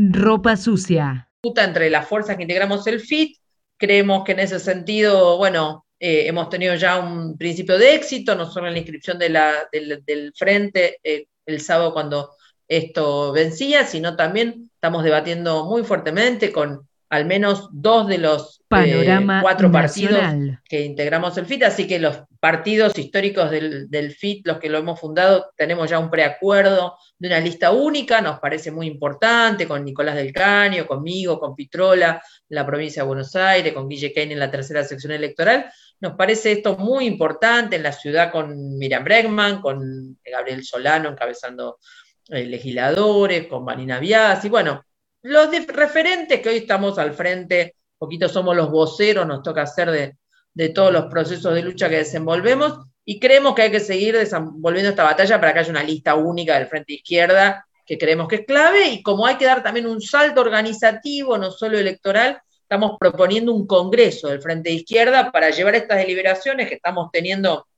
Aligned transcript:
Ropa 0.00 0.56
sucia. 0.56 1.28
Entre 1.42 1.90
las 1.90 2.06
fuerzas 2.06 2.36
que 2.36 2.42
integramos 2.42 2.86
el 2.86 3.00
FIT, 3.00 3.36
creemos 3.76 4.22
que 4.22 4.32
en 4.32 4.38
ese 4.38 4.60
sentido, 4.60 5.36
bueno, 5.38 5.86
eh, 5.98 6.28
hemos 6.28 6.48
tenido 6.50 6.76
ya 6.76 7.00
un 7.00 7.36
principio 7.36 7.76
de 7.76 7.96
éxito, 7.96 8.36
no 8.36 8.46
solo 8.46 8.68
en 8.68 8.74
la 8.74 8.78
inscripción 8.78 9.18
de 9.18 9.28
la, 9.30 9.52
del, 9.72 10.32
frente 10.36 10.98
eh, 11.02 11.26
el 11.46 11.60
sábado 11.60 11.92
cuando 11.92 12.30
esto 12.68 13.32
vencía, 13.32 13.84
sino 13.86 14.14
también 14.14 14.70
estamos 14.74 15.02
debatiendo 15.02 15.64
muy 15.64 15.82
fuertemente 15.82 16.52
con 16.52 16.86
al 17.08 17.24
menos 17.24 17.68
dos 17.72 18.06
de 18.06 18.18
los 18.18 18.62
eh, 18.70 19.26
cuatro 19.40 19.72
partidos 19.72 20.22
que 20.68 20.84
integramos 20.84 21.36
el 21.38 21.46
FIT, 21.46 21.64
así 21.64 21.88
que 21.88 21.98
los 21.98 22.20
partidos 22.40 22.96
históricos 22.96 23.50
del, 23.50 24.12
FIT, 24.12 24.46
los 24.46 24.58
que 24.58 24.68
lo 24.68 24.78
hemos 24.78 25.00
fundado, 25.00 25.52
tenemos 25.56 25.90
ya 25.90 25.98
un 25.98 26.10
preacuerdo 26.10 26.96
de 27.18 27.28
una 27.28 27.40
lista 27.40 27.72
única, 27.72 28.20
nos 28.20 28.38
parece 28.38 28.70
muy 28.70 28.86
importante, 28.86 29.66
con 29.66 29.84
Nicolás 29.84 30.14
del 30.14 30.32
Caño, 30.32 30.86
conmigo, 30.86 31.40
con 31.40 31.56
Pitrola, 31.56 32.22
en 32.48 32.54
la 32.54 32.64
provincia 32.64 33.02
de 33.02 33.08
Buenos 33.08 33.34
Aires, 33.34 33.72
con 33.72 33.88
Guille 33.88 34.12
Kane 34.12 34.32
en 34.32 34.38
la 34.38 34.50
tercera 34.50 34.84
sección 34.84 35.12
electoral. 35.12 35.70
Nos 36.00 36.14
parece 36.14 36.52
esto 36.52 36.76
muy 36.76 37.06
importante 37.06 37.76
en 37.76 37.82
la 37.82 37.92
ciudad 37.92 38.30
con 38.30 38.78
Miriam 38.78 39.02
Bregman, 39.02 39.60
con 39.60 40.18
Gabriel 40.24 40.64
Solano 40.64 41.08
encabezando 41.08 41.78
eh, 42.28 42.44
legisladores, 42.44 43.48
con 43.48 43.64
Marina 43.64 43.98
Bias, 43.98 44.44
y 44.44 44.48
bueno, 44.48 44.84
los 45.22 45.48
referentes 45.66 46.40
que 46.40 46.48
hoy 46.48 46.56
estamos 46.58 46.98
al 46.98 47.14
frente, 47.14 47.74
poquito 47.98 48.28
somos 48.28 48.54
los 48.54 48.70
voceros, 48.70 49.26
nos 49.26 49.42
toca 49.42 49.62
hacer 49.62 49.90
de, 49.90 50.16
de 50.58 50.70
todos 50.70 50.92
los 50.92 51.04
procesos 51.04 51.54
de 51.54 51.62
lucha 51.62 51.88
que 51.88 51.98
desenvolvemos, 51.98 52.80
y 53.04 53.20
creemos 53.20 53.54
que 53.54 53.62
hay 53.62 53.70
que 53.70 53.78
seguir 53.78 54.16
desenvolviendo 54.16 54.90
esta 54.90 55.04
batalla 55.04 55.38
para 55.38 55.52
que 55.52 55.60
haya 55.60 55.70
una 55.70 55.84
lista 55.84 56.16
única 56.16 56.58
del 56.58 56.66
Frente 56.66 56.94
Izquierda, 56.94 57.64
que 57.86 57.96
creemos 57.96 58.26
que 58.26 58.36
es 58.36 58.44
clave, 58.44 58.88
y 58.88 59.00
como 59.00 59.24
hay 59.24 59.36
que 59.36 59.44
dar 59.44 59.62
también 59.62 59.86
un 59.86 60.02
salto 60.02 60.40
organizativo, 60.40 61.38
no 61.38 61.52
solo 61.52 61.78
electoral, 61.78 62.42
estamos 62.60 62.96
proponiendo 62.98 63.54
un 63.54 63.68
congreso 63.68 64.26
del 64.26 64.42
Frente 64.42 64.72
Izquierda 64.72 65.30
para 65.30 65.50
llevar 65.50 65.76
estas 65.76 65.98
deliberaciones 65.98 66.68
que 66.68 66.74
estamos 66.74 67.08
teniendo 67.12 67.68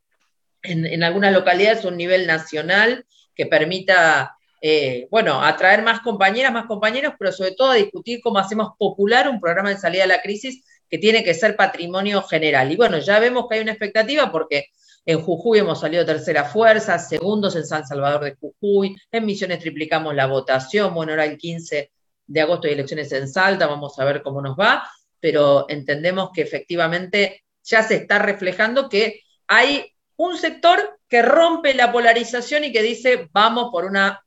en, 0.62 1.04
algunas 1.04 1.34
localidades 1.34 1.84
a 1.84 1.88
un 1.88 1.98
nivel 1.98 2.26
nacional 2.26 3.04
que 3.34 3.44
permita 3.44 4.38
eh, 4.62 5.06
bueno, 5.10 5.44
atraer 5.44 5.82
más 5.82 6.00
compañeras, 6.00 6.50
más 6.50 6.64
compañeros, 6.64 7.12
pero 7.18 7.30
sobre 7.30 7.52
todo 7.52 7.72
a 7.72 7.74
discutir 7.74 8.20
cómo 8.22 8.38
hacemos 8.38 8.70
popular 8.78 9.28
un 9.28 9.38
programa 9.38 9.68
de 9.68 9.76
salida 9.76 10.04
de 10.04 10.08
la 10.08 10.22
crisis 10.22 10.64
que 10.90 10.98
tiene 10.98 11.22
que 11.22 11.34
ser 11.34 11.56
patrimonio 11.56 12.22
general. 12.22 12.72
Y 12.72 12.76
bueno, 12.76 12.98
ya 12.98 13.18
vemos 13.20 13.46
que 13.48 13.54
hay 13.54 13.60
una 13.60 13.72
expectativa 13.72 14.30
porque 14.32 14.66
en 15.06 15.20
Jujuy 15.20 15.60
hemos 15.60 15.80
salido 15.80 16.04
tercera 16.04 16.44
fuerza, 16.44 16.98
segundos 16.98 17.56
en 17.56 17.66
San 17.66 17.86
Salvador 17.86 18.24
de 18.24 18.34
Jujuy, 18.34 18.96
en 19.10 19.24
Misiones 19.24 19.60
triplicamos 19.60 20.14
la 20.14 20.26
votación, 20.26 20.92
bueno, 20.92 21.12
ahora 21.12 21.24
el 21.24 21.38
15 21.38 21.90
de 22.26 22.40
agosto 22.40 22.66
hay 22.66 22.74
elecciones 22.74 23.10
en 23.12 23.28
Salta, 23.28 23.66
vamos 23.66 23.98
a 23.98 24.04
ver 24.04 24.22
cómo 24.22 24.42
nos 24.42 24.58
va, 24.58 24.88
pero 25.18 25.66
entendemos 25.68 26.30
que 26.34 26.42
efectivamente 26.42 27.44
ya 27.62 27.82
se 27.82 27.96
está 27.96 28.18
reflejando 28.18 28.88
que 28.88 29.22
hay 29.46 29.92
un 30.16 30.36
sector 30.36 30.98
que 31.08 31.22
rompe 31.22 31.74
la 31.74 31.92
polarización 31.92 32.64
y 32.64 32.72
que 32.72 32.82
dice 32.82 33.28
vamos 33.32 33.70
por 33.72 33.84
una 33.84 34.24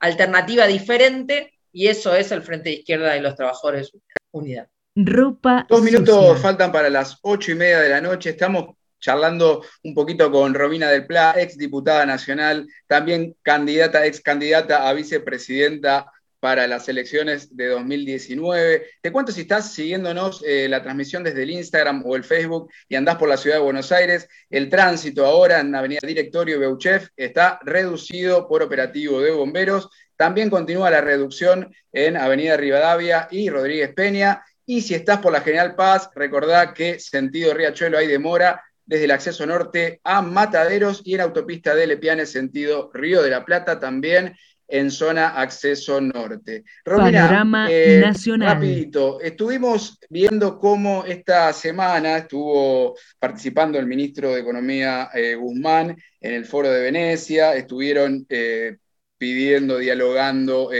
alternativa 0.00 0.66
diferente 0.66 1.54
y 1.72 1.86
eso 1.86 2.14
es 2.14 2.32
el 2.32 2.42
Frente 2.42 2.70
de 2.70 2.76
Izquierda 2.76 3.12
de 3.12 3.20
los 3.20 3.36
Trabajadores 3.36 3.92
Unidad. 4.32 4.68
Ropa 5.04 5.64
Dos 5.68 5.82
minutos 5.82 6.40
faltan 6.40 6.72
para 6.72 6.90
las 6.90 7.18
ocho 7.22 7.52
y 7.52 7.54
media 7.54 7.78
de 7.80 7.88
la 7.88 8.00
noche. 8.00 8.30
Estamos 8.30 8.74
charlando 8.98 9.64
un 9.84 9.94
poquito 9.94 10.30
con 10.32 10.54
Romina 10.54 10.90
del 10.90 11.06
Pla, 11.06 11.34
ex 11.36 11.56
diputada 11.56 12.04
nacional, 12.04 12.66
también 12.88 13.36
candidata, 13.42 14.04
ex 14.04 14.20
candidata 14.20 14.88
a 14.88 14.92
vicepresidenta 14.92 16.10
para 16.40 16.66
las 16.66 16.88
elecciones 16.88 17.56
de 17.56 17.66
2019. 17.68 18.86
Te 19.00 19.12
cuento 19.12 19.30
si 19.30 19.42
estás 19.42 19.72
siguiéndonos 19.72 20.42
eh, 20.44 20.68
la 20.68 20.82
transmisión 20.82 21.22
desde 21.22 21.44
el 21.44 21.50
Instagram 21.50 22.02
o 22.04 22.16
el 22.16 22.24
Facebook 22.24 22.68
y 22.88 22.96
andás 22.96 23.16
por 23.16 23.28
la 23.28 23.36
ciudad 23.36 23.56
de 23.56 23.62
Buenos 23.62 23.92
Aires, 23.92 24.28
el 24.50 24.68
tránsito 24.68 25.24
ahora 25.24 25.60
en 25.60 25.74
Avenida 25.74 26.00
Directorio 26.04 26.58
Beuchef 26.58 27.08
está 27.16 27.60
reducido 27.62 28.48
por 28.48 28.62
operativo 28.62 29.20
de 29.20 29.30
bomberos. 29.30 29.90
También 30.16 30.50
continúa 30.50 30.90
la 30.90 31.00
reducción 31.00 31.72
en 31.92 32.16
Avenida 32.16 32.56
Rivadavia 32.56 33.28
y 33.30 33.48
Rodríguez 33.48 33.94
Peña. 33.94 34.42
Y 34.70 34.82
si 34.82 34.92
estás 34.92 35.20
por 35.20 35.32
la 35.32 35.40
General 35.40 35.74
Paz, 35.74 36.10
recordá 36.14 36.74
que 36.74 37.00
sentido 37.00 37.54
Riachuelo 37.54 37.96
hay 37.96 38.06
demora 38.06 38.62
desde 38.84 39.06
el 39.06 39.12
acceso 39.12 39.46
norte 39.46 39.98
a 40.04 40.20
Mataderos 40.20 41.00
y 41.06 41.14
en 41.14 41.22
autopista 41.22 41.74
de 41.74 41.86
Lepiane, 41.86 42.26
sentido 42.26 42.90
Río 42.92 43.22
de 43.22 43.30
la 43.30 43.46
Plata 43.46 43.80
también 43.80 44.36
en 44.68 44.90
zona 44.90 45.40
acceso 45.40 46.02
norte. 46.02 46.64
Panorama 46.84 47.66
eh, 47.70 48.02
nacional. 48.04 48.56
Rapidito, 48.56 49.18
estuvimos 49.22 49.98
viendo 50.10 50.58
cómo 50.58 51.02
esta 51.06 51.50
semana 51.54 52.18
estuvo 52.18 52.94
participando 53.18 53.78
el 53.78 53.86
ministro 53.86 54.34
de 54.34 54.40
Economía 54.40 55.08
eh, 55.14 55.34
Guzmán 55.34 55.96
en 56.20 56.34
el 56.34 56.44
foro 56.44 56.70
de 56.70 56.82
Venecia, 56.82 57.54
estuvieron 57.54 58.26
eh, 58.28 58.76
pidiendo, 59.16 59.78
dialogando, 59.78 60.70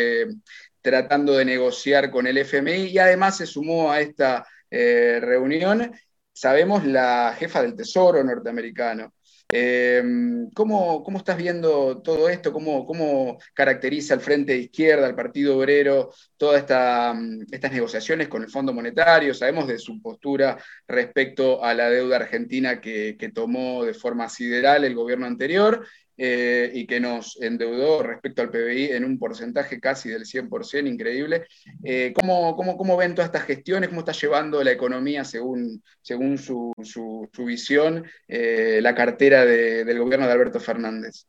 tratando 0.89 1.37
de 1.37 1.45
negociar 1.45 2.11
con 2.11 2.27
el 2.27 2.39
FMI 2.39 2.87
y 2.87 2.99
además 2.99 3.37
se 3.37 3.47
sumó 3.47 3.91
a 3.93 4.01
esta 4.01 4.47
reunión, 4.71 5.93
sabemos, 6.33 6.85
la 6.85 7.35
jefa 7.39 7.63
del 7.63 7.75
Tesoro 7.75 8.23
norteamericano. 8.23 9.13
Em, 9.51 10.51
¿cómo, 10.51 11.03
estás 11.17 11.39
viendo 11.39 12.03
todo 12.03 12.29
esto? 12.29 12.53
¿Cómo, 12.53 12.85
¿Cómo, 12.85 13.39
caracteriza 13.55 14.13
el 14.13 14.21
Frente 14.21 14.53
de 14.53 14.59
Izquierda, 14.59 15.07
el 15.07 15.15
Partido 15.15 15.57
Obrero, 15.57 16.13
todas 16.37 16.61
esta, 16.61 17.15
mm, 17.15 17.47
estas 17.51 17.73
negociaciones 17.73 18.29
con 18.29 18.43
el 18.43 18.51
Fondo 18.51 18.75
Monetario? 18.75 19.33
Sabemos 19.33 19.67
de 19.67 19.79
su 19.79 20.03
postura 20.03 20.59
respecto 20.87 21.65
a 21.65 21.73
la 21.73 21.89
deuda 21.89 22.17
argentina 22.17 22.79
que, 22.81 23.17
que 23.19 23.31
tomó 23.31 23.85
de 23.85 23.95
forma 23.95 24.29
sideral 24.29 24.85
el 24.85 24.95
gobierno 24.95 25.27
anterior 25.27 25.87
eh, 26.21 26.73
y 26.75 26.85
que 26.85 26.99
nos 26.99 27.41
endeudó 27.41 28.03
respecto 28.03 28.43
al 28.43 28.51
PBI 28.51 28.91
en 28.91 29.05
un 29.05 29.21
porcentaje 29.21 29.79
casi 29.79 30.09
del 30.09 30.25
100%, 30.25 30.89
increíble. 30.89 31.47
Eh, 31.85 32.13
¿cómo, 32.13 32.57
cómo, 32.57 32.97
ven 32.97 33.15
todas 33.15 33.29
estas 33.29 33.45
gestiones? 33.45 33.89
¿Cómo 33.89 34.01
está 34.01 34.11
llevando 34.11 34.65
la 34.65 34.73
economía 34.73 35.25
según, 35.25 35.81
según 36.03 36.37
su, 36.37 36.73
su, 36.83 37.45
visión 37.45 38.05
eh, 38.27 38.81
la 38.83 38.97
cartera 38.97 39.45
del 39.45 39.99
gobierno 40.01 40.27
de 40.27 40.33
Alberto 40.33 40.59
Fernández? 40.59 41.25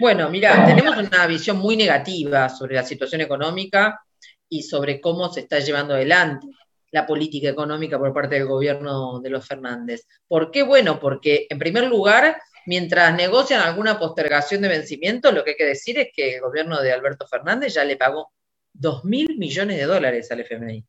Bueno, 0.00 0.30
mira, 0.30 0.64
tenemos 0.64 0.96
una 0.96 1.26
visión 1.26 1.58
muy 1.58 1.76
negativa 1.76 2.48
sobre 2.48 2.76
la 2.76 2.84
situación 2.84 3.20
económica 3.20 4.00
y 4.48 4.62
sobre 4.62 4.98
cómo 4.98 5.30
se 5.30 5.40
está 5.40 5.58
llevando 5.58 5.92
adelante 5.92 6.46
la 6.90 7.06
política 7.06 7.48
económica 7.50 7.98
por 7.98 8.14
parte 8.14 8.36
del 8.36 8.46
gobierno 8.46 9.20
de 9.20 9.30
los 9.30 9.46
Fernández. 9.46 10.06
¿Por 10.26 10.50
qué? 10.50 10.62
Bueno, 10.62 10.98
porque 10.98 11.46
en 11.50 11.58
primer 11.58 11.84
lugar 11.84 12.40
mientras 12.68 13.16
negocian 13.16 13.62
alguna 13.62 13.98
postergación 13.98 14.60
de 14.60 14.68
vencimiento, 14.68 15.32
lo 15.32 15.42
que 15.42 15.52
hay 15.52 15.56
que 15.56 15.64
decir 15.64 15.98
es 15.98 16.08
que 16.14 16.34
el 16.34 16.42
gobierno 16.42 16.82
de 16.82 16.92
Alberto 16.92 17.26
Fernández 17.26 17.72
ya 17.72 17.82
le 17.82 17.96
pagó 17.96 18.30
2 18.74 19.06
mil 19.06 19.38
millones 19.38 19.78
de 19.78 19.84
dólares 19.84 20.30
al 20.30 20.40
FMI. 20.40 20.84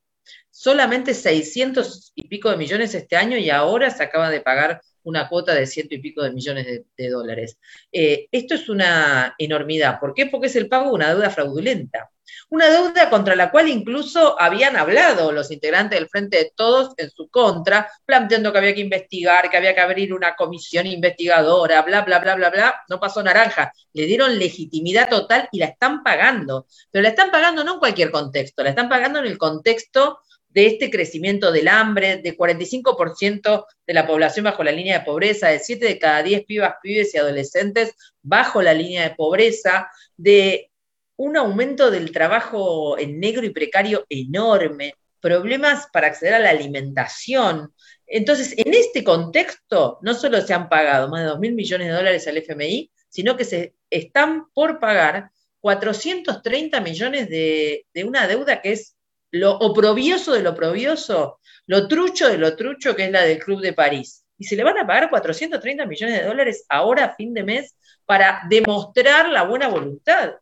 Solamente 0.50 1.14
600 1.14 2.12
y 2.16 2.28
pico 2.28 2.52
de 2.52 2.58
millones 2.58 2.94
este 2.94 3.16
año 3.16 3.38
y 3.38 3.50
ahora 3.50 3.90
se 3.92 4.04
acaba 4.04 4.30
de 4.30 4.42
pagar 4.42 4.82
una 5.04 5.30
cuota 5.30 5.56
de 5.56 5.66
ciento 5.66 5.96
y 5.96 6.00
pico 6.00 6.22
de 6.22 6.34
millones 6.34 6.84
de, 6.98 7.10
dólares. 7.10 7.58
Eh, 7.94 8.28
esto 8.30 8.56
es 8.56 8.68
una 8.68 9.34
enormidad. 9.38 10.02
¿Por 10.02 10.14
qué? 10.14 10.26
Porque 10.26 10.48
es 10.48 10.58
el 10.58 10.68
pago 10.68 10.88
de 10.88 10.96
una 10.96 11.14
deuda 11.14 11.30
fraudulenta. 11.30 12.12
Una 12.50 12.70
deuda 12.70 13.10
contra 13.10 13.36
la 13.36 13.52
cual 13.52 13.70
incluso 13.70 14.40
habían 14.40 14.76
hablado 14.76 15.32
los 15.32 15.52
integrantes 15.52 16.00
del 16.00 16.10
Frente 16.10 16.38
de 16.38 16.52
Todos 16.56 16.94
en 16.98 17.10
su 17.10 17.30
contra, 17.30 17.90
planteando 18.06 18.52
que 18.52 18.58
había 18.58 18.74
que 18.74 18.82
investigar, 18.82 19.50
que 19.50 19.58
había 19.58 19.76
que 19.76 19.82
abrir 19.82 20.14
una 20.14 20.36
comisión 20.36 20.88
investigadora, 20.88 21.82
bla, 21.82 22.02
bla, 22.02 22.20
bla, 22.20 22.36
bla, 22.36 22.50
bla. 22.50 22.84
No 22.90 23.00
pasó 23.00 23.24
naranja. 23.24 23.74
Le 23.94 24.06
dieron 24.06 24.38
legitimidad 24.40 25.10
total 25.10 25.50
y 25.52 25.60
la 25.60 25.68
están 25.68 26.04
pagando. 26.04 26.68
Pero 26.92 27.04
la 27.04 27.10
están 27.10 27.32
pagando 27.32 27.64
no 27.64 27.74
en 27.74 27.80
cualquier 27.80 28.12
contexto, 28.12 28.64
la 28.64 28.70
están 28.70 28.90
pagando 28.90 29.20
en 29.20 29.26
el 29.26 29.38
contexto 29.38 30.20
de 30.50 30.66
este 30.66 30.90
crecimiento 30.90 31.52
del 31.52 31.68
hambre, 31.68 32.18
de 32.18 32.36
45% 32.36 33.66
de 33.86 33.94
la 33.94 34.08
población 34.08 34.46
bajo 34.46 34.64
la 34.64 34.72
línea 34.72 35.00
de 35.00 35.06
pobreza, 35.06 35.50
de 35.50 35.60
7 35.60 35.86
de 35.86 36.00
cada 36.00 36.24
10 36.24 36.46
pibas, 36.46 36.76
pibes 36.82 37.14
y 37.14 37.18
adolescentes 37.18 37.94
bajo 38.22 38.62
la 38.62 38.74
línea 38.74 39.04
de 39.04 39.16
pobreza, 39.16 39.90
de 40.18 40.72
un 41.20 41.36
aumento 41.36 41.92
del 41.92 42.14
trabajo 42.14 42.98
en 42.98 43.20
negro 43.20 43.46
y 43.46 43.50
precario 43.50 44.06
enorme, 44.08 44.94
problemas 45.20 45.88
para 45.92 46.08
acceder 46.08 46.34
a 46.34 46.40
la 46.40 46.50
alimentación. 46.50 47.74
Entonces, 48.08 48.54
en 48.58 48.74
este 48.74 49.04
contexto, 49.04 50.00
no 50.02 50.14
solo 50.14 50.40
se 50.40 50.54
han 50.54 50.70
pagado 50.70 51.10
más 51.10 51.24
de 51.24 51.28
2 51.28 51.40
mil 51.40 51.56
millones 51.56 51.88
de 51.88 51.94
dólares 51.94 52.26
al 52.26 52.38
FMI, 52.38 52.90
sino 53.10 53.36
que 53.36 53.44
se 53.44 53.76
están 53.90 54.46
por 54.54 54.80
pagar 54.80 55.32
430 55.60 56.80
millones 56.80 57.28
de, 57.28 57.86
una 58.06 58.26
deuda 58.26 58.62
que 58.62 58.72
es 58.72 58.96
lo 59.30 59.58
oprobioso 59.58 60.32
de 60.32 60.42
lo 60.42 60.52
oprobioso, 60.52 61.42
lo 61.68 61.90
trucho 61.90 62.30
de 62.30 62.38
lo 62.38 62.56
trucho 62.56 62.96
que 62.96 63.06
es 63.06 63.12
la 63.12 63.24
del 63.24 63.40
Club 63.40 63.60
de 63.60 63.74
París. 63.74 64.24
Y 64.38 64.46
se 64.46 64.56
le 64.56 64.64
van 64.64 64.78
a 64.78 64.88
pagar 64.88 65.10
430 65.10 65.86
millones 65.86 66.22
de 66.22 66.26
dólares 66.26 66.66
ahora 66.70 67.04
a 67.04 67.16
fin 67.16 67.34
de 67.34 67.44
mes 67.44 67.76
para 68.06 68.42
demostrar 68.50 69.28
la 69.28 69.44
buena 69.44 69.68
voluntad. 69.68 70.36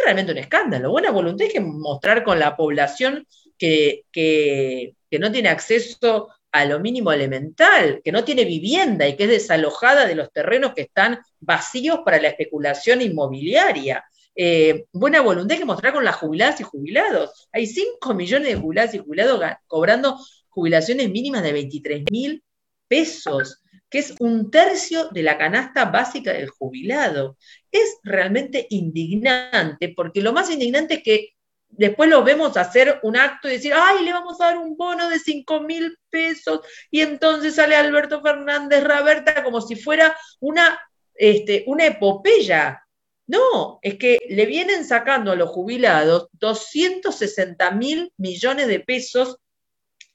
Es 0.00 0.04
realmente 0.04 0.32
un 0.32 0.38
escándalo. 0.38 0.90
Buena 0.90 1.10
voluntad 1.10 1.46
es 1.46 1.52
que 1.52 1.60
mostrar 1.60 2.24
con 2.24 2.38
la 2.38 2.56
población 2.56 3.26
que, 3.58 4.04
que, 4.12 4.94
que 5.10 5.18
no 5.18 5.30
tiene 5.32 5.48
acceso 5.48 6.28
a 6.52 6.64
lo 6.64 6.80
mínimo 6.80 7.12
elemental, 7.12 8.00
que 8.02 8.12
no 8.12 8.24
tiene 8.24 8.44
vivienda 8.44 9.06
y 9.06 9.16
que 9.16 9.24
es 9.24 9.30
desalojada 9.30 10.06
de 10.06 10.14
los 10.14 10.32
terrenos 10.32 10.72
que 10.74 10.82
están 10.82 11.18
vacíos 11.38 12.00
para 12.04 12.20
la 12.20 12.28
especulación 12.28 13.02
inmobiliaria. 13.02 14.04
Eh, 14.34 14.86
buena 14.92 15.20
voluntad 15.20 15.56
que 15.56 15.64
mostrar 15.64 15.92
con 15.92 16.04
las 16.04 16.16
jubiladas 16.16 16.60
y 16.60 16.64
jubilados. 16.64 17.48
Hay 17.52 17.66
5 17.66 18.14
millones 18.14 18.48
de 18.48 18.56
jubiladas 18.56 18.94
y 18.94 18.98
jubilados 18.98 19.40
cobrando 19.66 20.18
jubilaciones 20.48 21.10
mínimas 21.10 21.42
de 21.42 21.52
23 21.52 22.04
mil 22.10 22.42
pesos, 22.88 23.60
que 23.90 23.98
es 23.98 24.14
un 24.18 24.50
tercio 24.50 25.08
de 25.10 25.22
la 25.22 25.38
canasta 25.38 25.86
básica 25.86 26.32
del 26.32 26.48
jubilado. 26.48 27.36
Es 27.70 27.98
realmente 28.02 28.66
indignante, 28.70 29.92
porque 29.94 30.20
lo 30.20 30.32
más 30.32 30.50
indignante 30.50 30.94
es 30.94 31.02
que 31.02 31.28
después 31.68 32.08
lo 32.08 32.24
vemos 32.24 32.56
hacer 32.56 33.00
un 33.02 33.16
acto 33.16 33.48
y 33.48 33.52
decir, 33.52 33.72
ay, 33.74 34.04
le 34.04 34.12
vamos 34.12 34.40
a 34.40 34.46
dar 34.46 34.58
un 34.58 34.76
bono 34.76 35.08
de 35.08 35.18
5 35.18 35.60
mil 35.60 35.96
pesos, 36.10 36.60
y 36.90 37.00
entonces 37.00 37.56
sale 37.56 37.76
Alberto 37.76 38.22
Fernández 38.22 38.82
Raberta 38.84 39.44
como 39.44 39.60
si 39.60 39.76
fuera 39.76 40.16
una, 40.40 40.78
este, 41.14 41.64
una 41.66 41.86
epopeya 41.86 42.82
no, 43.26 43.80
es 43.82 43.96
que 43.96 44.18
le 44.28 44.46
vienen 44.46 44.84
sacando 44.84 45.32
a 45.32 45.36
los 45.36 45.50
jubilados 45.50 46.28
260 46.34 47.72
mil 47.72 48.12
millones 48.16 48.68
de 48.68 48.80
pesos 48.80 49.38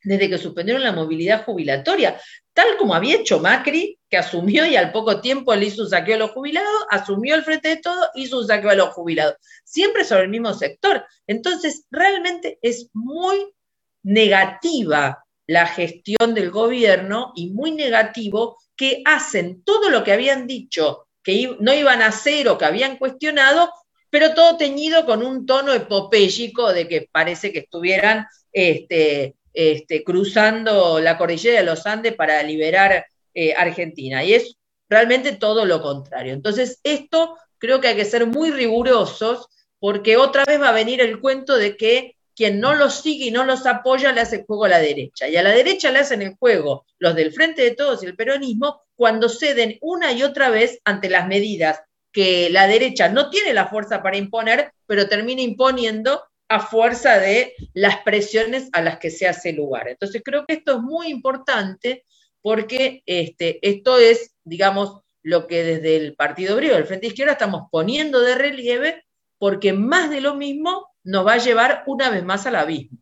desde 0.04 0.30
que 0.30 0.38
suspendieron 0.38 0.84
la 0.84 0.92
movilidad 0.92 1.46
jubilatoria, 1.46 2.20
tal 2.54 2.78
como 2.78 2.96
había 2.96 3.18
hecho 3.18 3.40
Macri, 3.40 4.00
que 4.10 4.18
asumió 4.18 4.66
y 4.66 4.76
al 4.76 4.92
poco 4.92 5.22
tiempo 5.22 5.56
le 5.56 5.68
hizo 5.68 5.84
un 5.84 5.90
saqueo 5.90 6.16
a 6.16 6.20
los 6.20 6.32
jubilados, 6.32 6.86
asumió 6.90 7.36
el 7.36 7.44
frente 7.44 7.70
de 7.70 7.78
todo, 7.78 8.10
hizo 8.16 8.40
un 8.40 8.48
saqueo 8.48 8.72
a 8.72 8.76
los 8.76 8.90
jubilados, 8.90 9.36
siempre 9.64 10.04
sobre 10.04 10.24
el 10.24 10.30
mismo 10.30 10.54
sector. 10.54 11.06
Entonces, 11.28 11.86
realmente 11.92 12.60
es 12.62 12.90
muy 12.94 13.54
negativa 14.04 15.24
la 15.48 15.68
gestión 15.68 16.34
del 16.34 16.50
gobierno 16.50 17.34
y 17.36 17.52
muy 17.52 17.72
negativo 17.72 18.58
que 18.76 19.02
hacen 19.06 19.64
todo 19.64 19.90
lo 19.90 20.04
que 20.04 20.14
habían 20.14 20.48
dicho 20.48 21.08
que 21.24 21.56
no 21.60 21.74
iban 21.74 22.02
a 22.02 22.08
hacer 22.08 22.48
o 22.50 22.58
que 22.58 22.66
habían 22.66 22.98
cuestionado, 22.98 23.72
pero 24.10 24.34
todo 24.34 24.58
teñido 24.58 25.06
con 25.06 25.24
un 25.24 25.46
tono 25.46 25.74
epopéyico 25.74 26.74
de 26.74 26.88
que 26.88 27.08
parece 27.12 27.52
que 27.52 27.60
estuvieran 27.60 28.26
este, 28.52 29.36
este, 29.54 30.04
cruzando 30.04 31.00
la 31.00 31.18
cordillera 31.18 31.60
de 31.60 31.66
los 31.66 31.86
Andes 31.86 32.16
para 32.16 32.42
liberar 32.44 33.06
eh, 33.34 33.54
Argentina. 33.54 34.24
Y 34.24 34.34
es 34.34 34.58
realmente 34.90 35.34
todo 35.34 35.66
lo 35.66 35.82
contrario. 35.82 36.34
Entonces, 36.34 36.80
esto 36.84 37.38
creo 37.58 37.80
que 37.80 37.90
hay 37.90 37.96
que 37.96 38.06
ser 38.06 38.26
muy 38.26 38.52
rigurosos 38.52 39.48
porque 39.80 40.18
otra 40.18 40.44
vez 40.46 40.62
va 40.62 40.70
a 40.70 40.74
venir 40.74 41.02
el 41.02 41.20
cuento 41.20 41.58
de 41.58 41.76
que 41.76 42.16
quien 42.36 42.60
no 42.60 42.74
los 42.74 43.02
sigue 43.02 43.26
y 43.26 43.32
no 43.32 43.46
los 43.46 43.66
apoya 43.66 44.12
le 44.12 44.22
hace 44.22 44.44
juego 44.46 44.66
a 44.66 44.70
la 44.70 44.80
derecha. 44.80 45.28
Y 45.28 45.36
a 45.38 45.44
la 45.44 45.52
derecha 45.52 45.92
le 45.92 46.00
hacen 46.00 46.22
el 46.22 46.36
juego 46.36 46.86
los 46.98 47.16
del 47.16 47.34
Frente 47.34 47.62
de 47.62 47.72
Todos 47.72 48.02
y 48.02 48.06
el 48.06 48.16
peronismo 48.16 48.82
cuando 48.96 49.30
ceden 49.30 49.78
una 49.82 50.12
y 50.12 50.24
otra 50.24 50.50
vez 50.50 50.80
ante 50.86 51.10
las 51.10 51.28
medidas 51.28 51.82
que 52.12 52.50
la 52.50 52.68
derecha 52.68 53.10
no 53.10 53.30
tiene 53.30 53.54
la 53.54 53.68
fuerza 53.68 54.04
para 54.04 54.18
imponer, 54.18 54.74
pero 54.86 55.08
termina 55.08 55.42
imponiendo 55.42 56.24
a 56.52 56.60
fuerza 56.60 57.18
de 57.18 57.54
las 57.74 58.02
presiones 58.04 58.68
a 58.74 58.82
las 58.82 59.00
que 59.00 59.10
se 59.10 59.26
hace 59.26 59.54
lugar. 59.54 59.88
Entonces 59.88 60.22
creo 60.24 60.46
que 60.46 60.56
esto 60.56 60.76
es 60.76 60.82
muy 60.82 61.08
importante 61.08 62.04
porque 62.42 63.04
este, 63.06 63.66
esto 63.68 63.98
es, 63.98 64.36
digamos, 64.44 65.02
lo 65.24 65.48
que 65.48 65.64
desde 65.64 65.96
el 65.96 66.14
Partido 66.16 66.56
Obrero, 66.56 66.76
el 66.76 66.86
Frente 66.86 67.08
Izquierda, 67.08 67.34
estamos 67.34 67.70
poniendo 67.72 68.20
de 68.20 68.36
relieve 68.36 69.06
porque 69.38 69.72
más 69.72 70.10
de 70.10 70.20
lo 70.20 70.36
mismo 70.36 70.90
nos 71.06 71.26
va 71.26 71.34
a 71.34 71.38
llevar 71.38 71.84
una 71.88 72.10
vez 72.10 72.26
más 72.26 72.46
al 72.46 72.58
abismo. 72.58 72.98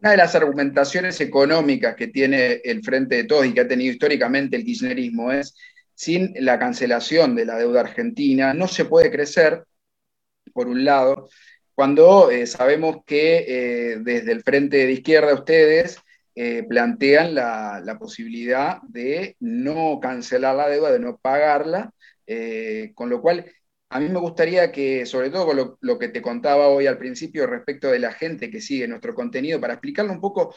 Una 0.00 0.10
de 0.10 0.16
las 0.16 0.34
argumentaciones 0.34 1.20
económicas 1.20 1.94
que 1.94 2.08
tiene 2.08 2.54
el 2.64 2.82
Frente 2.82 3.14
de 3.14 3.24
Todos 3.24 3.46
y 3.46 3.54
que 3.54 3.60
ha 3.60 3.68
tenido 3.68 3.92
históricamente 3.92 4.56
el 4.56 4.64
kirchnerismo 4.64 5.30
es, 5.30 5.54
sin 5.94 6.34
la 6.40 6.58
cancelación 6.58 7.36
de 7.36 7.44
la 7.44 7.56
deuda 7.56 7.82
argentina, 7.82 8.52
no 8.52 8.66
se 8.66 8.84
puede 8.84 9.12
crecer, 9.12 9.64
por 10.52 10.66
un 10.66 10.84
lado, 10.84 11.28
cuando 11.74 12.30
eh, 12.30 12.46
sabemos 12.46 12.98
que 13.04 13.44
eh, 13.48 13.98
desde 14.00 14.32
el 14.32 14.42
Frente 14.42 14.86
de 14.86 14.92
Izquierda 14.92 15.34
ustedes 15.34 15.98
eh, 16.34 16.64
plantean 16.68 17.34
la, 17.34 17.96
posibilidad 17.98 18.80
de 18.82 19.36
no 19.40 19.98
cancelar 20.00 20.56
la 20.56 20.68
deuda, 20.68 20.92
de 20.92 21.00
no 21.00 21.18
pagarla, 21.18 21.92
con 22.94 23.10
lo 23.10 23.20
cual 23.20 23.44
a 23.90 24.00
mí 24.00 24.08
me 24.08 24.18
gustaría 24.18 24.72
que, 24.72 25.06
sobre 25.06 25.30
todo 25.30 25.46
con 25.46 25.76
lo, 25.80 25.98
que 25.98 26.08
te 26.08 26.22
contaba 26.22 26.68
hoy 26.68 26.86
al 26.86 26.98
principio 26.98 27.46
respecto 27.46 27.90
de 27.90 27.98
la 27.98 28.12
gente 28.12 28.50
que 28.50 28.60
sigue 28.60 28.88
nuestro 28.88 29.14
contenido, 29.14 29.60
para 29.60 29.74
explicarle 29.74 30.12
un 30.12 30.20
poco, 30.20 30.54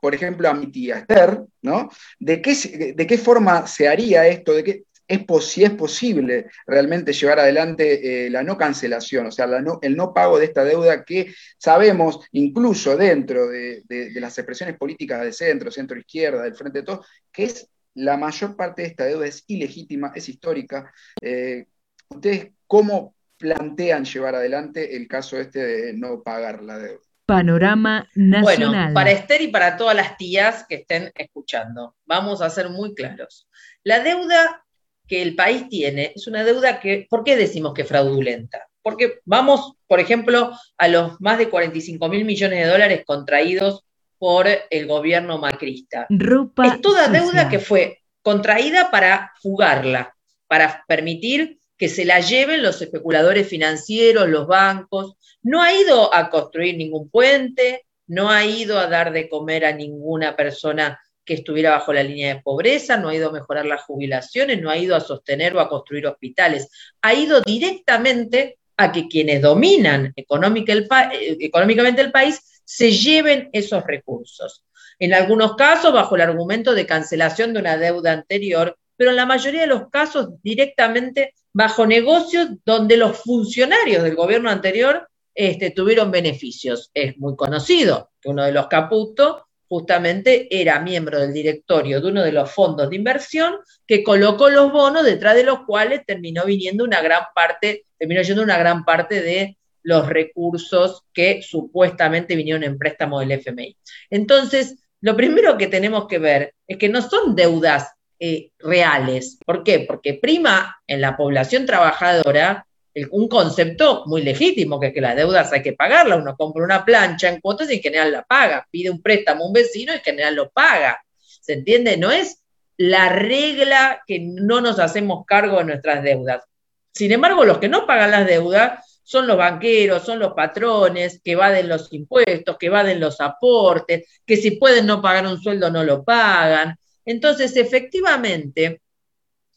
por 0.00 0.14
ejemplo, 0.14 0.48
a 0.48 0.54
mi 0.54 0.70
tía 0.70 0.98
Esther, 0.98 1.40
¿no? 1.62 1.90
De 2.18 2.40
qué, 2.42 2.94
de 2.94 3.06
qué 3.06 3.18
forma 3.18 3.66
se 3.66 3.88
haría 3.88 4.26
esto, 4.26 4.52
de 4.52 4.64
qué, 4.64 4.84
es 5.06 5.24
si 5.44 5.64
es 5.64 5.70
posible 5.70 6.46
realmente 6.66 7.12
llevar 7.12 7.40
adelante 7.40 8.26
eh, 8.26 8.30
la 8.30 8.42
no 8.42 8.56
cancelación, 8.56 9.26
o 9.26 9.30
sea, 9.30 9.48
el 9.82 9.96
no 9.96 10.14
pago 10.14 10.38
de 10.38 10.46
esta 10.46 10.64
deuda 10.64 11.04
que 11.04 11.34
sabemos, 11.58 12.20
incluso 12.32 12.96
dentro 12.96 13.48
de, 13.48 13.82
de 13.86 14.20
las 14.20 14.36
expresiones 14.38 14.76
políticas 14.76 15.22
de 15.22 15.32
centro, 15.32 15.70
centro 15.70 15.98
izquierda, 15.98 16.42
del 16.42 16.54
Frente 16.54 16.80
de 16.80 16.84
Todos, 16.84 17.06
que 17.30 17.44
es 17.44 17.68
la 17.94 18.16
mayor 18.16 18.56
parte 18.56 18.82
de 18.82 18.88
esta 18.88 19.04
deuda 19.04 19.26
es 19.26 19.44
ilegítima, 19.46 20.12
es 20.14 20.28
histórica. 20.28 20.92
Eh, 21.20 21.66
¿Ustedes 22.08 22.52
cómo 22.66 23.14
plantean 23.38 24.04
llevar 24.04 24.34
adelante 24.34 24.96
el 24.96 25.08
caso 25.08 25.38
este 25.38 25.64
de 25.64 25.92
no 25.94 26.22
pagar 26.22 26.62
la 26.62 26.78
deuda? 26.78 27.00
Panorama 27.26 28.06
nacional. 28.14 28.70
Bueno, 28.70 28.94
para 28.94 29.10
Esther 29.12 29.40
y 29.40 29.48
para 29.48 29.76
todas 29.76 29.96
las 29.96 30.16
tías 30.18 30.66
que 30.68 30.76
estén 30.76 31.10
escuchando, 31.14 31.96
vamos 32.04 32.42
a 32.42 32.50
ser 32.50 32.68
muy 32.68 32.94
claros. 32.94 33.48
La 33.82 34.00
deuda 34.00 34.63
que 35.06 35.22
el 35.22 35.34
país 35.34 35.68
tiene 35.68 36.12
es 36.14 36.26
una 36.26 36.44
deuda 36.44 36.80
que, 36.80 37.06
¿por 37.08 37.24
qué 37.24 37.36
decimos 37.36 37.74
que 37.74 37.84
fraudulenta? 37.84 38.66
Porque 38.82 39.20
vamos, 39.24 39.74
por 39.86 40.00
ejemplo, 40.00 40.52
a 40.76 40.88
los 40.88 41.20
más 41.20 41.38
de 41.38 41.48
45 41.48 42.08
mil 42.08 42.24
millones 42.24 42.64
de 42.64 42.70
dólares 42.70 43.02
contraídos 43.06 43.84
por 44.18 44.46
el 44.70 44.86
gobierno 44.86 45.38
macrista. 45.38 46.06
es 46.08 46.80
toda 46.80 47.08
deuda 47.08 47.48
que 47.48 47.58
fue 47.58 47.98
contraída 48.22 48.90
para 48.90 49.32
fugarla, 49.42 50.14
para 50.46 50.84
permitir 50.88 51.58
que 51.76 51.88
se 51.88 52.04
la 52.04 52.20
lleven 52.20 52.62
los 52.62 52.80
especuladores 52.80 53.48
financieros, 53.48 54.28
los 54.28 54.46
bancos. 54.46 55.16
No 55.42 55.62
ha 55.62 55.74
ido 55.74 56.14
a 56.14 56.30
construir 56.30 56.76
ningún 56.76 57.10
puente, 57.10 57.84
no 58.06 58.30
ha 58.30 58.44
ido 58.44 58.78
a 58.78 58.86
dar 58.86 59.12
de 59.12 59.28
comer 59.28 59.64
a 59.64 59.72
ninguna 59.72 60.36
persona 60.36 60.98
que 61.24 61.34
estuviera 61.34 61.70
bajo 61.70 61.92
la 61.92 62.02
línea 62.02 62.34
de 62.34 62.42
pobreza, 62.42 62.96
no 62.96 63.08
ha 63.08 63.14
ido 63.14 63.28
a 63.28 63.32
mejorar 63.32 63.66
las 63.66 63.82
jubilaciones, 63.82 64.60
no 64.60 64.70
ha 64.70 64.76
ido 64.76 64.94
a 64.94 65.00
sostener 65.00 65.56
o 65.56 65.60
a 65.60 65.68
construir 65.68 66.06
hospitales, 66.06 66.68
ha 67.02 67.14
ido 67.14 67.40
directamente 67.40 68.58
a 68.76 68.92
que 68.92 69.08
quienes 69.08 69.40
dominan 69.40 70.06
eh, 70.06 70.12
económicamente 70.16 72.00
el 72.00 72.12
país 72.12 72.62
se 72.64 72.92
lleven 72.92 73.50
esos 73.52 73.84
recursos. 73.84 74.64
En 74.98 75.14
algunos 75.14 75.56
casos 75.56 75.92
bajo 75.92 76.14
el 76.14 76.22
argumento 76.22 76.74
de 76.74 76.86
cancelación 76.86 77.52
de 77.52 77.60
una 77.60 77.76
deuda 77.76 78.12
anterior, 78.12 78.76
pero 78.96 79.10
en 79.10 79.16
la 79.16 79.26
mayoría 79.26 79.62
de 79.62 79.66
los 79.66 79.88
casos 79.90 80.30
directamente 80.42 81.34
bajo 81.52 81.86
negocios 81.86 82.48
donde 82.64 82.96
los 82.96 83.18
funcionarios 83.18 84.02
del 84.02 84.14
gobierno 84.14 84.50
anterior 84.50 85.08
este, 85.34 85.70
tuvieron 85.70 86.10
beneficios. 86.10 86.90
Es 86.94 87.18
muy 87.18 87.36
conocido 87.36 88.10
que 88.20 88.28
uno 88.28 88.44
de 88.44 88.52
los 88.52 88.68
Caputo 88.68 89.46
justamente 89.74 90.46
era 90.50 90.78
miembro 90.78 91.18
del 91.18 91.32
directorio 91.32 92.00
de 92.00 92.06
uno 92.06 92.22
de 92.22 92.30
los 92.30 92.48
fondos 92.48 92.88
de 92.88 92.94
inversión 92.94 93.56
que 93.88 94.04
colocó 94.04 94.48
los 94.48 94.70
bonos 94.70 95.04
detrás 95.04 95.34
de 95.34 95.42
los 95.42 95.64
cuales 95.66 96.06
terminó 96.06 96.44
viniendo 96.44 96.84
una 96.84 97.02
gran 97.02 97.24
parte, 97.34 97.84
terminó 97.98 98.22
yendo 98.22 98.44
una 98.44 98.56
gran 98.56 98.84
parte 98.84 99.20
de 99.20 99.58
los 99.82 100.06
recursos 100.08 101.02
que 101.12 101.42
supuestamente 101.42 102.36
vinieron 102.36 102.62
en 102.62 102.78
préstamo 102.78 103.18
del 103.18 103.32
FMI. 103.32 103.76
Entonces, 104.10 104.76
lo 105.00 105.16
primero 105.16 105.58
que 105.58 105.66
tenemos 105.66 106.06
que 106.06 106.20
ver 106.20 106.54
es 106.68 106.78
que 106.78 106.88
no 106.88 107.02
son 107.02 107.34
deudas 107.34 107.94
eh, 108.20 108.52
reales. 108.60 109.40
¿Por 109.44 109.64
qué? 109.64 109.80
Porque 109.80 110.14
prima 110.14 110.76
en 110.86 111.00
la 111.00 111.16
población 111.16 111.66
trabajadora 111.66 112.64
un 113.10 113.28
concepto 113.28 114.04
muy 114.06 114.22
legítimo, 114.22 114.78
que 114.78 114.88
es 114.88 114.94
que 114.94 115.00
las 115.00 115.16
deudas 115.16 115.52
hay 115.52 115.62
que 115.62 115.72
pagarlas. 115.72 116.20
Uno 116.20 116.36
compra 116.36 116.64
una 116.64 116.84
plancha 116.84 117.28
en 117.28 117.40
cuotas 117.40 117.70
y 117.70 117.74
en 117.74 117.82
general 117.82 118.12
la 118.12 118.22
paga. 118.22 118.66
Pide 118.70 118.90
un 118.90 119.02
préstamo 119.02 119.44
a 119.44 119.46
un 119.48 119.52
vecino 119.52 119.92
y 119.92 119.96
en 119.96 120.02
general 120.02 120.34
lo 120.36 120.50
paga. 120.50 121.04
¿Se 121.18 121.54
entiende? 121.54 121.96
No 121.96 122.10
es 122.10 122.42
la 122.76 123.08
regla 123.08 124.02
que 124.06 124.20
no 124.20 124.60
nos 124.60 124.78
hacemos 124.78 125.24
cargo 125.26 125.58
de 125.58 125.64
nuestras 125.64 126.02
deudas. 126.02 126.44
Sin 126.92 127.10
embargo, 127.10 127.44
los 127.44 127.58
que 127.58 127.68
no 127.68 127.86
pagan 127.86 128.12
las 128.12 128.26
deudas 128.26 129.00
son 129.02 129.26
los 129.26 129.36
banqueros, 129.36 130.04
son 130.04 130.18
los 130.18 130.32
patrones 130.32 131.20
que 131.22 131.32
evaden 131.32 131.68
los 131.68 131.92
impuestos, 131.92 132.56
que 132.58 132.66
evaden 132.66 133.00
los 133.00 133.20
aportes, 133.20 134.08
que 134.24 134.36
si 134.36 134.52
pueden 134.52 134.86
no 134.86 135.02
pagar 135.02 135.26
un 135.26 135.40
sueldo 135.40 135.70
no 135.70 135.84
lo 135.84 136.04
pagan. 136.04 136.76
Entonces, 137.04 137.56
efectivamente, 137.56 138.80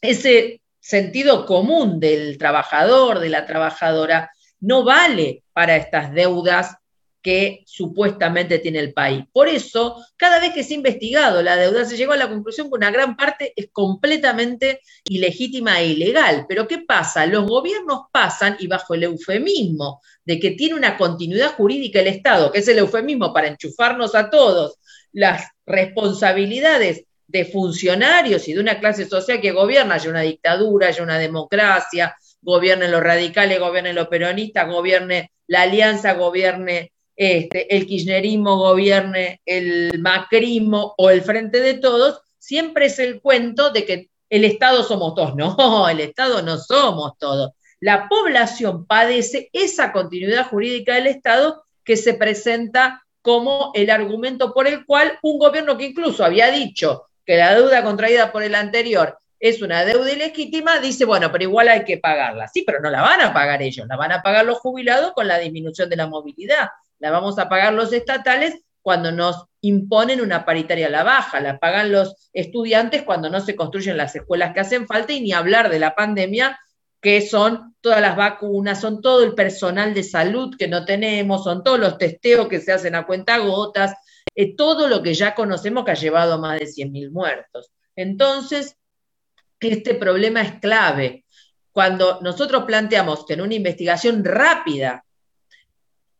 ese 0.02 0.62
sentido 0.88 1.46
común 1.46 2.00
del 2.00 2.38
trabajador, 2.38 3.20
de 3.20 3.28
la 3.28 3.46
trabajadora, 3.46 4.32
no 4.62 4.86
vale 4.86 5.44
para 5.52 5.76
estas 5.76 6.14
deudas 6.14 6.78
que 7.22 7.64
supuestamente 7.66 8.60
tiene 8.60 8.80
el 8.80 8.94
país. 8.94 9.26
Por 9.34 9.50
eso, 9.50 10.02
cada 10.16 10.40
vez 10.40 10.54
que 10.54 10.64
se 10.64 10.74
ha 10.74 10.78
investigado 10.78 11.44
la 11.44 11.58
deuda, 11.58 11.84
se 11.84 11.98
llegó 11.98 12.14
a 12.14 12.18
la 12.18 12.30
conclusión 12.30 12.70
que 12.70 12.76
una 12.76 12.90
gran 12.90 13.18
parte 13.18 13.52
es 13.58 13.68
completamente 13.74 14.80
ilegítima 15.10 15.82
e 15.82 15.88
ilegal. 15.88 16.46
Pero 16.48 16.70
¿qué 16.70 16.78
pasa? 16.78 17.26
Los 17.26 17.46
gobiernos 17.46 18.04
pasan, 18.14 18.56
y 18.58 18.68
bajo 18.68 18.94
el 18.94 19.04
eufemismo 19.04 20.00
de 20.24 20.40
que 20.40 20.52
tiene 20.52 20.76
una 20.76 20.96
continuidad 20.96 21.54
jurídica 21.56 22.00
el 22.00 22.08
Estado, 22.08 22.50
que 22.50 22.60
es 22.60 22.68
el 22.70 22.78
eufemismo 22.78 23.34
para 23.34 23.50
enchufarnos 23.50 24.16
a 24.16 24.30
todos 24.30 24.78
las 25.12 25.50
responsabilidades 25.66 27.07
de 27.28 27.46
funcionarios 27.46 28.48
y 28.48 28.54
de 28.54 28.60
una 28.62 28.80
clase 28.80 29.06
social 29.06 29.42
que 29.42 29.52
gobierna, 29.52 29.96
hay 29.96 30.08
una 30.08 30.22
dictadura, 30.22 30.88
hay 30.88 31.00
una 31.02 31.20
democracia, 31.20 32.16
gobiernen 32.42 32.92
los 32.92 33.04
radicales, 33.04 33.60
gobiernen 33.60 33.96
los 33.96 34.08
peronistas, 34.08 34.68
gobierne 34.68 35.32
la 35.48 35.64
alianza, 35.64 36.14
gobierne 36.14 36.94
este, 37.16 37.76
el 37.76 37.86
kirchnerismo, 37.86 38.58
gobierne 38.58 39.42
el 39.46 40.00
macrismo 40.00 40.94
o 40.98 41.10
el 41.10 41.22
frente 41.22 41.60
de 41.60 41.74
todos, 41.76 42.22
siempre 42.38 42.86
es 42.86 43.00
el 43.00 43.22
cuento 43.22 43.72
de 43.72 43.86
que 43.86 44.10
el 44.30 44.46
Estado 44.46 44.84
somos 44.84 45.16
todos. 45.16 45.34
No, 45.36 45.90
el 45.90 46.00
Estado 46.00 46.42
no 46.42 46.58
somos 46.58 47.18
todos. 47.18 47.52
La 47.80 48.08
población 48.08 48.86
padece 48.86 49.50
esa 49.54 49.92
continuidad 49.92 50.48
jurídica 50.48 50.96
del 50.96 51.08
Estado 51.08 51.64
que 51.84 51.98
se 51.98 52.14
presenta 52.14 53.04
como 53.22 53.72
el 53.74 53.90
argumento 53.90 54.54
por 54.54 54.68
el 54.68 54.86
cual 54.86 55.20
un 55.22 55.38
gobierno 55.38 55.78
que 55.78 55.86
incluso 55.86 56.24
había 56.24 56.50
dicho 56.50 57.08
que 57.28 57.36
la 57.36 57.54
deuda 57.54 57.84
contraída 57.84 58.32
por 58.32 58.42
el 58.42 58.56
anterior 58.56 59.20
es 59.40 59.62
una 59.62 59.86
deuda 59.86 60.12
ilegítima, 60.12 60.80
dice, 60.80 61.06
bueno, 61.06 61.32
pero 61.32 61.44
igual 61.44 61.68
hay 61.68 61.84
que 61.84 61.98
pagarla. 61.98 62.48
Sí, 62.48 62.64
pero 62.66 62.80
no 62.80 62.90
la 62.90 63.02
van 63.02 63.22
a 63.22 63.34
pagar 63.34 63.62
ellos, 63.62 63.86
la 63.88 63.98
van 63.98 64.14
a 64.14 64.24
pagar 64.24 64.46
los 64.46 64.58
jubilados 64.60 65.12
con 65.12 65.28
la 65.28 65.38
disminución 65.38 65.90
de 65.90 65.98
la 65.98 66.08
movilidad, 66.08 66.70
la 67.00 67.12
vamos 67.12 67.38
a 67.38 67.50
pagar 67.50 67.74
los 67.74 67.94
estatales 67.94 68.56
cuando 68.82 69.12
nos 69.12 69.46
imponen 69.60 70.22
una 70.22 70.46
paritaria 70.46 70.88
a 70.88 70.90
la 70.90 71.04
baja, 71.04 71.42
la 71.42 71.60
pagan 71.60 71.92
los 71.92 72.30
estudiantes 72.32 73.04
cuando 73.04 73.30
no 73.30 73.42
se 73.42 73.56
construyen 73.56 73.98
las 73.98 74.16
escuelas 74.16 74.54
que 74.54 74.62
hacen 74.62 74.88
falta 74.88 75.12
y 75.12 75.20
ni 75.20 75.34
hablar 75.34 75.70
de 75.70 75.80
la 75.80 75.94
pandemia, 75.94 76.58
que 77.02 77.22
son 77.22 77.76
todas 77.82 78.00
las 78.00 78.16
vacunas, 78.16 78.80
son 78.80 79.02
todo 79.02 79.24
el 79.24 79.36
personal 79.36 79.94
de 79.94 80.04
salud 80.04 80.56
que 80.58 80.70
no 80.70 80.86
tenemos, 80.86 81.44
son 81.44 81.64
todos 81.66 81.80
los 81.80 81.98
testeos 81.98 82.48
que 82.48 82.62
se 82.62 82.72
hacen 82.72 82.96
a 82.96 83.06
cuenta 83.06 83.38
gotas, 83.40 83.94
eh, 84.38 84.56
todo 84.56 84.88
lo 84.88 85.02
que 85.02 85.16
ya 85.16 85.34
conocemos 85.34 85.84
que 85.84 85.92
ha 85.92 85.96
llevado 85.96 86.34
a 86.34 86.38
más 86.38 86.60
de 86.60 86.68
100.000 86.68 87.12
muertos. 87.12 87.72
Entonces, 87.96 88.78
este 89.60 89.96
problema 89.96 90.44
es 90.44 90.60
clave. 90.60 91.26
Cuando 91.72 92.22
nosotros 92.22 92.64
planteamos 92.66 93.26
que 93.26 93.34
en 93.34 93.42
una 93.42 93.56
investigación 93.56 94.24
rápida 94.24 95.04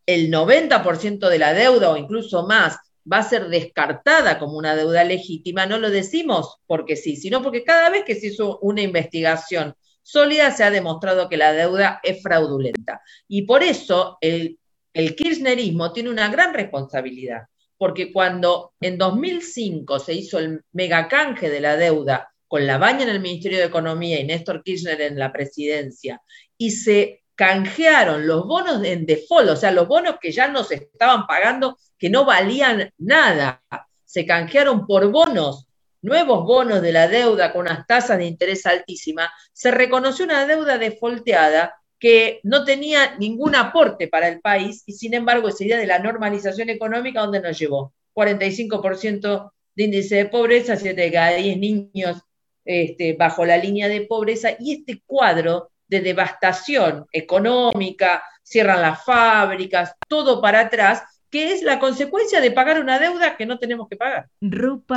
el 0.04 0.32
90% 0.32 1.28
de 1.28 1.38
la 1.38 1.52
deuda 1.52 1.90
o 1.90 1.96
incluso 1.96 2.44
más 2.44 2.78
va 3.10 3.18
a 3.18 3.22
ser 3.22 3.48
descartada 3.48 4.40
como 4.40 4.58
una 4.58 4.74
deuda 4.74 5.04
legítima, 5.04 5.66
no 5.66 5.78
lo 5.78 5.88
decimos 5.88 6.56
porque 6.66 6.96
sí, 6.96 7.14
sino 7.14 7.40
porque 7.40 7.62
cada 7.62 7.88
vez 7.88 8.02
que 8.04 8.16
se 8.16 8.28
hizo 8.28 8.58
una 8.62 8.82
investigación 8.82 9.76
sólida 10.02 10.50
se 10.50 10.64
ha 10.64 10.72
demostrado 10.72 11.28
que 11.28 11.36
la 11.36 11.52
deuda 11.52 12.00
es 12.02 12.20
fraudulenta. 12.20 13.00
Y 13.28 13.42
por 13.42 13.62
eso 13.62 14.18
el, 14.20 14.58
el 14.92 15.14
kirchnerismo 15.14 15.92
tiene 15.92 16.10
una 16.10 16.28
gran 16.28 16.52
responsabilidad, 16.52 17.42
porque 17.78 18.12
cuando 18.12 18.74
en 18.80 18.98
2005 18.98 20.00
se 20.00 20.14
hizo 20.14 20.38
el 20.38 20.62
megacanje 20.72 21.48
de 21.48 21.60
la 21.60 21.76
deuda 21.76 22.32
con 22.48 22.66
la 22.66 22.78
baña 22.78 23.04
en 23.04 23.10
el 23.10 23.20
Ministerio 23.20 23.58
de 23.58 23.66
Economía 23.66 24.18
y 24.20 24.24
Néstor 24.24 24.62
Kirchner 24.62 25.00
en 25.00 25.18
la 25.18 25.32
presidencia, 25.32 26.20
y 26.56 26.72
se 26.72 27.22
canjearon 27.34 28.26
los 28.26 28.46
bonos 28.46 28.82
en 28.84 29.06
default, 29.06 29.50
o 29.50 29.56
sea, 29.56 29.70
los 29.70 29.86
bonos 29.86 30.16
que 30.20 30.32
ya 30.32 30.48
no 30.48 30.64
se 30.64 30.74
estaban 30.74 31.26
pagando, 31.26 31.78
que 31.96 32.10
no 32.10 32.24
valían 32.24 32.90
nada, 32.98 33.62
se 34.04 34.26
canjearon 34.26 34.86
por 34.86 35.10
bonos, 35.12 35.68
nuevos 36.02 36.44
bonos 36.44 36.82
de 36.82 36.92
la 36.92 37.06
deuda 37.06 37.52
con 37.52 37.62
unas 37.62 37.86
tasas 37.86 38.18
de 38.18 38.24
interés 38.24 38.66
altísimas, 38.66 39.30
se 39.52 39.70
reconoció 39.70 40.24
una 40.24 40.46
deuda 40.46 40.78
defaulteada 40.78 41.76
que 41.98 42.40
no 42.44 42.64
tenía 42.64 43.16
ningún 43.18 43.54
aporte 43.56 44.08
para 44.08 44.28
el 44.28 44.40
país 44.40 44.82
y 44.86 44.92
sin 44.92 45.14
embargo 45.14 45.48
esa 45.48 45.64
idea 45.64 45.78
de 45.78 45.86
la 45.86 45.98
normalización 45.98 46.70
económica, 46.70 47.20
¿dónde 47.20 47.40
nos 47.40 47.58
llevó? 47.58 47.92
45% 48.14 49.52
de 49.74 49.84
índice 49.84 50.16
de 50.16 50.26
pobreza, 50.26 50.76
7 50.76 51.00
de 51.00 51.12
cada 51.12 51.34
10 51.34 51.58
niños 51.58 52.22
este, 52.64 53.14
bajo 53.14 53.44
la 53.46 53.56
línea 53.56 53.88
de 53.88 54.02
pobreza, 54.02 54.50
y 54.58 54.74
este 54.74 55.02
cuadro 55.06 55.70
de 55.86 56.00
devastación 56.00 57.06
económica, 57.12 58.22
cierran 58.42 58.82
las 58.82 59.04
fábricas, 59.04 59.94
todo 60.08 60.40
para 60.42 60.60
atrás, 60.60 61.02
que 61.30 61.52
es 61.52 61.62
la 61.62 61.78
consecuencia 61.78 62.40
de 62.40 62.50
pagar 62.50 62.80
una 62.80 62.98
deuda 62.98 63.36
que 63.36 63.46
no 63.46 63.58
tenemos 63.58 63.88
que 63.88 63.96
pagar. 63.96 64.28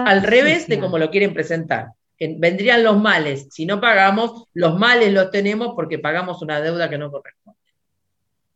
Al 0.05 0.23
revés 0.23 0.67
de 0.67 0.79
como 0.79 0.97
lo 0.97 1.09
quieren 1.11 1.33
presentar. 1.33 1.89
Vendrían 2.37 2.83
los 2.83 2.99
males. 2.99 3.47
Si 3.51 3.65
no 3.65 3.79
pagamos, 3.81 4.47
los 4.53 4.77
males 4.77 5.13
los 5.13 5.31
tenemos 5.31 5.73
porque 5.75 5.99
pagamos 5.99 6.41
una 6.41 6.61
deuda 6.61 6.89
que 6.89 6.97
no 6.97 7.11
corresponde. 7.11 7.59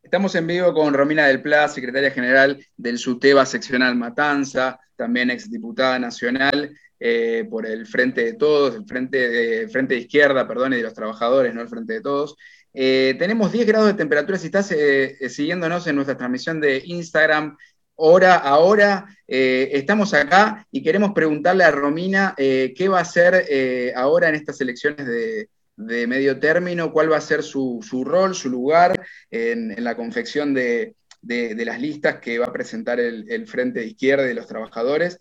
Estamos 0.04 0.36
en 0.36 0.48
vivo 0.48 0.74
con 0.74 0.94
Romina 0.94 1.26
del 1.28 1.42
Pla, 1.42 1.68
secretaria 1.68 2.12
general 2.12 2.64
del 2.78 3.00
SUTEBA 3.00 3.46
seccional 3.46 3.96
Matanza, 3.96 4.80
también 4.96 5.32
exdiputada 5.32 5.98
nacional. 5.98 6.76
Eh, 6.98 7.46
por 7.50 7.66
el 7.66 7.86
Frente 7.86 8.24
de 8.24 8.34
Todos, 8.34 8.74
el 8.74 8.86
Frente 8.86 9.30
de, 9.30 9.68
frente 9.68 9.96
de 9.96 10.00
Izquierda, 10.02 10.48
perdón, 10.48 10.74
y 10.74 10.78
de 10.78 10.84
los 10.84 10.94
trabajadores, 10.94 11.54
no 11.54 11.62
el 11.62 11.68
Frente 11.68 11.94
de 11.94 12.02
Todos. 12.02 12.38
Eh, 12.74 13.16
tenemos 13.20 13.52
10 13.52 13.68
grados 13.68 13.88
de 13.88 13.96
temperatura, 13.96 14.38
si 14.38 14.46
estás 14.46 14.72
eh, 14.72 15.18
siguiéndonos 15.30 15.86
en 15.88 15.96
nuestra 15.96 16.18
transmisión 16.18 16.62
de 16.62 16.82
Instagram, 16.86 17.58
hora 17.96 18.36
a 18.36 18.60
hora, 18.60 19.06
estamos 19.28 20.14
acá 20.14 20.68
y 20.72 20.84
queremos 20.84 21.12
preguntarle 21.14 21.64
a 21.64 21.72
Romina 21.72 22.34
qué 22.38 22.88
va 22.90 23.00
a 23.00 23.02
hacer 23.02 23.94
ahora 23.96 24.30
en 24.30 24.36
estas 24.36 24.60
elecciones 24.62 25.08
de, 25.08 26.08
medio 26.08 26.40
término, 26.40 26.92
cuál 26.92 27.12
va 27.12 27.18
a 27.18 27.22
ser 27.22 27.42
su, 27.44 27.82
rol, 28.06 28.36
su 28.36 28.50
lugar 28.50 29.06
en, 29.32 29.84
la 29.84 29.96
confección 29.96 30.54
de, 30.54 30.96
las 31.22 31.82
listas 31.82 32.20
que 32.20 32.40
va 32.40 32.46
a 32.46 32.54
presentar 32.54 33.00
el, 33.00 33.26
el 33.30 33.48
Frente 33.48 33.80
de 33.80 33.88
Izquierda 33.88 34.26
y 34.26 34.30
de 34.30 34.36
los 34.36 34.48
trabajadores. 34.48 35.20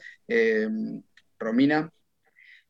Romina. 1.39 1.91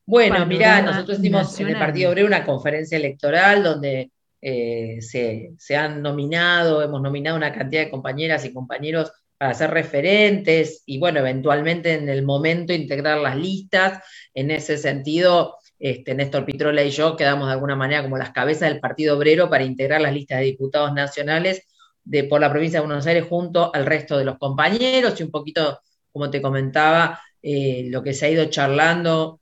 Bueno, 0.07 0.45
mira, 0.45 0.83
nosotros 0.83 1.19
hicimos 1.19 1.59
en 1.61 1.69
el 1.69 1.79
Partido 1.79 2.11
Obrero 2.11 2.27
una 2.27 2.45
conferencia 2.45 2.99
electoral 2.99 3.63
donde 3.63 4.11
eh, 4.43 4.99
se, 5.01 5.77
han 5.77 6.03
nominado, 6.03 6.83
hemos 6.83 7.01
nominado 7.01 7.37
una 7.37 7.53
cantidad 7.53 7.85
de 7.85 7.91
compañeras 7.91 8.45
y 8.45 8.53
compañeros 8.53 9.13
para 9.39 9.55
ser 9.55 9.71
referentes 9.71 10.83
y 10.87 10.99
bueno, 10.99 11.21
eventualmente 11.21 11.95
en 11.95 12.09
el 12.09 12.23
momento 12.23 12.73
integrar 12.73 13.19
las 13.19 13.37
listas. 13.37 14.03
En 14.33 14.51
ese 14.51 14.79
sentido, 14.79 15.57
este, 15.79 16.15
Néstor 16.15 16.45
Pitrola 16.45 16.83
y 16.83 16.91
yo 16.91 17.17
quedamos 17.17 17.49
de 17.49 17.53
alguna 17.53 17.77
manera 17.77 18.03
como 18.03 18.17
las 18.17 18.31
cabezas 18.31 18.69
del 18.69 18.81
Partido 18.81 19.17
Obrero 19.17 19.51
para 19.51 19.65
integrar 19.65 20.01
las 20.01 20.15
listas 20.15 20.39
de 20.39 20.47
diputados 20.47 20.93
nacionales 20.93 21.67
de, 22.05 22.25
por 22.25 22.41
la 22.41 22.51
provincia 22.51 22.81
de 22.81 22.87
Buenos 22.87 23.07
Aires 23.07 23.27
junto 23.29 23.75
al 23.75 23.87
resto 23.87 24.17
de 24.17 24.25
los 24.25 24.39
compañeros 24.39 25.19
y 25.19 25.25
un 25.25 25.31
poquito, 25.31 25.81
como 26.13 26.31
te 26.31 26.41
comentaba, 26.41 27.21
eh, 27.43 27.87
lo 27.91 28.03
que 28.03 28.15
se 28.15 28.27
ha 28.27 28.31
ido 28.31 28.45
charlando 28.47 29.41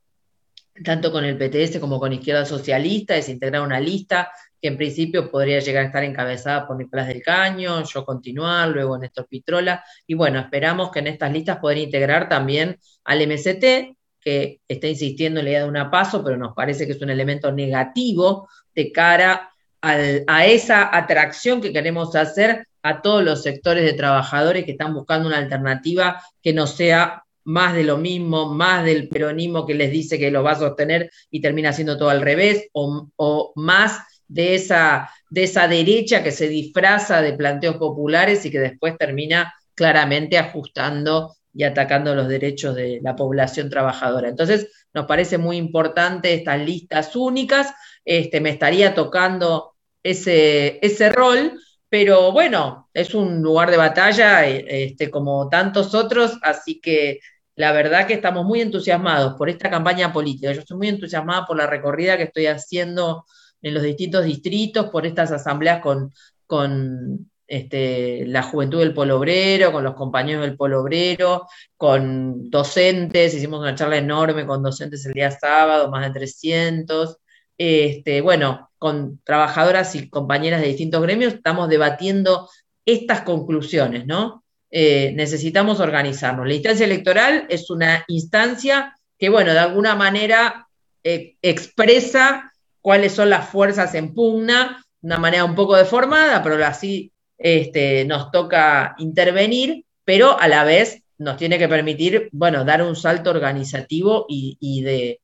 tanto 0.83 1.11
con 1.11 1.23
el 1.23 1.37
PTS 1.37 1.79
como 1.79 1.99
con 1.99 2.13
Izquierda 2.13 2.45
Socialista 2.45 3.15
es 3.15 3.29
integrar 3.29 3.61
una 3.61 3.79
lista 3.79 4.31
que 4.63 4.69
en 4.69 4.77
principio 4.77 5.29
podría 5.29 5.59
llegar 5.59 5.83
a 5.83 5.87
estar 5.87 6.05
encabezada 6.05 6.65
por 6.65 6.77
Nicolás 6.77 7.09
del 7.09 7.21
Caño, 7.21 7.83
yo 7.83 8.05
continuar, 8.05 8.69
luego 8.69 8.97
Néstor 8.97 9.27
Pitrola, 9.27 9.83
y 10.07 10.13
bueno, 10.13 10.39
esperamos 10.39 10.89
que 10.89 10.99
en 10.99 11.07
estas 11.07 11.33
listas 11.33 11.57
poder 11.57 11.79
integrar 11.79 12.29
también 12.29 12.79
al 13.03 13.27
MCT, 13.27 13.97
que 14.21 14.61
está 14.65 14.87
insistiendo 14.87 15.41
en 15.41 15.47
la 15.47 15.51
idea 15.51 15.63
de 15.63 15.67
una 15.67 15.91
paso, 15.91 16.23
pero 16.23 16.37
nos 16.37 16.55
parece 16.55 16.85
que 16.85 16.93
es 16.93 17.01
un 17.01 17.09
elemento 17.09 17.51
negativo 17.51 18.47
de 18.73 18.89
cara 18.93 19.49
a 19.81 20.45
esa 20.45 20.95
atracción 20.95 21.59
que 21.59 21.73
queremos 21.73 22.15
hacer 22.15 22.65
a 22.83 23.01
todos 23.01 23.21
los 23.21 23.43
sectores 23.43 23.83
de 23.83 23.91
trabajadores 23.91 24.63
que 24.63 24.71
están 24.71 24.93
buscando 24.93 25.27
una 25.27 25.39
alternativa 25.39 26.23
que 26.41 26.53
no 26.53 26.67
sea 26.67 27.25
más 27.43 27.75
de 27.75 27.83
lo 27.83 27.97
mismo, 27.97 28.53
más 28.53 28.85
del 28.85 29.09
peronismo 29.09 29.65
que 29.65 29.73
les 29.73 29.91
dice 29.91 30.17
que 30.17 30.31
lo 30.31 30.41
va 30.41 30.51
a 30.51 30.59
sostener 30.59 31.11
y 31.29 31.41
termina 31.41 31.73
siendo 31.73 31.97
todo 31.97 32.09
al 32.09 32.21
revés, 32.21 32.69
o, 32.71 33.51
más 33.55 33.99
de 34.27 34.55
esa, 34.55 35.09
de 35.29 35.43
esa 35.43 35.67
derecha 35.67 36.23
que 36.23 36.31
se 36.31 36.47
disfraza 36.47 37.21
de 37.21 37.33
planteos 37.33 37.77
populares 37.77 38.45
y 38.45 38.51
que 38.51 38.59
después 38.59 38.97
termina 38.97 39.53
claramente 39.75 40.37
ajustando 40.37 41.35
y 41.53 41.63
atacando 41.63 42.15
los 42.15 42.27
derechos 42.27 42.75
de 42.75 42.99
la 43.03 43.15
población 43.15 43.69
trabajadora. 43.69 44.29
Entonces, 44.29 44.69
nos 44.93 45.05
parece 45.05 45.37
muy 45.37 45.57
importante 45.57 46.33
estas 46.33 46.59
listas 46.59 47.15
únicas. 47.15 47.73
Este, 48.03 48.41
me 48.41 48.49
estaría 48.49 48.95
tocando 48.95 49.75
ese, 50.01 50.79
ese 50.81 51.09
rol, 51.09 51.59
pero 51.89 52.31
bueno, 52.31 52.89
es 52.93 53.13
un 53.13 53.41
lugar 53.41 53.69
de 53.69 53.77
batalla 53.77 54.47
este, 54.47 55.11
como 55.11 55.47
tantos 55.49 55.93
otros, 55.93 56.39
así 56.41 56.81
que 56.81 57.19
la 57.55 57.71
verdad 57.71 58.07
que 58.07 58.15
estamos 58.15 58.45
muy 58.45 58.61
entusiasmados 58.61 59.35
por 59.35 59.49
esta 59.49 59.69
campaña 59.69 60.11
política. 60.11 60.51
Yo 60.51 60.61
estoy 60.61 60.77
muy 60.77 60.87
entusiasmada 60.87 61.45
por 61.45 61.55
la 61.55 61.67
recorrida 61.67 62.17
que 62.17 62.23
estoy 62.23 62.47
haciendo 62.47 63.25
en 63.63 63.73
los 63.73 63.81
distintos 63.81 64.25
distritos 64.25 64.89
por 64.91 65.07
estas 65.07 65.31
asambleas 65.31 65.81
con, 65.81 66.13
con 66.45 67.31
este, 67.47 68.25
la 68.27 68.43
juventud 68.43 68.79
del 68.79 68.93
polo 68.93 69.17
obrero, 69.17 69.71
con 69.71 69.83
los 69.83 69.95
compañeros 69.95 70.43
del 70.43 70.57
polo 70.57 70.81
obrero, 70.81 71.47
con 71.77 72.49
docentes, 72.49 73.33
hicimos 73.33 73.59
una 73.59 73.75
charla 73.75 73.97
enorme 73.97 74.45
con 74.45 74.61
docentes 74.61 75.05
el 75.05 75.13
día 75.13 75.31
sábado, 75.31 75.89
más 75.89 76.05
de 76.05 76.19
300. 76.19 77.17
Este, 77.57 78.21
bueno, 78.21 78.69
con 78.77 79.19
trabajadoras 79.23 79.95
y 79.95 80.09
compañeras 80.09 80.61
de 80.61 80.67
distintos 80.67 81.01
gremios, 81.01 81.33
estamos 81.33 81.69
debatiendo 81.69 82.49
estas 82.85 83.21
conclusiones, 83.21 84.05
¿no? 84.05 84.43
Eh, 84.71 85.13
necesitamos 85.15 85.79
organizarnos. 85.79 86.47
La 86.47 86.55
instancia 86.55 86.85
electoral 86.85 87.45
es 87.49 87.69
una 87.69 88.03
instancia 88.07 88.95
que, 89.19 89.29
bueno, 89.29 89.53
de 89.53 89.59
alguna 89.59 89.95
manera 89.95 90.67
eh, 91.03 91.35
expresa 91.41 92.52
cuáles 92.83 93.13
son 93.13 93.29
las 93.29 93.49
fuerzas 93.49 93.95
en 93.95 94.13
pugna, 94.13 94.85
de 95.01 95.07
una 95.07 95.17
manera 95.17 95.45
un 95.45 95.55
poco 95.55 95.75
deformada, 95.77 96.43
pero 96.43 96.63
así 96.65 97.13
este, 97.37 98.03
nos 98.03 98.29
toca 98.29 98.93
intervenir, 98.97 99.85
pero 100.03 100.37
a 100.37 100.49
la 100.49 100.65
vez 100.65 101.01
nos 101.17 101.37
tiene 101.37 101.57
que 101.57 101.69
permitir, 101.69 102.27
bueno, 102.33 102.65
dar 102.65 102.83
un 102.83 102.97
salto 102.97 103.29
organizativo 103.29 104.25
y, 104.27 104.81
de, 104.83 105.19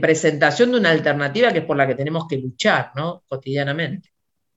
presentación 0.00 0.72
de 0.72 0.78
una 0.78 0.90
alternativa 0.90 1.52
que 1.52 1.58
es 1.58 1.64
por 1.66 1.76
la 1.76 1.86
que 1.86 1.94
tenemos 1.94 2.26
que 2.26 2.38
luchar, 2.38 2.92
¿no? 2.96 3.22
Cotidianamente. 3.28 4.08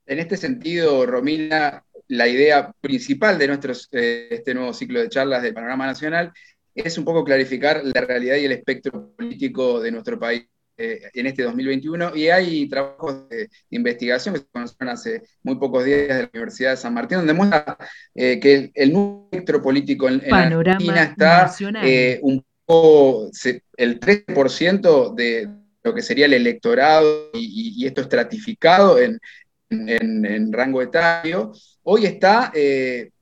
En 0.06 0.18
este 0.18 0.38
sentido, 0.38 1.04
Romina, 1.04 1.84
la 2.08 2.26
idea 2.26 2.72
principal 2.80 3.38
de 3.38 3.48
nuestro, 3.48 3.74
eh, 3.92 4.28
este 4.30 4.54
nuevo 4.54 4.72
ciclo 4.72 4.98
de 4.98 5.10
charlas 5.10 5.42
del 5.42 5.52
Panorama 5.52 5.86
Nacional 5.86 6.32
es 6.74 6.96
un 6.96 7.04
poco 7.04 7.22
clarificar 7.22 7.82
la 7.84 8.00
realidad 8.00 8.36
y 8.36 8.46
el 8.46 8.52
espectro 8.52 9.12
político 9.14 9.78
de 9.78 9.92
nuestro 9.92 10.18
país 10.18 10.46
eh, 10.82 11.10
en 11.12 11.26
este 11.26 11.42
2021 11.42 12.16
y 12.16 12.28
hay 12.28 12.66
trabajos 12.66 13.28
de 13.28 13.50
investigación 13.68 14.34
que 14.34 14.40
se 14.40 14.46
conocieron 14.46 14.88
hace 14.88 15.22
muy 15.42 15.56
pocos 15.56 15.84
días 15.84 16.08
de 16.08 16.22
la 16.22 16.30
Universidad 16.32 16.70
de 16.70 16.76
San 16.78 16.94
Martín, 16.94 17.18
donde 17.18 17.34
muestra 17.34 17.76
eh, 18.14 18.40
que 18.40 18.70
el, 18.74 18.92
nuevo 18.94 19.28
espectro 19.30 19.60
político 19.60 20.08
en, 20.08 20.22
Argentina 20.32 21.02
está 21.02 21.52
eh, 21.84 22.18
un 22.22 22.42
poco, 22.64 23.30
el 23.76 24.00
3% 24.00 25.14
de 25.14 25.50
lo 25.82 25.94
que 25.94 26.00
sería 26.00 26.24
el 26.24 26.32
electorado 26.32 27.28
y, 27.34 27.84
esto 27.84 28.00
estratificado 28.00 28.98
en, 28.98 29.20
en, 29.68 30.50
rango 30.50 30.80
etario, 30.80 31.52
hoy 31.82 32.06
está 32.06 32.52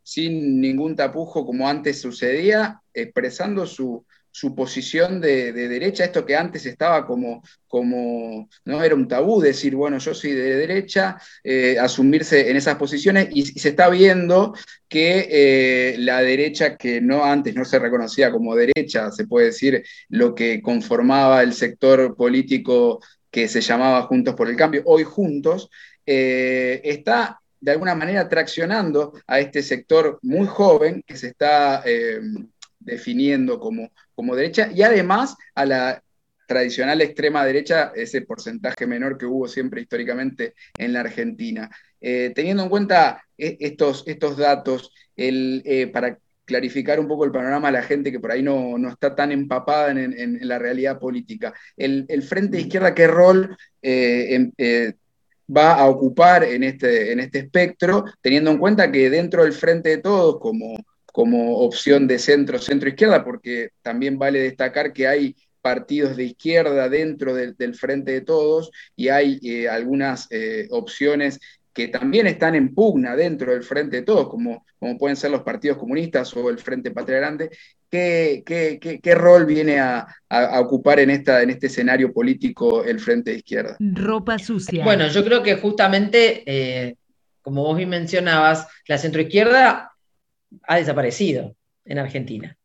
sin 0.05 0.61
ningún 0.61 0.95
tapujo 0.95 1.45
como 1.45 1.69
antes 1.69 2.01
sucedía, 2.01 2.81
expresando 2.95 3.67
su, 3.67 4.07
su 4.39 4.55
posición 4.55 5.21
de, 5.21 5.53
derecha, 5.53 6.05
esto 6.05 6.25
que 6.25 6.37
antes 6.37 6.65
estaba 6.65 7.05
como, 7.05 7.43
como, 7.67 8.49
no 8.65 8.85
era 8.85 8.95
un 8.95 9.09
tabú 9.09 9.41
decir, 9.41 9.75
bueno, 9.75 9.99
yo 9.99 10.15
soy 10.15 10.31
de 10.31 10.57
derecha, 10.57 11.19
eh, 11.43 11.77
asumirse 11.77 12.49
en 12.49 12.57
esas 12.57 12.77
posiciones, 12.77 13.29
y, 13.33 13.47
se 13.47 13.71
está 13.71 13.89
viendo 13.89 14.55
que 14.89 15.27
eh, 15.29 15.97
la 15.99 16.21
derecha, 16.21 16.77
que 16.77 17.01
no 17.01 17.25
antes 17.25 17.53
no 17.57 17.65
se 17.65 17.81
reconocía 17.81 18.31
como 18.31 18.55
derecha, 18.55 19.11
se 19.11 19.27
puede 19.27 19.47
decir 19.47 19.85
lo 20.09 20.37
que 20.37 20.63
conformaba 20.63 21.43
el 21.43 21.53
sector 21.53 22.15
político 22.15 23.01
que 23.33 23.49
se 23.49 23.61
llamaba 23.61 24.03
Juntos 24.03 24.37
por 24.37 24.49
el 24.49 24.57
Cambio, 24.57 24.83
hoy 24.87 25.03
Juntos, 25.03 25.69
eh, 26.07 26.81
está 26.85 27.41
de 27.61 27.73
alguna 27.73 27.97
manera 27.97 28.29
traccionando 28.29 29.15
a 29.27 29.41
este 29.41 29.65
sector 29.65 30.21
muy 30.23 30.47
joven 30.47 31.03
que 31.05 31.17
se 31.17 31.29
está 31.29 31.83
definiendo 32.79 33.59
como, 33.59 33.91
como 34.19 34.35
derecha 34.35 34.69
y 34.75 34.83
además 34.83 35.37
a 35.55 35.65
la 35.65 36.03
tradicional 36.45 37.01
extrema 37.03 37.45
derecha, 37.45 37.93
ese 37.95 38.23
porcentaje 38.23 38.85
menor 38.85 39.17
que 39.17 39.27
hubo 39.27 39.47
siempre 39.47 39.81
históricamente 39.81 40.55
en 40.77 40.93
la 40.93 41.01
Argentina. 41.01 41.71
Eh, 42.01 42.33
teniendo 42.35 42.65
en 42.65 42.69
cuenta 42.69 43.23
eh, 43.39 43.57
estos, 43.61 44.03
estos 44.09 44.37
datos, 44.37 44.93
el, 45.15 45.63
eh, 45.65 45.87
para 45.87 46.19
clarificar 46.45 46.99
un 46.99 47.07
poco 47.07 47.27
el 47.27 47.31
panorama 47.31 47.69
a 47.69 47.71
la 47.71 47.83
gente 47.83 48.11
que 48.11 48.19
por 48.19 48.33
ahí 48.33 48.43
no, 48.43 48.77
está 48.89 49.15
tan 49.15 49.31
empapada 49.31 49.93
en, 49.93 50.39
la 50.49 50.59
realidad 50.59 50.99
política, 50.99 51.55
el, 51.77 52.23
Frente 52.25 52.57
de 52.57 52.63
Izquierda, 52.63 52.97
¿qué 52.97 53.07
rol 53.07 53.57
em, 53.83 54.51
va 55.57 55.75
a 55.75 55.87
ocupar 55.87 56.43
en 56.43 56.65
este, 56.65 57.13
en 57.13 57.21
este 57.21 57.39
espectro, 57.39 58.05
teniendo 58.21 58.51
en 58.51 58.59
cuenta 58.59 58.91
que 58.91 59.11
dentro 59.11 59.45
del 59.45 59.53
Frente 59.53 59.91
de 59.91 59.99
Todos, 59.99 60.41
como 60.41 60.77
como 61.19 61.57
opción 61.59 62.07
de 62.07 62.17
centro, 62.21 62.61
centro-izquierda, 62.61 63.25
porque 63.25 63.71
también 63.83 64.21
vale 64.21 64.39
destacar 64.39 64.93
que 64.93 65.09
hay 65.09 65.35
partidos 65.61 66.17
de 66.17 66.27
izquierda 66.27 66.89
dentro 66.89 67.35
del, 67.35 67.75
Frente 67.75 68.13
de 68.13 68.21
Todos 68.21 68.71
y 68.95 69.09
hay 69.09 69.41
eh, 69.43 69.69
algunas 69.69 70.29
eh, 70.31 70.69
opciones 70.71 71.41
que 71.73 71.89
también 71.89 72.29
están 72.29 72.55
en 72.55 72.73
pugna 72.73 73.17
dentro 73.17 73.51
del 73.51 73.65
Frente 73.65 73.97
de 73.97 74.03
Todos, 74.03 74.29
como, 74.29 74.65
como 74.79 74.97
pueden 74.97 75.17
ser 75.17 75.33
los 75.33 75.43
partidos 75.43 75.79
comunistas 75.79 76.37
o 76.37 76.51
el 76.51 76.59
Frente 76.59 76.93
Patria 76.93 77.19
Grande. 77.19 77.51
¿Qué, 77.91 78.45
qué, 78.47 79.15
rol 79.17 79.45
viene 79.45 79.81
a, 79.81 80.07
ocupar 80.61 81.01
en, 81.01 81.11
esta, 81.11 81.43
en 81.43 81.51
este 81.51 81.67
escenario 81.67 82.13
político 82.13 82.85
el 82.85 83.01
Frente 83.01 83.33
de 83.33 83.39
Izquierda? 83.39 83.77
Ropa 83.81 84.39
sucia. 84.39 84.85
Bueno, 84.85 85.09
yo 85.09 85.25
creo 85.25 85.43
que 85.43 85.57
justamente, 85.57 86.45
eh, 86.47 86.95
como 87.43 87.65
vos 87.65 87.77
bien 87.77 87.89
mencionabas, 87.89 88.69
la 88.87 88.99
centroizquierda 88.99 89.98
ha 90.67 90.77
desaparecido 90.77 91.55
en 91.85 91.99
Argentina. 91.99 92.57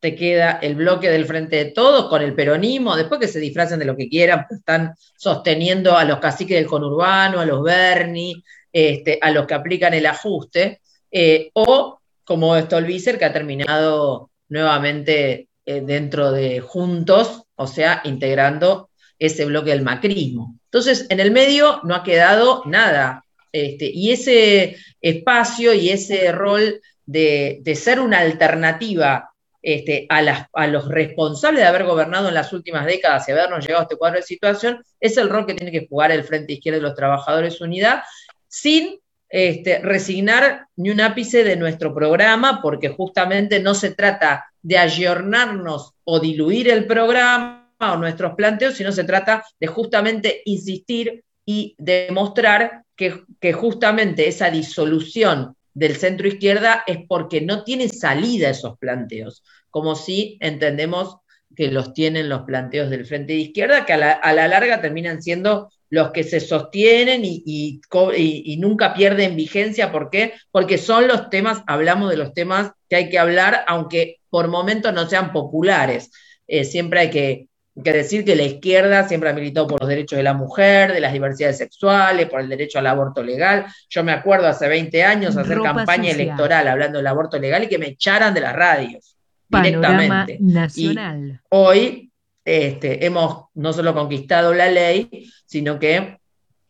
Te 0.00 0.16
queda 0.16 0.58
el 0.62 0.74
bloque 0.74 1.10
del 1.10 1.26
frente 1.26 1.56
de 1.56 1.64
todos 1.66 2.08
con 2.08 2.22
el 2.22 2.34
peronismo, 2.34 2.96
después 2.96 3.20
que 3.20 3.28
se 3.28 3.38
disfracen 3.38 3.78
de 3.78 3.84
lo 3.84 3.96
que 3.96 4.08
quieran, 4.08 4.46
pues 4.48 4.60
están 4.60 4.94
sosteniendo 5.16 5.96
a 5.96 6.04
los 6.04 6.18
caciques 6.18 6.56
del 6.56 6.66
conurbano, 6.66 7.38
a 7.40 7.46
los 7.46 7.62
Berni, 7.62 8.42
este, 8.72 9.18
a 9.20 9.30
los 9.30 9.46
que 9.46 9.54
aplican 9.54 9.94
el 9.94 10.06
ajuste, 10.06 10.80
eh, 11.10 11.50
o 11.54 12.00
como 12.24 12.58
Stolbizer, 12.58 13.18
que 13.18 13.24
ha 13.26 13.32
terminado 13.32 14.30
nuevamente 14.48 15.48
eh, 15.64 15.80
dentro 15.82 16.32
de 16.32 16.60
Juntos, 16.60 17.44
o 17.54 17.66
sea, 17.66 18.00
integrando 18.04 18.90
ese 19.18 19.44
bloque 19.44 19.70
del 19.70 19.82
macrismo. 19.82 20.58
Entonces, 20.64 21.06
en 21.10 21.20
el 21.20 21.30
medio 21.30 21.80
no 21.84 21.94
ha 21.94 22.02
quedado 22.02 22.62
nada. 22.66 23.24
Este, 23.52 23.90
y 23.92 24.10
ese 24.12 24.76
espacio 25.00 25.74
y 25.74 25.90
ese 25.90 26.32
rol 26.32 26.80
de, 27.06 27.62
ser 27.76 28.00
una 28.00 28.20
alternativa 28.20 29.30
este, 29.60 30.06
a, 30.08 30.66
los 30.66 30.88
responsables 30.88 31.60
de 31.60 31.66
haber 31.66 31.84
gobernado 31.84 32.28
en 32.28 32.34
las 32.34 32.52
últimas 32.52 32.86
décadas 32.86 33.28
y 33.28 33.32
habernos 33.32 33.64
llegado 33.64 33.80
a 33.80 33.84
este 33.84 33.96
cuadro 33.96 34.18
de 34.18 34.24
situación, 34.24 34.82
es 35.00 35.16
el 35.16 35.28
rol 35.28 35.46
que 35.46 35.54
tiene 35.54 35.72
que 35.72 35.86
jugar 35.86 36.10
el 36.10 36.24
Frente 36.24 36.54
Izquierda 36.54 36.78
de 36.78 36.82
los 36.82 36.96
Trabajadores 36.96 37.60
Unidad, 37.60 38.02
sin 38.48 38.98
este, 39.28 39.78
resignar 39.78 40.66
ni 40.76 40.90
un 40.90 41.00
ápice 41.00 41.44
de 41.44 41.56
nuestro 41.56 41.94
programa, 41.94 42.60
porque 42.60 42.88
justamente 42.88 43.60
no 43.60 43.74
se 43.74 43.92
trata 43.92 44.46
de 44.60 44.78
ayornarnos 44.78 45.92
o 46.04 46.20
diluir 46.20 46.68
el 46.68 46.86
programa 46.86 47.72
o 47.78 47.96
nuestros 47.96 48.34
planteos, 48.34 48.74
sino 48.74 48.92
se 48.92 49.04
trata 49.04 49.44
de 49.58 49.66
justamente 49.66 50.42
insistir 50.44 51.24
y 51.44 51.74
demostrar 51.78 52.84
que 52.94 53.52
justamente 53.52 54.28
esa 54.28 54.48
disolución 54.48 55.56
del 55.74 55.96
centro 55.96 56.28
izquierda 56.28 56.84
es 56.86 56.98
porque 57.08 57.40
no 57.40 57.64
tiene 57.64 57.88
salida 57.88 58.50
esos 58.50 58.78
planteos, 58.78 59.42
como 59.70 59.94
si 59.94 60.36
entendemos 60.40 61.16
que 61.56 61.70
los 61.70 61.92
tienen 61.92 62.28
los 62.28 62.42
planteos 62.42 62.90
del 62.90 63.06
frente 63.06 63.34
de 63.34 63.40
izquierda, 63.40 63.84
que 63.84 63.92
a 63.92 63.98
la, 63.98 64.48
larga 64.48 64.80
terminan 64.80 65.22
siendo 65.22 65.70
los 65.90 66.10
que 66.10 66.24
se 66.24 66.40
sostienen 66.40 67.22
y, 67.24 67.80
nunca 68.58 68.94
pierden 68.94 69.36
vigencia. 69.36 69.92
¿Por 69.92 70.10
qué? 70.10 70.32
Porque 70.50 70.78
son 70.78 71.08
los 71.08 71.28
temas, 71.28 71.62
hablamos 71.66 72.10
de 72.10 72.16
los 72.16 72.32
temas 72.32 72.72
que 72.88 72.96
hay 72.96 73.08
que 73.10 73.18
hablar, 73.18 73.64
aunque 73.66 74.20
por 74.30 74.48
momentos 74.48 74.92
no 74.94 75.08
sean 75.08 75.32
populares. 75.32 76.10
Eh, 76.46 76.64
siempre 76.64 77.00
hay 77.00 77.10
que 77.10 77.46
que 77.82 77.92
decir 77.92 78.24
que 78.24 78.36
la 78.36 78.42
izquierda 78.42 79.08
siempre 79.08 79.30
ha 79.30 79.32
militado 79.32 79.66
por 79.66 79.80
los 79.80 79.88
derechos 79.88 80.16
de 80.16 80.22
la 80.22 80.34
mujer, 80.34 80.92
de 80.92 81.00
las 81.00 81.12
diversidades 81.12 81.58
sexuales, 81.58 82.28
por 82.28 82.40
el 82.40 82.48
derecho 82.48 82.78
al 82.78 82.86
aborto 82.86 83.22
legal. 83.22 83.66
Yo 83.88 84.04
me 84.04 84.12
acuerdo 84.12 84.46
hace 84.46 84.68
20 84.68 85.02
años 85.04 85.36
hacer 85.36 85.60
campaña 85.60 86.10
electoral 86.10 86.68
hablando 86.68 86.98
del 86.98 87.06
aborto 87.06 87.38
legal 87.38 87.64
y 87.64 87.68
que 87.68 87.78
me 87.78 87.88
echaran 87.88 88.34
de 88.34 88.40
las 88.40 88.54
radios 88.54 89.16
directamente. 89.48 90.38
Nacional. 90.40 91.40
hoy 91.50 92.10
este, 92.44 93.06
hemos 93.06 93.44
no 93.54 93.72
solo 93.72 93.94
conquistado 93.94 94.52
la 94.52 94.68
ley, 94.68 95.30
sino 95.46 95.78
que 95.78 96.18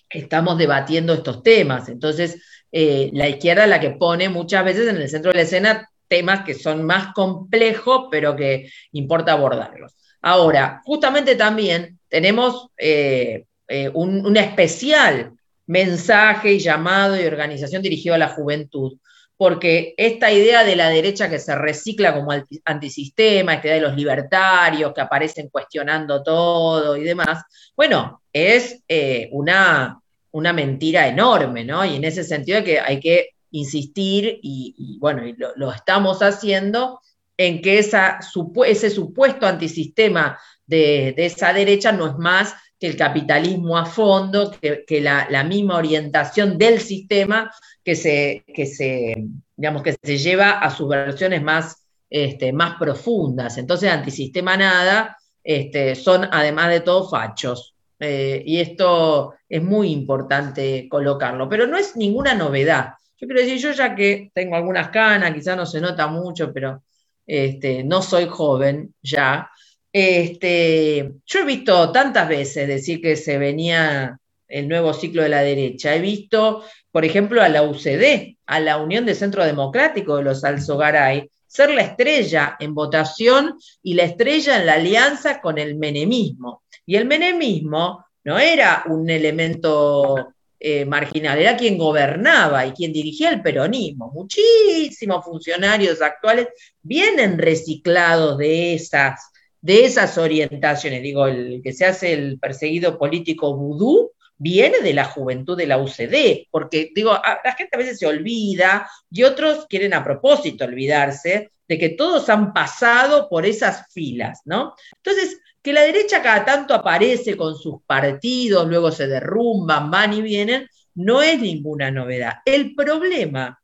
estamos 0.09 0.59
debatiendo 0.59 1.15
estos 1.15 1.43
temas. 1.43 1.89
Entonces, 1.89 2.43
eh, 2.71 3.11
la 3.13 3.29
izquierda 3.29 3.65
es 3.65 3.71
la 3.71 3.81
que 3.81 3.91
pone 3.91 4.29
muchas 4.29 4.65
veces 4.65 4.89
en 4.89 4.97
el 4.97 5.09
centro 5.09 5.31
de 5.31 5.39
la 5.39 5.43
escena 5.43 5.89
temas 6.09 6.45
que 6.45 6.55
son 6.55 6.83
más 6.83 7.15
complejos, 7.15 8.09
pero 8.11 8.37
que 8.37 8.71
importa 8.93 9.33
abordarlos. 9.33 9.97
Ahora, 10.23 10.81
justamente 10.85 11.35
también 11.35 11.99
tenemos 12.09 12.69
eh, 12.79 13.45
eh, 13.69 13.91
un, 13.93 14.37
especial 14.37 15.33
mensaje 15.67 16.53
y 16.53 16.59
llamado 16.59 17.21
y 17.21 17.27
organización 17.27 17.83
dirigido 17.83 18.15
a 18.15 18.19
la 18.19 18.29
juventud, 18.29 18.99
porque 19.37 19.95
esta 19.97 20.31
idea 20.31 20.63
de 20.63 20.77
la 20.77 20.91
derecha 20.91 21.29
que 21.29 21.41
se 21.41 21.55
recicla 21.57 22.15
como 22.15 22.33
antisistema, 22.65 23.55
esta 23.55 23.67
idea 23.67 23.77
de 23.77 23.89
los 23.89 23.97
libertarios 23.97 24.93
que 24.95 25.01
aparecen 25.01 25.49
cuestionando 25.49 26.23
todo 26.23 26.97
y 26.97 27.03
demás, 27.03 27.43
bueno, 27.77 28.23
es 28.33 28.83
eh, 28.87 29.29
una, 29.33 30.01
una, 30.31 30.53
mentira 30.53 31.09
enorme, 31.09 31.65
¿no? 31.65 31.85
Y 31.85 31.97
en 31.97 32.05
ese 32.05 32.23
sentido 32.23 32.63
que 32.63 32.79
hay 32.79 33.01
que 33.01 33.31
insistir, 33.51 34.39
y, 34.43 34.99
bueno, 35.01 35.23
lo, 35.57 35.73
estamos 35.73 36.23
haciendo, 36.23 37.01
en 37.37 37.63
que 37.63 37.79
ese 37.79 38.91
supuesto 38.91 39.47
antisistema 39.47 40.39
de, 40.67 41.15
esa 41.17 41.53
derecha 41.53 41.93
no 41.93 42.07
es 42.07 42.17
más 42.19 42.55
que 42.79 42.89
el 42.89 42.97
capitalismo 42.97 43.79
a 43.79 43.87
fondo, 43.87 44.53
que, 44.61 45.01
la, 45.01 45.29
la 45.31 45.45
misma 45.45 45.77
orientación 45.77 46.59
del 46.59 46.81
sistema 46.81 47.51
que 47.85 47.95
se, 47.95 48.45
que 48.53 48.67
se, 48.67 49.15
digamos, 49.57 49.83
que 49.83 49.97
se 50.03 50.19
lleva 50.19 50.59
a 50.59 50.71
sus 50.71 50.89
versiones 50.89 51.43
más, 51.43 51.87
este, 52.11 52.53
más 52.53 52.77
profundas. 52.79 53.59
Entonces, 53.59 53.91
antisistema 53.91 54.57
nada, 54.57 55.17
este, 55.45 55.95
son 55.95 56.29
además 56.31 56.71
de 56.71 56.81
todo 56.81 57.09
fachos. 57.09 57.75
Eh, 57.99 58.43
y 58.45 58.59
esto 58.59 59.35
es 59.49 59.63
muy 59.63 59.93
importante 59.93 60.89
colocarlo, 60.89 61.49
pero 61.49 61.69
no 61.69 61.77
es 61.77 61.97
ninguna 61.97 62.35
novedad. 62.35 62.95
Yo 63.17 63.29
quiero 63.29 63.41
decir, 63.41 63.59
yo 63.59 63.71
ya 63.71 63.95
que 63.95 64.33
tengo 64.35 64.57
algunas 64.57 64.89
canas, 64.89 65.33
quizás 65.33 65.57
no 65.57 65.67
se 65.67 65.81
nota 65.81 66.09
mucho, 66.09 66.53
pero 66.53 66.83
este, 67.27 67.85
no 67.85 68.03
soy 68.03 68.27
joven 68.27 68.95
ya. 69.03 69.51
Este, 69.93 71.13
yo 71.27 71.41
he 71.41 71.45
visto 71.45 71.93
tantas 71.93 72.29
veces 72.29 72.67
decir 72.67 73.01
que 73.01 73.17
se 73.17 73.39
venía 73.39 74.19
el 74.49 74.69
nuevo 74.69 74.93
ciclo 74.93 75.23
de 75.23 75.29
la 75.29 75.43
derecha. 75.43 75.95
He 75.95 76.01
visto, 76.01 76.65
por 76.91 77.05
ejemplo, 77.05 77.43
a 77.43 77.49
la 77.49 77.63
UCD, 77.63 78.37
a 78.47 78.61
la 78.61 78.79
Unión 78.79 79.07
de 79.07 79.15
Centro 79.15 79.45
Democrático 79.45 80.17
de 80.17 80.25
los 80.25 80.45
Alzogaray, 80.45 81.31
ser 81.47 81.71
la 81.71 81.83
estrella 81.83 82.57
en 82.61 82.75
votación 82.75 83.59
y 83.83 83.95
la 83.95 84.05
estrella 84.05 84.59
en 84.59 84.67
la 84.67 84.75
alianza 84.75 85.41
con 85.41 85.59
el 85.59 85.77
menemismo. 85.77 86.63
Y 86.87 86.97
el 86.97 87.05
menemismo 87.05 88.07
no 88.25 88.39
era 88.39 88.85
un 88.89 89.09
elemento 89.11 90.35
eh, 90.65 90.85
marginal, 90.85 91.39
era 91.41 91.57
quien 91.57 91.77
gobernaba 91.77 92.65
y 92.65 92.71
quien 92.71 92.93
dirigía 92.93 93.31
el 93.31 93.43
peronismo. 93.43 94.13
Muchísimos 94.15 95.25
funcionarios 95.25 96.01
actuales 96.01 96.49
vienen 96.81 97.37
reciclados 97.37 98.39
de 98.39 98.75
esas, 98.75 99.33
de 99.61 99.85
esas 99.85 100.17
orientaciones. 100.19 101.03
Digo, 101.03 101.27
el 101.27 101.61
que 101.65 101.73
se 101.73 101.85
hace 101.85 102.13
el 102.13 102.39
perseguido 102.39 102.97
político 102.97 103.57
vudú 103.57 104.13
viene 104.39 104.79
de 104.81 104.95
la 104.95 105.05
juventud 105.05 105.57
de 105.57 105.67
la 105.67 105.79
UCD, 105.79 106.47
porque 106.51 106.93
digo, 106.95 107.13
la 107.13 107.53
gente 107.55 107.75
a 107.75 107.79
veces 107.79 107.99
se 107.99 108.07
olvida 108.07 108.89
y 109.11 109.25
otros 109.25 109.67
quieren 109.69 109.95
a 109.95 110.05
propósito 110.05 110.65
olvidarse 110.65 111.51
de 111.67 111.79
que 111.79 111.89
todos 111.89 112.29
han 112.29 112.53
pasado 112.53 113.29
por 113.29 113.47
esas 113.47 113.93
filas, 113.93 114.43
¿no? 114.45 114.75
Entonces, 114.97 115.41
que 115.63 115.73
la 115.73 115.83
derecha 115.83 116.23
cada 116.23 116.45
tanto 116.45 116.75
aparece 116.75 117.37
con 117.37 117.57
sus 117.57 117.83
partidos, 117.87 118.67
luego 118.67 118.91
se 118.91 119.07
derrumban, 119.07 119.91
van 119.91 120.13
y 120.13 120.23
vienen, 120.23 120.69
no 120.95 121.23
es 121.23 121.41
ninguna 121.41 121.91
novedad. 121.91 122.35
El 122.45 122.75
problema 122.75 123.61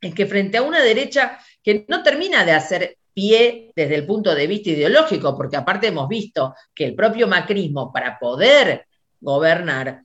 es 0.00 0.14
que 0.14 0.26
frente 0.26 0.58
a 0.58 0.62
una 0.62 0.82
derecha 0.82 1.38
que 1.62 1.86
no 1.88 2.02
termina 2.02 2.44
de 2.44 2.52
hacer 2.52 2.98
pie 3.14 3.72
desde 3.74 3.94
el 3.94 4.06
punto 4.06 4.34
de 4.34 4.46
vista 4.46 4.70
ideológico, 4.70 5.36
porque 5.36 5.56
aparte 5.56 5.86
hemos 5.86 6.08
visto 6.08 6.54
que 6.74 6.84
el 6.84 6.94
propio 6.94 7.26
macrismo, 7.26 7.92
para 7.92 8.18
poder 8.18 8.86
gobernar, 9.20 10.02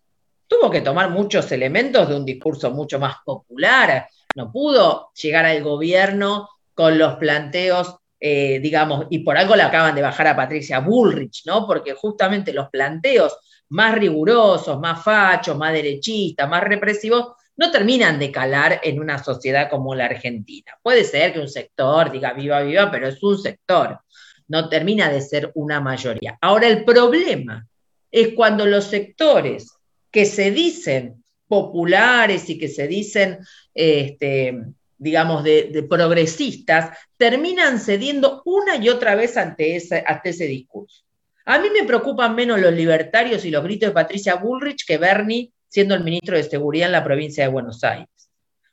tuvo 0.47 0.71
que 0.71 0.81
tomar 0.81 1.09
muchos 1.09 1.51
elementos 1.51 2.07
de 2.07 2.15
un 2.15 2.25
discurso 2.25 2.71
mucho 2.71 2.97
más 2.97 3.17
popular, 3.25 4.07
no 4.35 4.51
pudo 4.51 5.11
llegar 5.21 5.45
al 5.45 5.61
gobierno 5.63 6.47
con 6.73 6.97
los 6.97 7.15
planteos, 7.15 7.97
eh, 8.19 8.59
digamos, 8.59 9.07
y 9.09 9.19
por 9.19 9.37
algo 9.37 9.55
le 9.55 9.63
acaban 9.63 9.95
de 9.95 10.01
bajar 10.01 10.27
a 10.27 10.35
Patricia 10.35 10.79
Bullrich, 10.79 11.45
¿no? 11.45 11.65
Porque 11.65 11.93
justamente 11.93 12.53
los 12.53 12.69
planteos 12.69 13.37
más 13.69 13.95
rigurosos, 13.95 14.79
más 14.79 15.03
fachos, 15.03 15.57
más 15.57 15.71
derechistas, 15.73 16.49
más 16.49 16.63
represivos, 16.63 17.33
no 17.55 17.71
terminan 17.71 18.19
de 18.19 18.31
calar 18.31 18.79
en 18.83 18.99
una 18.99 19.21
sociedad 19.21 19.69
como 19.69 19.93
la 19.93 20.05
Argentina. 20.05 20.77
Puede 20.81 21.03
ser 21.03 21.33
que 21.33 21.39
un 21.39 21.49
sector 21.49 22.11
diga 22.11 22.33
viva, 22.33 22.61
viva, 22.61 22.89
pero 22.89 23.07
es 23.07 23.21
un 23.21 23.37
sector, 23.37 23.99
no 24.47 24.69
termina 24.69 25.09
de 25.09 25.21
ser 25.21 25.51
una 25.55 25.79
mayoría. 25.79 26.37
Ahora, 26.41 26.67
el 26.67 26.83
problema 26.83 27.67
es 28.11 28.33
cuando 28.33 28.65
los 28.65 28.85
sectores 28.85 29.73
que 30.11 30.25
se 30.25 30.51
dicen 30.51 31.23
populares 31.47 32.49
y 32.49 32.57
que 32.57 32.67
se 32.67 32.87
dicen, 32.87 33.39
este, 33.73 34.57
digamos, 34.99 35.43
de, 35.43 35.85
progresistas, 35.89 36.95
terminan 37.17 37.79
cediendo 37.79 38.43
una 38.45 38.75
y 38.77 38.89
otra 38.89 39.15
vez 39.15 39.37
ante 39.37 39.75
ese, 39.75 40.03
ante 40.05 40.29
ese 40.29 40.45
discurso. 40.45 41.03
A 41.45 41.57
mí 41.57 41.69
me 41.69 41.87
preocupan 41.87 42.35
menos 42.35 42.59
los 42.59 42.73
libertarios 42.73 43.43
y 43.45 43.49
los 43.49 43.63
gritos 43.63 43.89
de 43.89 43.93
Patricia 43.93 44.35
Bullrich 44.35 44.85
que 44.85 44.97
Bernie 44.97 45.51
siendo 45.67 45.95
el 45.95 46.03
ministro 46.03 46.37
de 46.37 46.43
Seguridad 46.43 46.87
en 46.87 46.91
la 46.91 47.03
provincia 47.03 47.43
de 47.43 47.49
Buenos 47.49 47.83
Aires. 47.83 48.07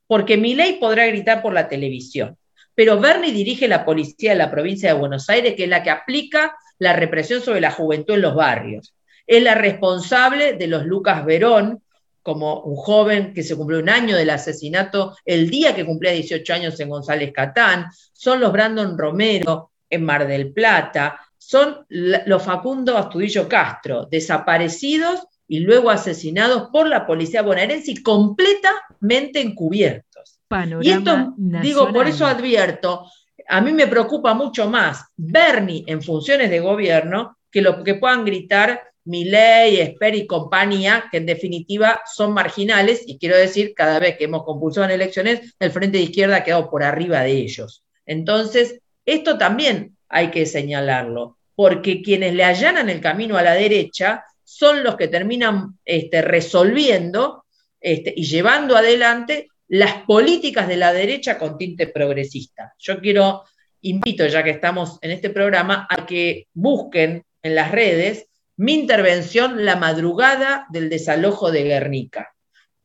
Porque 0.06 0.36
ley 0.36 0.74
podrá 0.78 1.06
gritar 1.06 1.40
por 1.40 1.54
la 1.54 1.68
televisión, 1.68 2.36
pero 2.74 3.00
Bernie 3.00 3.32
dirige 3.32 3.66
la 3.66 3.84
policía 3.84 4.32
de 4.32 4.38
la 4.38 4.50
provincia 4.50 4.92
de 4.92 4.98
Buenos 4.98 5.30
Aires, 5.30 5.54
que 5.54 5.64
es 5.64 5.70
la 5.70 5.82
que 5.82 5.90
aplica 5.90 6.54
la 6.78 6.92
represión 6.92 7.40
sobre 7.40 7.62
la 7.62 7.70
juventud 7.70 8.14
en 8.14 8.22
los 8.22 8.34
barrios 8.34 8.94
es 9.26 9.42
la 9.42 9.54
responsable 9.54 10.54
de 10.54 10.66
los 10.68 10.86
Lucas 10.86 11.24
Verón, 11.24 11.82
como 12.26 12.62
un 12.62 12.74
joven 12.74 13.32
que 13.32 13.44
se 13.44 13.54
cumplió 13.54 13.78
un 13.78 13.88
año 13.88 14.16
del 14.16 14.30
asesinato 14.30 15.16
el 15.24 15.48
día 15.48 15.76
que 15.76 15.86
cumplía 15.86 16.10
18 16.10 16.54
años 16.54 16.80
en 16.80 16.88
González 16.88 17.30
Catán, 17.32 17.86
son 18.12 18.40
los 18.40 18.50
Brandon 18.50 18.98
Romero 18.98 19.70
en 19.88 20.04
Mar 20.04 20.26
del 20.26 20.52
Plata, 20.52 21.20
son 21.38 21.86
los 21.88 22.42
Facundo 22.42 22.98
Astudillo 22.98 23.48
Castro, 23.48 24.08
desaparecidos 24.10 25.24
y 25.46 25.60
luego 25.60 25.88
asesinados 25.88 26.68
por 26.72 26.88
la 26.88 27.06
policía 27.06 27.42
bonaerense 27.42 27.92
y 27.92 28.02
completamente 28.02 29.40
encubiertos. 29.40 30.40
y 30.82 30.90
esto, 30.90 31.32
digo, 31.36 31.92
por 31.92 32.08
eso 32.08 32.26
advierto, 32.26 33.06
a 33.46 33.60
mí 33.60 33.72
me 33.72 33.86
preocupa 33.86 34.34
mucho 34.34 34.68
más 34.68 35.04
Bernie 35.16 35.84
en 35.86 36.02
funciones 36.02 36.50
de 36.50 36.58
gobierno 36.58 37.38
que 37.52 37.62
lo 37.62 37.84
que 37.84 37.94
puedan 37.94 38.24
gritar 38.24 38.82
Milei, 39.06 39.80
Esper 39.80 40.14
y 40.14 40.26
compañía, 40.26 41.04
que 41.10 41.18
en 41.18 41.26
definitiva 41.26 42.02
son 42.12 42.32
marginales, 42.32 43.02
y 43.06 43.18
quiero 43.18 43.36
decir, 43.36 43.72
cada 43.74 43.98
vez 43.98 44.16
que 44.16 44.24
hemos 44.24 44.44
compulsado 44.44 44.84
en 44.86 44.92
elecciones, 44.92 45.54
el 45.58 45.70
Frente 45.70 45.98
de 45.98 46.04
Izquierda 46.04 46.36
ha 46.36 46.44
quedado 46.44 46.68
por 46.68 46.82
arriba 46.82 47.22
de 47.22 47.32
ellos. 47.32 47.84
Entonces, 48.04 48.80
esto 49.04 49.38
también 49.38 49.96
hay 50.08 50.30
que 50.30 50.44
señalarlo, 50.44 51.38
porque 51.54 52.02
quienes 52.02 52.34
le 52.34 52.44
allanan 52.44 52.90
el 52.90 53.00
camino 53.00 53.36
a 53.36 53.42
la 53.42 53.54
derecha 53.54 54.24
son 54.44 54.84
los 54.84 54.96
que 54.96 55.08
terminan 55.08 55.78
este, 55.84 56.22
resolviendo 56.22 57.44
este, 57.80 58.12
y 58.16 58.24
llevando 58.24 58.76
adelante 58.76 59.48
las 59.68 60.02
políticas 60.02 60.68
de 60.68 60.76
la 60.76 60.92
derecha 60.92 61.38
con 61.38 61.58
tinte 61.58 61.88
progresista. 61.88 62.74
Yo 62.78 63.00
quiero, 63.00 63.44
invito, 63.82 64.26
ya 64.26 64.42
que 64.44 64.50
estamos 64.50 64.98
en 65.02 65.10
este 65.12 65.30
programa, 65.30 65.86
a 65.90 66.06
que 66.06 66.46
busquen 66.54 67.24
en 67.42 67.54
las 67.54 67.70
redes 67.70 68.28
mi 68.56 68.74
intervención 68.74 69.64
la 69.64 69.76
madrugada 69.76 70.66
del 70.70 70.88
desalojo 70.88 71.50
de 71.50 71.64
Guernica, 71.64 72.34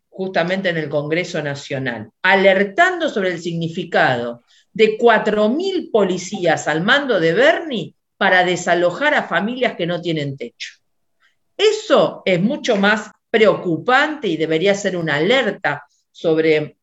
justamente 0.10 0.70
en 0.70 0.78
el 0.78 0.90
Congreso 0.90 1.42
Nacional, 1.42 2.12
alertando 2.22 3.10
sobre 3.10 3.32
el 3.32 3.42
significado 3.42 4.44
de 4.74 4.98
4.000 4.98 5.92
policías 5.92 6.68
al 6.68 6.82
mando 6.82 7.20
de 7.20 7.34
Bernie 7.34 7.96
para 8.18 8.44
desalojar 8.44 9.14
a 9.14 9.24
familias 9.24 9.76
que 9.76 9.88
no 9.88 10.02
tienen 10.02 10.38
techo. 10.38 10.74
Eso 11.58 12.22
es 12.26 12.42
mucho 12.42 12.76
más 12.76 13.12
preocupante 13.30 14.28
y 14.28 14.38
debería 14.38 14.76
ser 14.76 14.98
una 14.98 15.16
alerta 15.16 15.86
sobre 16.12 16.78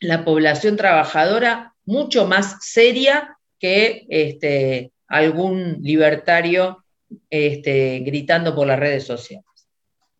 la 0.00 0.24
población 0.24 0.76
trabajadora 0.76 1.74
mucho 1.84 2.26
más 2.26 2.56
seria 2.60 3.36
que 3.58 4.06
este, 4.08 4.92
algún 5.06 5.78
libertario 5.82 6.81
este, 7.30 8.00
gritando 8.00 8.54
por 8.54 8.66
las 8.66 8.78
redes 8.78 9.04
sociales. 9.04 9.46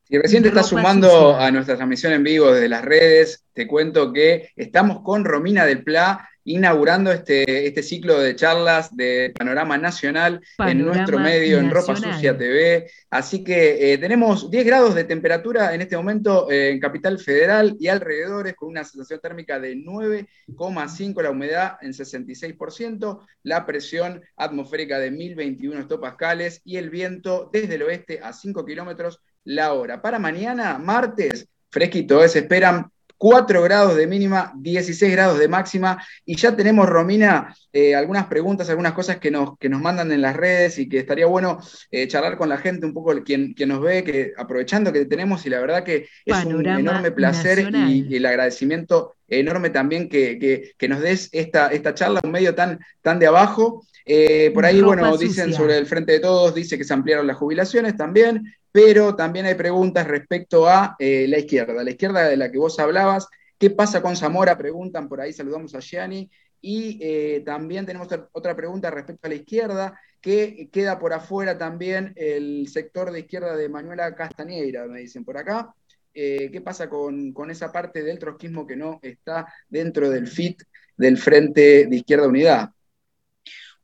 Si 0.05 0.18
recién 0.18 0.42
te 0.42 0.50
estás 0.50 0.68
sumando 0.68 1.37
a 1.37 1.50
nuestra 1.50 1.76
transmisión 1.76 2.12
en 2.12 2.22
vivo 2.22 2.52
desde 2.52 2.68
las 2.68 2.85
redes, 2.85 3.46
te 3.52 3.66
cuento 3.66 4.12
que 4.12 4.50
estamos 4.57 5.00
con 5.02 5.24
Romina 5.24 5.64
del 5.64 5.83
Pla 5.83 6.28
inaugurando 6.44 7.12
este, 7.12 7.66
este 7.66 7.83
ciclo 7.83 8.18
de 8.18 8.35
charlas 8.35 8.94
de 8.96 9.33
Panorama 9.37 9.78
Nacional 9.78 10.40
en 10.59 10.85
nuestro 10.85 11.18
medio, 11.18 11.59
en 11.59 11.70
Ropa 11.70 11.96
Sucia 11.96 12.37
TV. 12.37 12.90
Así 13.11 13.44
que 13.44 13.92
eh, 13.92 13.98
tenemos 13.98 14.50
10 14.50 14.66
grados 14.66 14.94
de 14.94 15.05
temperatura 15.05 15.74
en 15.74 15.83
este 15.83 15.96
momento 15.96 16.50
eh, 16.50 16.70
en 16.70 16.81
Capital 16.81 17.18
Federal 17.18 17.76
y 17.78 17.88
alrededores, 17.88 18.55
con 18.55 18.70
una 18.70 18.85
sensación 18.85 19.20
térmica 19.20 19.61
de 19.61 19.76
9,5, 19.76 21.22
la 21.22 21.31
humedad 21.31 21.76
en 21.81 21.92
66%, 21.92 23.20
la 23.44 23.66
presión 23.66 24.22
atmosférica 24.37 24.98
de 24.98 25.11
1021 25.11 25.81
hectopascales 25.81 26.61
y 26.64 26.76
el 26.76 26.90
viento 26.90 27.50
desde 27.52 27.76
el 27.76 27.83
oeste 27.83 28.20
a 28.22 28.33
5 28.33 28.64
kilómetros 28.64 29.20
la 29.44 29.72
hora. 29.72 30.00
Para 30.00 30.18
mañana, 30.18 30.78
martes, 30.78 31.48
fresquito, 31.70 32.22
¿eh? 32.22 32.28
se 32.28 32.40
esperan 32.40 32.91
4 33.22 33.62
grados 33.62 33.94
de 33.94 34.08
mínima, 34.08 34.52
16 34.56 35.12
grados 35.12 35.38
de 35.38 35.46
máxima. 35.46 36.04
Y 36.26 36.35
ya 36.35 36.56
tenemos, 36.56 36.88
Romina, 36.88 37.54
eh, 37.72 37.94
algunas 37.94 38.26
preguntas, 38.26 38.68
algunas 38.68 38.94
cosas 38.94 39.18
que 39.18 39.30
nos, 39.30 39.56
que 39.61 39.68
nos 39.68 39.80
mandan 39.80 40.11
en 40.11 40.20
las 40.20 40.35
redes 40.35 40.80
y 40.80 40.88
que 40.88 40.98
estaría 40.98 41.26
bueno 41.26 41.61
eh, 41.92 42.08
charlar 42.08 42.37
con 42.37 42.48
la 42.48 42.58
gente, 42.58 42.85
un 42.85 42.92
poco 42.92 43.14
quien, 43.22 43.54
quien 43.54 43.68
nos 43.68 43.80
ve, 43.80 44.02
que 44.02 44.32
aprovechando 44.37 44.92
que 44.92 45.04
tenemos, 45.04 45.46
y 45.46 45.50
la 45.50 45.61
verdad 45.61 45.85
que 45.85 46.08
es 46.26 46.44
un 46.44 46.66
enorme 46.66 47.12
placer 47.12 47.70
y, 47.72 48.12
el 48.12 48.26
agradecimiento 48.26 49.14
enorme 49.28 49.70
también 49.70 50.08
que, 50.08 50.72
nos 50.88 51.00
des 51.00 51.28
esta, 51.30 51.68
esta 51.68 51.94
charla, 51.94 52.20
un 52.24 52.32
medio 52.32 52.56
tan, 52.56 52.80
tan 53.02 53.20
de 53.20 53.28
abajo. 53.28 53.87
Eh, 54.04 54.50
por 54.52 54.66
ahí, 54.66 54.80
bueno, 54.80 55.16
dicen 55.16 55.52
sobre 55.52 55.78
el 55.78 55.87
Frente 55.87 56.11
de 56.11 56.18
Todos, 56.18 56.56
dice 56.56 56.76
que 56.76 56.82
se 56.82 56.92
ampliaron 56.92 57.28
las 57.28 57.37
jubilaciones 57.37 57.96
también, 57.96 58.52
pero 58.72 59.14
también 59.14 59.44
hay 59.44 59.54
preguntas 59.54 60.08
respecto 60.08 60.66
a 60.66 60.96
eh, 60.98 61.26
la 61.28 61.38
izquierda, 61.38 61.85
la 61.85 61.90
izquierda 61.90 62.26
de 62.26 62.38
la 62.38 62.50
que 62.50 62.58
vos 62.58 62.78
hablabas. 62.78 63.28
¿Qué 63.58 63.70
pasa 63.70 64.00
con 64.00 64.16
Zamora? 64.16 64.56
Preguntan 64.56 65.08
por 65.08 65.20
ahí, 65.20 65.32
saludamos 65.32 65.74
a 65.74 65.80
Gianni. 65.80 66.30
Y 66.62 66.98
eh, 67.02 67.42
también 67.44 67.85
tenemos 67.85 68.08
otra 68.32 68.56
pregunta 68.56 68.90
respecto 68.90 69.26
a 69.26 69.30
la 69.30 69.35
izquierda, 69.35 70.00
que 70.20 70.68
queda 70.72 70.98
por 70.98 71.12
afuera 71.12 71.58
también 71.58 72.12
el 72.16 72.68
sector 72.68 73.11
de 73.11 73.20
izquierda 73.20 73.56
de 73.56 73.68
Manuela 73.68 74.14
Castañeira, 74.14 74.87
me 74.87 75.00
dicen 75.00 75.24
por 75.24 75.37
acá. 75.37 75.74
¿Qué 76.14 76.62
pasa 76.64 76.88
con, 76.88 77.32
con, 77.32 77.50
esa 77.50 77.72
parte 77.72 78.02
del 78.02 78.18
trotskismo 78.18 78.66
que 78.66 78.76
no 78.76 79.00
está 79.02 79.46
dentro 79.68 80.08
del 80.08 80.28
FIT 80.28 80.62
del 80.96 81.16
Frente 81.18 81.87
de 81.87 81.96
Izquierda 81.96 82.28
Unidad? 82.28 82.70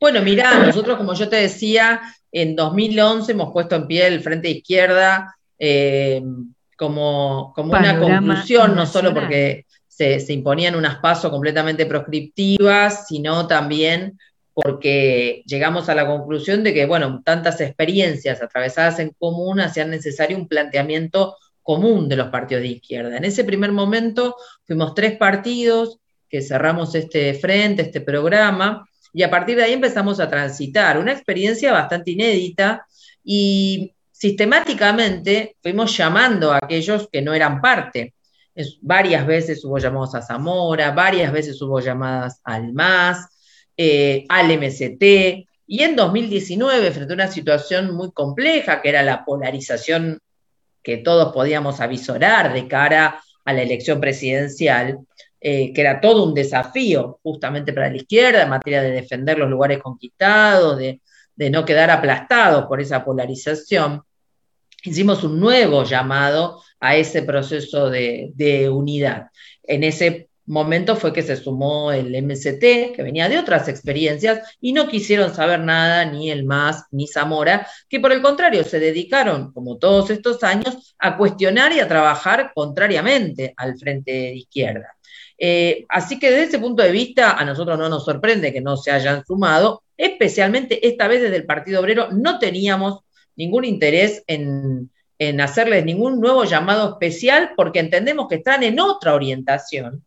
Bueno, 0.00 0.22
mirá, 0.22 0.64
nosotros, 0.64 0.96
como 0.96 1.14
yo 1.14 1.28
te 1.28 1.36
decía, 1.36 2.00
en 2.32 2.56
2011 2.56 3.32
hemos 3.32 3.52
puesto 3.52 3.76
en 3.76 3.86
pie 3.86 4.06
el 4.06 4.20
Frente 4.20 4.50
Izquierda 4.50 5.36
eh, 5.58 6.22
como, 6.76 7.52
como 7.54 7.72
una 7.72 7.98
conclusión, 7.98 8.76
no 8.76 8.86
solo 8.86 9.12
porque 9.12 9.66
se, 9.88 10.32
imponían 10.32 10.76
unas 10.76 10.98
pasos 10.98 11.30
completamente 11.30 11.86
proscriptivas, 11.86 13.08
sino 13.08 13.48
también 13.48 14.18
porque 14.54 15.42
llegamos 15.46 15.88
a 15.88 15.94
la 15.94 16.06
conclusión 16.06 16.62
de 16.62 16.72
que, 16.72 16.86
bueno, 16.86 17.22
tantas 17.24 17.60
experiencias 17.60 18.42
atravesadas 18.42 19.00
en 19.00 19.10
común 19.18 19.60
hacían 19.60 19.90
necesario 19.90 20.36
un 20.36 20.48
planteamiento 20.48 21.36
común 21.62 22.08
de 22.08 22.16
los 22.16 22.28
partidos 22.28 22.62
de 22.62 22.68
izquierda. 22.68 23.16
En 23.16 23.24
ese 23.24 23.44
primer 23.44 23.72
momento 23.72 24.36
fuimos 24.64 24.94
tres 24.94 25.16
partidos 25.16 25.98
que 26.28 26.42
cerramos 26.42 26.94
este 26.94 27.34
frente, 27.34 27.82
este 27.82 28.00
programa, 28.00 28.88
y 29.12 29.22
a 29.22 29.30
partir 29.30 29.56
de 29.56 29.64
ahí 29.64 29.72
empezamos 29.72 30.20
a 30.20 30.28
transitar 30.28 30.98
una 30.98 31.12
experiencia 31.12 31.72
bastante 31.72 32.10
inédita 32.12 32.86
y 33.24 33.92
sistemáticamente 34.10 35.56
fuimos 35.62 35.96
llamando 35.96 36.52
a 36.52 36.58
aquellos 36.62 37.08
que 37.10 37.22
no 37.22 37.34
eran 37.34 37.60
parte. 37.60 38.14
varias 38.80 39.26
veces 39.26 39.64
hubo 39.64 39.78
llamados 39.78 40.14
a 40.14 40.22
Zamora, 40.22 40.90
varias 40.90 41.32
veces 41.32 41.60
hubo 41.62 41.78
llamadas 41.80 42.40
al 42.42 42.72
MAS, 42.72 43.28
eh, 43.76 44.24
al 44.28 44.50
MST, 44.50 45.46
y 45.70 45.82
en 45.82 45.96
2019, 45.96 46.90
frente 46.90 47.12
a 47.12 47.14
una 47.14 47.30
situación 47.30 47.94
muy 47.94 48.10
compleja, 48.10 48.80
que 48.80 48.88
era 48.88 49.02
la 49.02 49.24
polarización 49.24 50.18
que 50.82 50.96
todos 50.96 51.34
podíamos 51.34 51.80
avisorar 51.80 52.54
de 52.54 52.66
cara 52.66 53.20
a 53.44 53.52
la 53.52 53.62
elección 53.62 54.00
presidencial, 54.00 54.98
eh, 55.40 55.72
que 55.72 55.80
era 55.80 56.00
todo 56.00 56.24
un 56.24 56.34
desafío 56.34 57.20
justamente 57.22 57.72
para 57.72 57.88
la 57.90 57.96
izquierda 57.96 58.42
en 58.42 58.48
materia 58.48 58.82
de 58.82 58.90
defender 58.90 59.38
los 59.38 59.48
lugares 59.48 59.78
conquistados, 59.78 60.78
de, 60.78 61.00
no 61.50 61.64
quedar 61.64 61.90
aplastados 61.92 62.66
por 62.66 62.80
esa 62.80 63.04
polarización, 63.04 64.02
hicimos 64.82 65.22
un 65.22 65.38
nuevo 65.38 65.84
llamado 65.84 66.60
a 66.80 66.96
ese 66.96 67.22
proceso 67.22 67.88
de, 67.88 68.68
unidad. 68.68 69.28
En 69.62 69.84
ese 69.84 70.28
momento 70.46 70.96
fue 70.96 71.12
que 71.12 71.22
se 71.22 71.36
sumó 71.36 71.92
el 71.92 72.20
MST, 72.20 72.94
que 72.96 73.02
venía 73.04 73.28
de 73.28 73.38
otras 73.38 73.68
experiencias, 73.68 74.56
y 74.60 74.72
no 74.72 74.88
quisieron 74.88 75.32
saber 75.32 75.60
nada, 75.60 76.04
ni 76.06 76.32
el 76.32 76.44
MAS, 76.44 76.86
ni 76.90 77.06
Zamora, 77.06 77.68
que 77.88 78.00
por 78.00 78.10
el 78.10 78.22
contrario 78.22 78.64
se 78.64 78.80
dedicaron, 78.80 79.52
como 79.52 79.78
todos 79.78 80.10
estos 80.10 80.42
años, 80.42 80.96
a 80.98 81.16
cuestionar 81.16 81.72
y 81.72 81.78
a 81.78 81.86
trabajar 81.86 82.50
contrariamente 82.52 83.54
al 83.56 83.78
frente 83.78 84.10
de 84.10 84.34
izquierda. 84.34 84.97
Eh, 85.38 85.86
así 85.88 86.18
que 86.18 86.30
desde 86.30 86.44
ese 86.44 86.58
punto 86.58 86.82
de 86.82 86.90
vista, 86.90 87.32
a 87.32 87.44
nosotros 87.44 87.78
no 87.78 87.88
nos 87.88 88.04
sorprende 88.04 88.52
que 88.52 88.60
no 88.60 88.76
se 88.76 88.90
hayan 88.90 89.24
sumado, 89.24 89.84
especialmente 89.96 90.86
esta 90.86 91.06
vez 91.06 91.22
desde 91.22 91.36
el 91.36 91.46
Partido 91.46 91.80
Obrero 91.80 92.08
no 92.10 92.38
teníamos 92.38 93.00
ningún 93.36 93.64
interés 93.64 94.24
en, 94.26 94.90
hacerles 95.40 95.84
ningún 95.84 96.20
nuevo 96.20 96.44
llamado 96.44 96.90
especial 96.90 97.52
porque 97.56 97.80
entendemos 97.80 98.28
que 98.28 98.36
están 98.36 98.62
en 98.62 98.78
otra 98.78 99.14
orientación. 99.14 100.04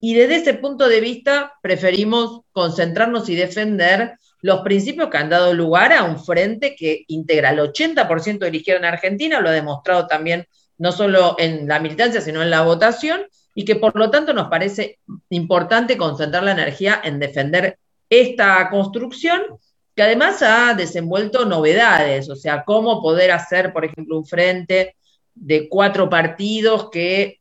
Y 0.00 0.14
desde 0.14 0.36
ese 0.36 0.54
punto 0.54 0.88
de 0.88 1.00
vista 1.00 1.52
preferimos 1.62 2.40
concentrarnos 2.52 3.28
y 3.28 3.34
defender 3.34 4.16
los 4.40 4.60
principios 4.60 5.08
que 5.08 5.18
han 5.18 5.30
dado 5.30 5.54
lugar 5.54 5.92
a 5.92 6.02
un 6.02 6.22
frente 6.22 6.74
que 6.74 7.04
integra 7.06 7.50
el 7.50 7.60
80% 7.60 8.38
de 8.38 8.50
la 8.50 8.56
izquierda 8.56 8.80
en 8.80 8.92
Argentina, 8.92 9.40
lo 9.40 9.48
ha 9.48 9.52
demostrado 9.52 10.06
también 10.06 10.46
no 10.76 10.90
solo 10.92 11.36
en 11.38 11.68
la 11.68 11.78
militancia, 11.78 12.20
sino 12.20 12.42
en 12.42 12.50
la 12.50 12.62
votación, 12.62 13.22
y 13.54 13.64
que 13.64 13.76
por 13.76 13.96
lo 13.96 14.10
tanto 14.10 14.32
nos 14.32 14.48
parece 14.48 14.98
importante 15.30 15.96
concentrar 15.96 16.42
la 16.42 16.52
energía 16.52 17.00
en 17.04 17.18
defender 17.18 17.78
esta 18.08 18.68
construcción, 18.70 19.42
que 19.94 20.02
además 20.02 20.42
ha 20.42 20.74
desenvuelto 20.74 21.44
novedades, 21.44 22.28
o 22.30 22.36
sea, 22.36 22.64
cómo 22.64 23.02
poder 23.02 23.30
hacer, 23.30 23.72
por 23.72 23.84
ejemplo, 23.84 24.18
un 24.18 24.26
frente 24.26 24.96
de 25.34 25.68
cuatro 25.68 26.08
partidos 26.08 26.90
que 26.90 27.40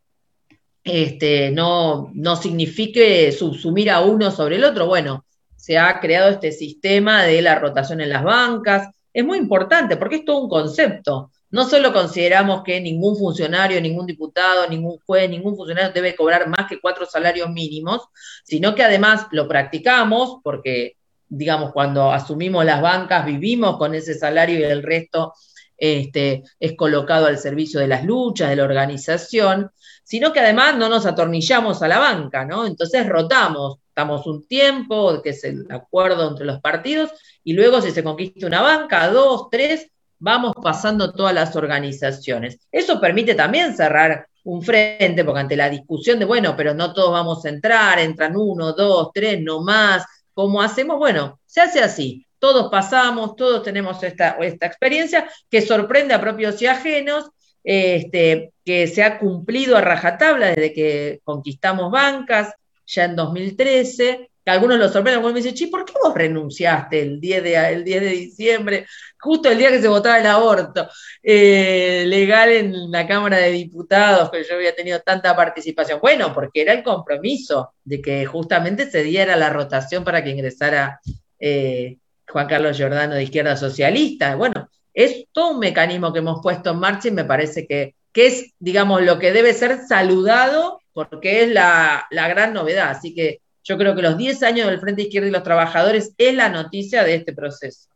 este, 0.83 1.51
no, 1.51 2.09
no 2.13 2.35
signifique 2.35 3.31
subsumir 3.31 3.89
a 3.89 4.01
uno 4.01 4.31
sobre 4.31 4.55
el 4.57 4.63
otro. 4.63 4.87
Bueno, 4.87 5.25
se 5.55 5.77
ha 5.77 5.99
creado 5.99 6.29
este 6.29 6.51
sistema 6.51 7.23
de 7.23 7.41
la 7.41 7.55
rotación 7.55 8.01
en 8.01 8.09
las 8.09 8.23
bancas. 8.23 8.89
Es 9.13 9.23
muy 9.23 9.37
importante 9.37 9.97
porque 9.97 10.17
es 10.17 10.25
todo 10.25 10.43
un 10.43 10.49
concepto 10.49 11.31
no 11.51 11.67
solo 11.67 11.93
consideramos 11.93 12.63
que 12.63 12.79
ningún 12.79 13.17
funcionario, 13.17 13.79
ningún 13.81 14.05
diputado, 14.05 14.67
ningún 14.67 14.97
juez, 15.05 15.29
ningún 15.29 15.55
funcionario 15.55 15.91
debe 15.91 16.15
cobrar 16.15 16.47
más 16.47 16.67
que 16.67 16.79
cuatro 16.79 17.05
salarios 17.05 17.49
mínimos, 17.49 18.07
sino 18.43 18.73
que 18.73 18.83
además 18.83 19.27
lo 19.31 19.47
practicamos 19.47 20.37
porque, 20.43 20.95
digamos, 21.27 21.71
cuando 21.73 22.11
asumimos 22.11 22.63
las 22.65 22.81
bancas 22.81 23.25
vivimos 23.25 23.77
con 23.77 23.93
ese 23.93 24.15
salario 24.15 24.59
y 24.59 24.63
el 24.63 24.81
resto 24.81 25.33
este, 25.77 26.43
es 26.59 26.75
colocado 26.77 27.25
al 27.25 27.37
servicio 27.37 27.79
de 27.79 27.87
las 27.87 28.05
luchas, 28.05 28.49
de 28.49 28.55
la 28.55 28.63
organización, 28.63 29.71
sino 30.03 30.31
que 30.31 30.39
además 30.39 30.77
no 30.77 30.89
nos 30.89 31.05
atornillamos 31.05 31.81
a 31.81 31.87
la 31.87 31.99
banca, 31.99 32.45
¿no? 32.45 32.65
Entonces 32.65 33.07
rotamos, 33.09 33.79
estamos 33.87 34.25
un 34.27 34.47
tiempo, 34.47 35.21
que 35.21 35.31
es 35.31 35.43
el 35.43 35.65
acuerdo 35.69 36.29
entre 36.29 36.45
los 36.45 36.61
partidos, 36.61 37.11
y 37.43 37.53
luego 37.53 37.81
si 37.81 37.91
se 37.91 38.03
conquista 38.03 38.45
una 38.45 38.61
banca, 38.61 39.09
dos, 39.09 39.49
tres, 39.49 39.89
vamos 40.21 40.53
pasando 40.61 41.11
todas 41.11 41.33
las 41.33 41.55
organizaciones. 41.55 42.59
Eso 42.71 43.01
permite 43.01 43.35
también 43.35 43.75
cerrar 43.75 44.27
un 44.43 44.61
frente, 44.61 45.25
porque 45.25 45.41
ante 45.41 45.55
la 45.55 45.69
discusión 45.69 46.19
de, 46.19 46.25
bueno, 46.25 46.55
pero 46.55 46.73
no 46.73 46.93
todos 46.93 47.11
vamos 47.11 47.43
a 47.43 47.49
entrar, 47.49 47.99
entran 47.99 48.37
uno, 48.37 48.73
dos, 48.73 49.09
tres, 49.13 49.41
no 49.41 49.61
más, 49.61 50.05
¿cómo 50.33 50.61
hacemos? 50.61 50.97
Bueno, 50.97 51.39
se 51.45 51.61
hace 51.61 51.81
así. 51.81 52.25
Todos 52.39 52.71
pasamos, 52.71 53.35
todos 53.35 53.63
tenemos 53.63 54.01
esta, 54.03 54.37
esta 54.41 54.65
experiencia 54.67 55.29
que 55.49 55.61
sorprende 55.61 56.13
a 56.13 56.21
propios 56.21 56.61
y 56.61 56.67
ajenos, 56.67 57.29
este, 57.63 58.53
que 58.63 58.87
se 58.87 59.03
ha 59.03 59.19
cumplido 59.19 59.77
a 59.77 59.81
rajatabla 59.81 60.47
desde 60.49 60.73
que 60.73 61.19
conquistamos 61.23 61.91
bancas, 61.91 62.53
ya 62.85 63.05
en 63.05 63.15
2013, 63.15 64.30
que 64.43 64.51
algunos 64.51 64.79
lo 64.79 64.85
sorprenden, 64.85 65.15
algunos 65.15 65.33
me 65.33 65.39
dicen, 65.41 65.55
chi, 65.55 65.67
¿por 65.67 65.85
qué 65.85 65.93
vos 66.01 66.13
renunciaste 66.13 67.01
el 67.01 67.19
10 67.19 67.43
de, 67.43 67.55
el 67.55 67.83
10 67.83 68.01
de 68.01 68.09
diciembre, 68.09 68.87
justo 69.19 69.49
el 69.49 69.57
día 69.57 69.69
que 69.69 69.81
se 69.81 69.87
votaba 69.87 70.19
el 70.19 70.25
aborto 70.25 70.89
eh, 71.21 72.03
legal 72.07 72.49
en 72.51 72.91
la 72.91 73.07
Cámara 73.07 73.37
de 73.37 73.51
Diputados, 73.51 74.31
que 74.31 74.43
yo 74.43 74.55
había 74.55 74.75
tenido 74.75 74.99
tanta 75.01 75.35
participación? 75.35 75.99
Bueno, 76.01 76.33
porque 76.33 76.61
era 76.61 76.73
el 76.73 76.83
compromiso 76.83 77.73
de 77.83 78.01
que 78.01 78.25
justamente 78.25 78.89
se 78.89 79.03
diera 79.03 79.35
la 79.35 79.49
rotación 79.49 80.03
para 80.03 80.23
que 80.23 80.31
ingresara 80.31 80.99
eh, 81.39 81.97
Juan 82.27 82.47
Carlos 82.47 82.77
Giordano 82.77 83.15
de 83.15 83.23
Izquierda 83.23 83.55
Socialista. 83.55 84.35
Bueno, 84.35 84.69
es 84.93 85.25
todo 85.31 85.51
un 85.51 85.59
mecanismo 85.59 86.11
que 86.11 86.19
hemos 86.19 86.41
puesto 86.41 86.71
en 86.71 86.79
marcha 86.79 87.09
y 87.09 87.11
me 87.11 87.25
parece 87.25 87.67
que, 87.67 87.95
que 88.11 88.27
es, 88.27 88.53
digamos, 88.59 89.03
lo 89.03 89.19
que 89.19 89.31
debe 89.31 89.53
ser 89.53 89.81
saludado 89.87 90.81
porque 90.93 91.43
es 91.43 91.49
la, 91.49 92.07
la 92.09 92.27
gran 92.27 92.53
novedad. 92.53 92.89
Así 92.89 93.13
que 93.13 93.41
yo 93.63 93.77
creo 93.77 93.95
que 93.95 94.01
los 94.01 94.17
10 94.17 94.43
años 94.43 94.67
del 94.67 94.79
Frente 94.79 95.03
Izquierda 95.03 95.27
y 95.27 95.31
los 95.31 95.43
Trabajadores 95.43 96.13
es 96.17 96.35
la 96.35 96.49
noticia 96.49 97.03
de 97.03 97.15
este 97.15 97.33
proceso. 97.33 97.91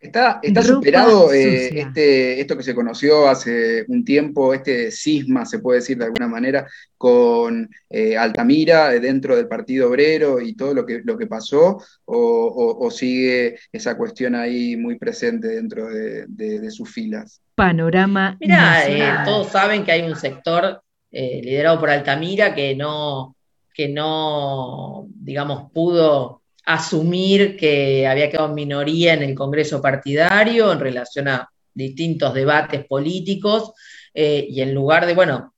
¿Está, 0.00 0.40
está 0.42 0.62
superado 0.62 1.30
eh, 1.30 1.78
este, 1.78 2.40
esto 2.40 2.56
que 2.56 2.62
se 2.62 2.74
conoció 2.74 3.28
hace 3.28 3.84
un 3.88 4.02
tiempo, 4.02 4.54
este 4.54 4.90
cisma, 4.90 5.44
se 5.44 5.58
puede 5.58 5.80
decir 5.80 5.98
de 5.98 6.06
alguna 6.06 6.26
manera, 6.26 6.66
con 6.96 7.68
eh, 7.90 8.16
Altamira 8.16 8.88
dentro 8.98 9.36
del 9.36 9.46
Partido 9.46 9.90
Obrero 9.90 10.40
y 10.40 10.54
todo 10.56 10.72
lo 10.72 10.86
que, 10.86 11.02
lo 11.04 11.18
que 11.18 11.26
pasó? 11.26 11.84
¿O, 12.06 12.90
sigue 12.90 13.58
esa 13.70 13.96
cuestión 13.98 14.34
ahí 14.34 14.74
muy 14.74 14.98
presente 14.98 15.48
dentro 15.48 15.86
de, 15.90 16.70
sus 16.70 16.90
filas? 16.90 17.42
Panorama. 17.54 18.38
Mira, 18.40 18.88
eh, 18.88 19.24
todos 19.26 19.48
saben 19.48 19.84
que 19.84 19.92
hay 19.92 20.02
un 20.02 20.16
sector 20.16 20.82
eh, 21.12 21.42
liderado 21.44 21.78
por 21.78 21.90
Altamira, 21.90 22.54
que 22.54 22.74
no, 22.74 23.36
que 23.74 23.88
no, 23.88 25.06
digamos, 25.14 25.70
pudo 25.72 26.42
asumir 26.64 27.56
que 27.56 28.06
había 28.06 28.30
quedado 28.30 28.54
minoría 28.54 29.14
en 29.14 29.22
el 29.22 29.34
Congreso 29.34 29.80
partidario 29.80 30.72
en 30.72 30.80
relación 30.80 31.28
a 31.28 31.48
distintos 31.74 32.34
debates 32.34 32.84
políticos, 32.86 33.72
eh, 34.14 34.46
y 34.48 34.60
en 34.60 34.74
lugar 34.74 35.06
de, 35.06 35.14
bueno, 35.14 35.54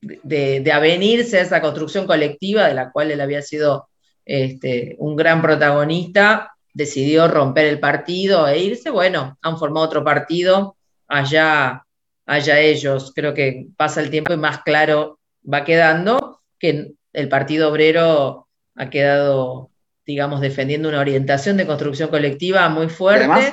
de, 0.00 0.70
avenirse 0.72 1.38
a 1.38 1.42
esa 1.42 1.60
construcción 1.60 2.06
colectiva 2.06 2.68
de 2.68 2.74
la 2.74 2.90
cual 2.92 3.10
él 3.10 3.20
había 3.20 3.42
sido 3.42 3.88
este, 4.24 4.96
un 4.98 5.16
gran 5.16 5.40
protagonista, 5.42 6.52
decidió 6.72 7.28
romper 7.28 7.66
el 7.66 7.80
partido 7.80 8.46
e 8.48 8.58
irse, 8.58 8.90
bueno, 8.90 9.38
han 9.42 9.58
formado 9.58 9.86
otro 9.86 10.04
partido, 10.04 10.76
allá, 11.08 11.84
allá 12.26 12.60
ellos, 12.60 13.12
creo 13.14 13.32
que 13.32 13.66
pasa 13.76 14.00
el 14.00 14.10
tiempo 14.10 14.32
y 14.32 14.36
más 14.36 14.62
claro 14.62 15.20
va 15.50 15.64
quedando 15.64 16.40
que 16.58 16.92
el 17.14 17.28
Partido 17.28 17.70
Obrero 17.70 18.48
ha 18.74 18.90
quedado, 18.90 19.70
digamos, 20.04 20.40
defendiendo 20.40 20.88
una 20.88 21.00
orientación 21.00 21.56
de 21.56 21.66
construcción 21.66 22.10
colectiva 22.10 22.68
muy 22.68 22.88
fuerte 22.88 23.52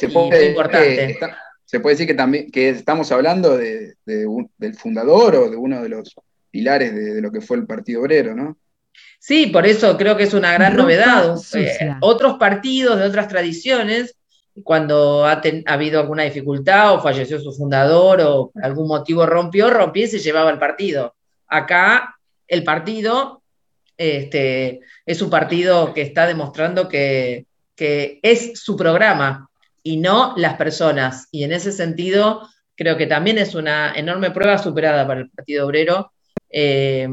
y 0.00 0.06
muy 0.08 0.36
importante. 0.36 1.18
se 1.64 1.80
puede 1.80 1.94
decir 1.94 2.06
que 2.08 2.14
también 2.14 2.50
que 2.50 2.70
estamos 2.70 3.12
hablando 3.12 3.56
de, 3.56 3.94
del 4.04 4.74
fundador 4.74 5.36
o 5.36 5.50
de 5.50 5.56
uno 5.56 5.82
de 5.82 5.90
los 5.90 6.14
pilares 6.50 6.94
de, 6.94 7.20
lo 7.20 7.30
que 7.30 7.40
fue 7.40 7.58
el 7.58 7.66
Partido 7.66 8.00
Obrero, 8.00 8.34
¿no? 8.34 8.56
Sí, 9.18 9.46
por 9.46 9.66
eso 9.66 9.96
creo 9.96 10.16
que 10.16 10.24
es 10.24 10.34
una 10.34 10.52
gran 10.52 10.76
novedad. 10.76 11.36
Eh, 11.54 11.94
otros 12.00 12.38
partidos 12.38 12.98
de 12.98 13.04
otras 13.04 13.28
tradiciones, 13.28 14.16
cuando 14.64 15.24
ha, 15.26 15.40
habido 15.66 16.00
alguna 16.00 16.24
dificultad 16.24 16.94
o 16.94 17.00
falleció 17.00 17.38
su 17.38 17.52
fundador 17.52 18.20
o 18.22 18.50
por 18.50 18.64
algún 18.64 18.88
motivo 18.88 19.24
rompió, 19.24 19.70
rompió 19.70 20.04
y 20.04 20.08
se 20.08 20.18
llevaba 20.18 20.50
el 20.50 20.58
partido. 20.58 21.14
Acá 21.46 22.16
el 22.52 22.64
partido 22.64 23.42
este, 23.96 24.80
es 25.06 25.22
un 25.22 25.30
partido 25.30 25.94
que 25.94 26.02
está 26.02 26.26
demostrando 26.26 26.88
que, 26.88 27.46
es 27.76 28.60
su 28.60 28.76
programa 28.76 29.50
y 29.82 29.96
no 29.96 30.34
las 30.36 30.54
personas. 30.54 31.26
Y 31.32 31.42
en 31.42 31.50
ese 31.50 31.72
sentido, 31.72 32.48
creo 32.76 32.96
que 32.96 33.08
también 33.08 33.38
es 33.38 33.56
una 33.56 33.92
enorme 33.96 34.30
prueba 34.30 34.56
superada 34.58 35.04
para 35.04 35.22
el 35.22 35.30
Partido 35.30 35.66
Obrero. 35.66 36.12
Eh, 36.48 37.08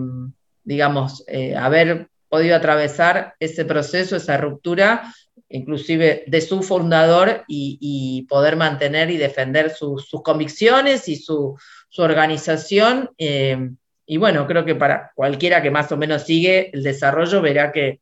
digamos, 0.63 1.23
eh, 1.27 1.55
haber 1.55 2.09
podido 2.27 2.55
atravesar 2.55 3.33
ese 3.39 3.65
proceso, 3.65 4.15
esa 4.15 4.37
ruptura, 4.37 5.11
inclusive 5.47 6.23
de 6.27 6.41
su 6.41 6.61
fundador, 6.61 7.45
y, 7.47 8.27
poder 8.29 8.55
mantener 8.55 9.09
y 9.09 9.17
defender 9.17 9.71
sus 9.71 10.21
convicciones 10.23 11.07
y 11.07 11.15
su, 11.15 11.57
organización. 11.97 13.09
Eh, 13.17 13.71
y 14.11 14.17
bueno, 14.17 14.47
creo 14.47 14.65
que 14.65 14.73
para 14.73 15.11
cualquiera 15.13 15.61
que 15.61 15.69
más 15.69 15.91
o 15.91 15.97
menos 15.97 16.23
sigue 16.23 16.71
el 16.73 16.81
desarrollo 16.81 17.43
verá 17.43 17.71
que, 17.71 18.01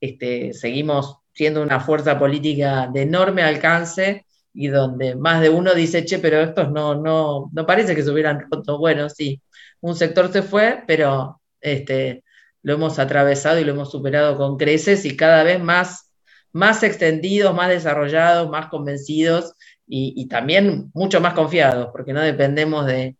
este, 0.00 0.54
seguimos 0.54 1.18
siendo 1.34 1.62
una 1.62 1.80
fuerza 1.80 2.18
política 2.18 2.88
de 2.90 3.02
enorme 3.02 3.42
alcance 3.42 4.24
y 4.54 4.68
donde 4.68 5.16
más 5.16 5.42
de 5.42 5.50
uno 5.50 5.74
dice, 5.74 6.06
che, 6.06 6.18
pero 6.18 6.40
estos 6.40 6.72
no, 6.72 6.94
no, 6.94 7.50
no 7.52 7.66
parece 7.66 7.94
que 7.94 8.02
se 8.02 8.10
hubieran 8.10 8.46
roto. 8.50 8.78
Bueno, 8.78 9.10
sí, 9.10 9.42
un 9.82 9.96
sector 9.96 10.32
se 10.32 10.40
fue, 10.40 10.82
pero 10.86 11.42
este, 11.60 12.24
lo 12.62 12.72
hemos 12.72 12.98
atravesado 12.98 13.60
y 13.60 13.64
lo 13.64 13.72
hemos 13.72 13.90
superado 13.90 14.38
con 14.38 14.56
creces 14.56 15.04
y 15.04 15.14
cada 15.14 15.42
vez 15.42 15.60
más, 15.62 16.10
más 16.52 16.82
extendidos, 16.82 17.54
más 17.54 17.68
desarrollados, 17.68 18.48
más 18.48 18.68
convencidos 18.68 19.52
y, 19.86 20.26
también 20.28 20.90
mucho 20.94 21.20
más 21.20 21.34
confiados, 21.34 21.88
porque 21.92 22.14
no 22.14 22.22
dependemos 22.22 22.86
de, 22.86 23.18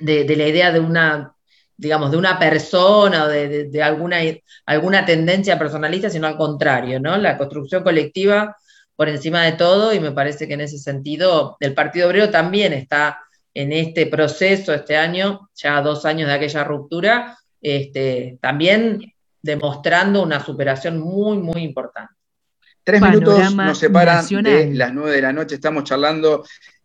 la 0.00 0.48
idea 0.48 0.72
de 0.72 0.80
una 0.80 1.34
digamos, 1.78 2.10
de 2.10 2.16
una 2.16 2.38
persona 2.40 3.24
o 3.24 3.28
de, 3.28 3.82
alguna, 3.82 4.18
alguna 4.66 5.06
tendencia 5.06 5.56
personalista, 5.56 6.10
sino 6.10 6.26
al 6.26 6.36
contrario, 6.36 6.98
¿no? 6.98 7.16
La 7.16 7.38
construcción 7.38 7.84
colectiva 7.84 8.56
por 8.96 9.08
encima 9.08 9.44
de 9.44 9.52
todo, 9.52 9.94
y 9.94 10.00
me 10.00 10.10
parece 10.10 10.48
que 10.48 10.54
en 10.54 10.62
ese 10.62 10.76
sentido 10.76 11.56
el 11.60 11.72
Partido 11.72 12.08
Obrero 12.08 12.30
también 12.30 12.72
está 12.72 13.20
en 13.54 13.72
este 13.72 14.06
proceso, 14.06 14.74
este 14.74 14.96
año, 14.96 15.48
ya 15.54 15.80
dos 15.80 16.04
años 16.04 16.28
de 16.28 16.34
aquella 16.34 16.64
ruptura, 16.64 17.38
este, 17.62 18.38
también 18.40 19.14
demostrando 19.40 20.20
una 20.20 20.44
superación 20.44 20.98
muy, 20.98 21.38
muy 21.38 21.62
importante. 21.62 22.12
Tres 22.82 23.00
minutos 23.00 23.54
nos 23.54 23.78
separan 23.78 24.26
de 24.42 24.74
las 24.74 24.92
nueve 24.92 25.12
de 25.12 25.22
la 25.22 25.32
noche, 25.32 25.54
estamos 25.54 25.84
charlando 25.84 26.44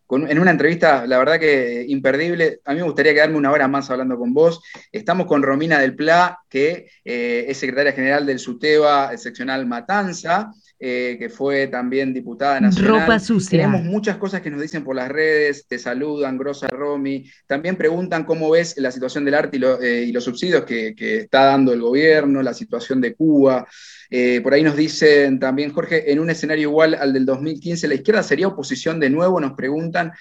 en 0.10 0.40
una 0.40 0.52
entrevista, 0.52 1.08
la 1.08 1.18
verdad 1.18 1.40
que 1.40 1.86
imperdible. 1.88 2.60
A 2.66 2.74
mí 2.74 2.78
me 2.80 2.86
gustaría 2.86 3.14
quedarme 3.14 3.38
una 3.38 3.52
hora 3.52 3.68
más 3.68 3.90
hablando 3.90 4.18
con 4.18 4.34
vos. 4.34 4.62
Estamos 4.92 5.26
con 5.28 5.42
Romina 5.42 5.80
del 5.80 5.96
Pla, 5.96 6.40
que 6.50 6.88
eh, 7.04 7.46
es 7.48 7.58
secretaria 7.58 7.94
general 7.94 8.26
del 8.26 8.40
SUTEBA 8.40 9.18
seccional 9.18 9.66
Matanza. 9.66 10.52
Eh, 10.86 11.16
que 11.18 11.30
fue 11.30 11.68
también 11.68 12.14
diputada 12.14 12.60
nacional. 12.60 13.00
Ropa 13.00 13.18
sucia. 13.18 13.52
Tenemos 13.52 13.84
muchas 13.84 14.18
cosas 14.18 14.42
que 14.42 14.50
nos 14.50 14.62
dicen 14.62 14.84
por 14.84 14.98
las 14.98 15.08
redes, 15.08 15.66
te 15.66 15.80
saludan, 15.80 16.38
Grosa 16.38 16.68
Romy, 16.68 17.24
también 17.48 17.78
preguntan 17.78 18.26
cómo 18.26 18.50
ves 18.50 18.76
la 18.76 18.92
situación 18.92 19.24
del 19.24 19.36
arte 19.36 19.56
y, 19.56 19.64
eh, 19.64 20.12
los 20.12 20.26
subsidios 20.26 20.66
que, 20.66 20.94
está 20.98 21.46
dando 21.46 21.72
el 21.72 21.80
gobierno, 21.80 22.44
la 22.44 22.54
situación 22.54 23.00
de 23.00 23.16
Cuba. 23.16 23.66
Eh, 24.10 24.42
por 24.42 24.54
ahí 24.54 24.62
nos 24.62 24.76
dicen 24.76 25.40
también, 25.40 25.72
Jorge, 25.72 26.12
en 26.12 26.20
un 26.20 26.30
escenario 26.30 26.68
igual 26.68 26.96
al 26.96 27.14
del 27.14 27.26
2015, 27.26 27.88
¿la 27.88 27.96
izquierda 27.96 28.22
sería 28.22 28.50
oposición 28.50 29.00
de 29.00 29.10
nuevo? 29.10 29.40
Nos 29.40 29.54
preguntan. 29.54 30.12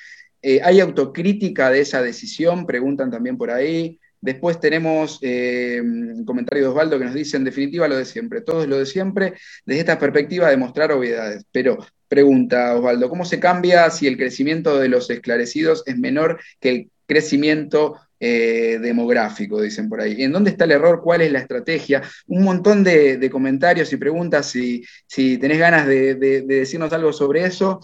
¿Hay 0.62 0.78
autocrítica 0.78 1.70
de 1.70 1.80
esa 1.80 2.02
decisión? 2.02 2.66
Preguntan 2.66 3.10
también 3.10 3.36
por 3.36 3.50
ahí. 3.50 3.98
Después 4.22 4.60
tenemos 4.60 5.18
eh, 5.20 5.80
un 5.82 6.24
comentario 6.24 6.64
de 6.64 6.70
Osvaldo 6.70 6.98
que 6.98 7.04
nos 7.04 7.14
dice, 7.14 7.36
en 7.36 7.44
definitiva, 7.44 7.88
lo 7.88 7.96
de 7.96 8.04
siempre. 8.04 8.40
Todo 8.40 8.62
es 8.62 8.68
lo 8.68 8.78
de 8.78 8.86
siempre 8.86 9.34
desde 9.66 9.80
esta 9.80 9.98
perspectiva 9.98 10.48
de 10.48 10.56
mostrar 10.56 10.92
obviedades. 10.92 11.44
Pero, 11.50 11.78
pregunta 12.06 12.76
Osvaldo, 12.76 13.08
¿cómo 13.08 13.24
se 13.24 13.40
cambia 13.40 13.90
si 13.90 14.06
el 14.06 14.16
crecimiento 14.16 14.78
de 14.78 14.88
los 14.88 15.10
esclarecidos 15.10 15.82
es 15.86 15.98
menor 15.98 16.40
que 16.60 16.70
el 16.70 16.90
crecimiento 17.06 17.96
eh, 18.24 18.78
demográfico, 18.80 19.60
dicen 19.60 19.88
por 19.88 20.00
ahí. 20.00 20.22
¿En 20.22 20.30
dónde 20.30 20.50
está 20.50 20.64
el 20.64 20.70
error? 20.70 21.00
¿Cuál 21.02 21.22
es 21.22 21.32
la 21.32 21.40
estrategia? 21.40 22.02
Un 22.28 22.44
montón 22.44 22.84
de, 22.84 23.28
comentarios 23.32 23.92
y 23.92 23.96
preguntas. 23.96 24.46
Si, 24.46 24.84
si 25.08 25.38
tenés 25.38 25.58
ganas 25.58 25.88
de, 25.88 26.14
decirnos 26.46 26.92
algo 26.92 27.12
sobre 27.12 27.44
eso, 27.44 27.80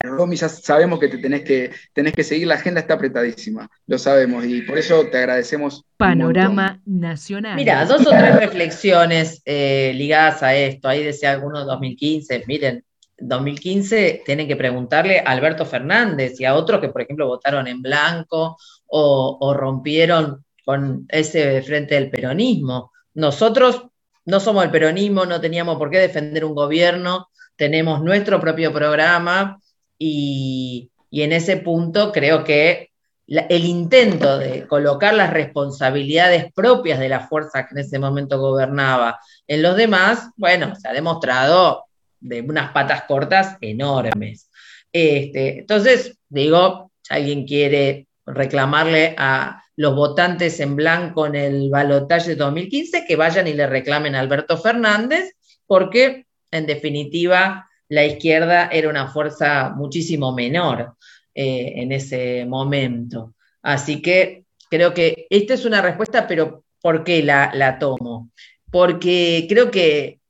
Romy, 0.00 0.36
ya 0.36 0.48
sabemos 0.48 1.00
que 1.00 1.08
te 1.08 1.18
tenés 1.18 1.42
que, 1.42 1.72
tenés 1.92 2.12
que 2.12 2.22
seguir, 2.22 2.46
la 2.46 2.54
agenda 2.54 2.80
está 2.80 2.94
apretadísima, 2.94 3.68
lo 3.88 3.98
sabemos, 3.98 4.44
y 4.44 4.62
por 4.62 4.78
eso 4.78 5.06
te 5.10 5.18
agradecemos. 5.18 5.84
Panorama 5.96 6.80
nacional. 6.86 7.56
Mira, 7.56 7.84
dos 7.84 8.06
o 8.06 8.10
tres 8.10 8.36
reflexiones 8.36 9.42
eh, 9.44 9.92
ligadas 9.96 10.44
a 10.44 10.54
esto. 10.54 10.88
Ahí 10.88 11.02
decía 11.02 11.32
algunos 11.32 11.66
2015, 11.66 12.44
miren, 12.46 12.84
2015 13.18 14.22
tienen 14.24 14.46
que 14.46 14.54
preguntarle 14.54 15.18
a 15.18 15.32
Alberto 15.32 15.66
Fernández 15.66 16.38
y 16.38 16.44
a 16.44 16.54
otros 16.54 16.80
que, 16.80 16.90
por 16.90 17.02
ejemplo, 17.02 17.26
votaron 17.26 17.66
en 17.66 17.82
blanco 17.82 18.56
o, 18.86 19.38
o 19.40 19.54
rompieron 19.54 20.44
con 20.64 21.06
ese 21.08 21.60
frente 21.62 21.96
del 21.96 22.08
peronismo. 22.08 22.92
Nosotros 23.14 23.86
no 24.26 24.38
somos 24.38 24.62
el 24.62 24.70
peronismo, 24.70 25.26
no 25.26 25.40
teníamos 25.40 25.76
por 25.76 25.90
qué 25.90 25.98
defender 25.98 26.44
un 26.44 26.54
gobierno, 26.54 27.30
tenemos 27.56 28.00
nuestro 28.00 28.40
propio 28.40 28.72
programa 28.72 29.58
y, 29.98 30.90
en 31.10 31.32
ese 31.32 31.56
punto 31.56 32.12
creo 32.12 32.44
que 32.44 32.90
el 33.26 33.64
intento 33.64 34.38
de 34.38 34.66
colocar 34.66 35.14
las 35.14 35.32
responsabilidades 35.32 36.52
propias 36.52 36.98
de 36.98 37.08
la 37.08 37.26
fuerza 37.26 37.66
que 37.66 37.74
en 37.74 37.78
ese 37.78 37.98
momento 37.98 38.38
gobernaba 38.38 39.18
en 39.46 39.62
los 39.62 39.76
demás, 39.76 40.30
bueno, 40.36 40.74
se 40.76 40.88
ha 40.88 40.92
demostrado 40.92 41.84
de 42.20 42.40
unas 42.40 42.72
patas 42.72 43.02
cortas 43.04 43.56
enormes. 43.60 44.50
Este, 44.92 45.60
entonces, 45.60 46.18
digo, 46.28 46.90
si 47.02 47.14
alguien 47.14 47.46
quiere 47.46 48.06
reclamarle 48.24 49.14
a 49.18 49.62
los 49.76 49.94
votantes 49.94 50.58
en 50.60 50.76
blanco 50.76 51.26
en 51.26 51.36
el 51.36 51.70
balotaje 51.70 52.30
de 52.30 52.36
2015, 52.36 53.04
que 53.06 53.16
vayan 53.16 53.46
y 53.46 53.54
le 53.54 53.66
reclamen 53.66 54.14
a 54.14 54.20
Alberto 54.20 54.56
Fernández, 54.56 55.34
porque 55.66 56.26
en 56.50 56.66
definitiva 56.66 57.67
la 57.88 58.04
izquierda 58.04 58.68
era 58.68 58.88
una 58.88 59.08
fuerza 59.08 59.70
muchísimo 59.74 60.32
menor 60.32 60.94
eh, 61.34 61.72
en 61.76 61.92
ese 61.92 62.44
momento. 62.46 63.34
Así 63.62 64.02
que 64.02 64.44
creo 64.70 64.94
que 64.94 65.26
esta 65.30 65.54
es 65.54 65.64
una 65.64 65.80
respuesta, 65.82 66.26
pero 66.26 66.64
¿por 66.80 67.04
qué 67.04 67.22
la, 67.22 67.78
tomo? 67.78 68.30
Porque 68.70 69.46
creo 69.48 69.70
que 69.70 70.20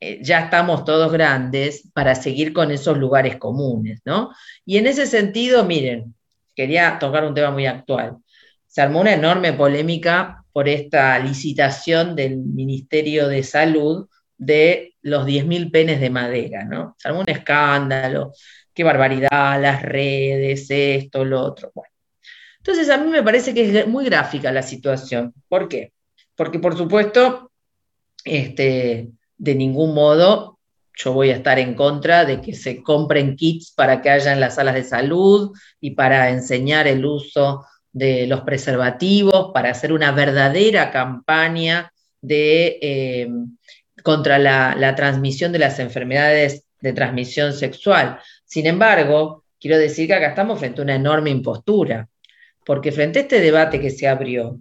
eh, 0.00 0.18
ya 0.22 0.40
estamos 0.40 0.84
todos 0.84 1.12
grandes 1.12 1.90
para 1.92 2.14
seguir 2.14 2.52
con 2.52 2.70
esos 2.70 2.98
lugares 2.98 3.36
comunes, 3.36 4.00
¿no? 4.04 4.30
Y 4.64 4.78
en 4.78 4.86
ese 4.86 5.06
sentido, 5.06 5.64
miren, 5.64 6.14
quería 6.54 6.98
tocar 6.98 7.24
un 7.24 7.34
tema 7.34 7.50
muy 7.50 7.66
actual. 7.66 8.16
Se 8.66 8.82
armó 8.82 9.00
una 9.00 9.14
enorme 9.14 9.52
polémica 9.52 10.44
por 10.52 10.68
esta 10.68 11.18
licitación 11.18 12.16
del 12.16 12.38
Ministerio 12.38 13.28
de 13.28 13.42
Salud 13.42 14.08
de 14.44 14.94
los 15.02 15.26
10.000 15.26 15.70
penes 15.70 16.00
de 16.00 16.10
madera, 16.10 16.64
¿no? 16.64 16.96
Se 16.98 17.08
armó 17.08 17.20
un 17.20 17.30
escándalo, 17.30 18.32
qué 18.72 18.84
barbaridad, 18.84 19.60
las 19.60 19.82
redes, 19.82 20.66
esto, 20.70 21.24
lo 21.24 21.42
otro. 21.42 21.70
Bueno, 21.74 21.90
Entonces 22.58 22.90
a 22.90 22.98
mí 22.98 23.10
me 23.10 23.22
parece 23.22 23.54
que 23.54 23.78
es 23.80 23.86
muy 23.86 24.04
gráfica 24.04 24.52
la 24.52 24.62
situación. 24.62 25.32
¿Por 25.48 25.68
qué? 25.68 25.92
Porque 26.34 26.58
por 26.58 26.76
supuesto, 26.76 27.50
este, 28.24 29.10
de 29.36 29.54
ningún 29.54 29.94
modo 29.94 30.58
yo 30.96 31.12
voy 31.12 31.30
a 31.30 31.36
estar 31.36 31.58
en 31.58 31.74
contra 31.74 32.24
de 32.24 32.40
que 32.40 32.54
se 32.54 32.82
compren 32.82 33.36
kits 33.36 33.72
para 33.72 34.00
que 34.00 34.10
haya 34.10 34.32
en 34.32 34.40
las 34.40 34.54
salas 34.54 34.74
de 34.74 34.84
salud 34.84 35.52
y 35.80 35.92
para 35.92 36.30
enseñar 36.30 36.86
el 36.86 37.04
uso 37.04 37.64
de 37.92 38.26
los 38.26 38.42
preservativos, 38.42 39.52
para 39.52 39.70
hacer 39.70 39.92
una 39.92 40.12
verdadera 40.12 40.90
campaña 40.90 41.92
de, 42.20 42.78
eh, 42.80 43.28
contra 44.04 44.38
la 44.38 44.94
transmisión 44.94 45.50
de 45.50 45.60
las 45.60 45.78
enfermedades 45.78 46.66
de 46.84 46.92
transmisión 46.92 47.54
sexual. 47.54 48.20
Sin 48.44 48.66
embargo, 48.66 49.44
quiero 49.58 49.78
decir 49.78 50.06
que 50.06 50.14
acá 50.14 50.28
estamos 50.28 50.58
frente 50.58 50.82
a 50.82 50.84
una 50.84 50.94
enorme 50.94 51.30
impostura, 51.30 52.06
porque 52.66 52.92
frente 52.92 53.20
a 53.20 53.22
este 53.22 53.40
debate 53.40 53.80
que 53.80 53.90
se 53.90 54.06
abrió, 54.06 54.60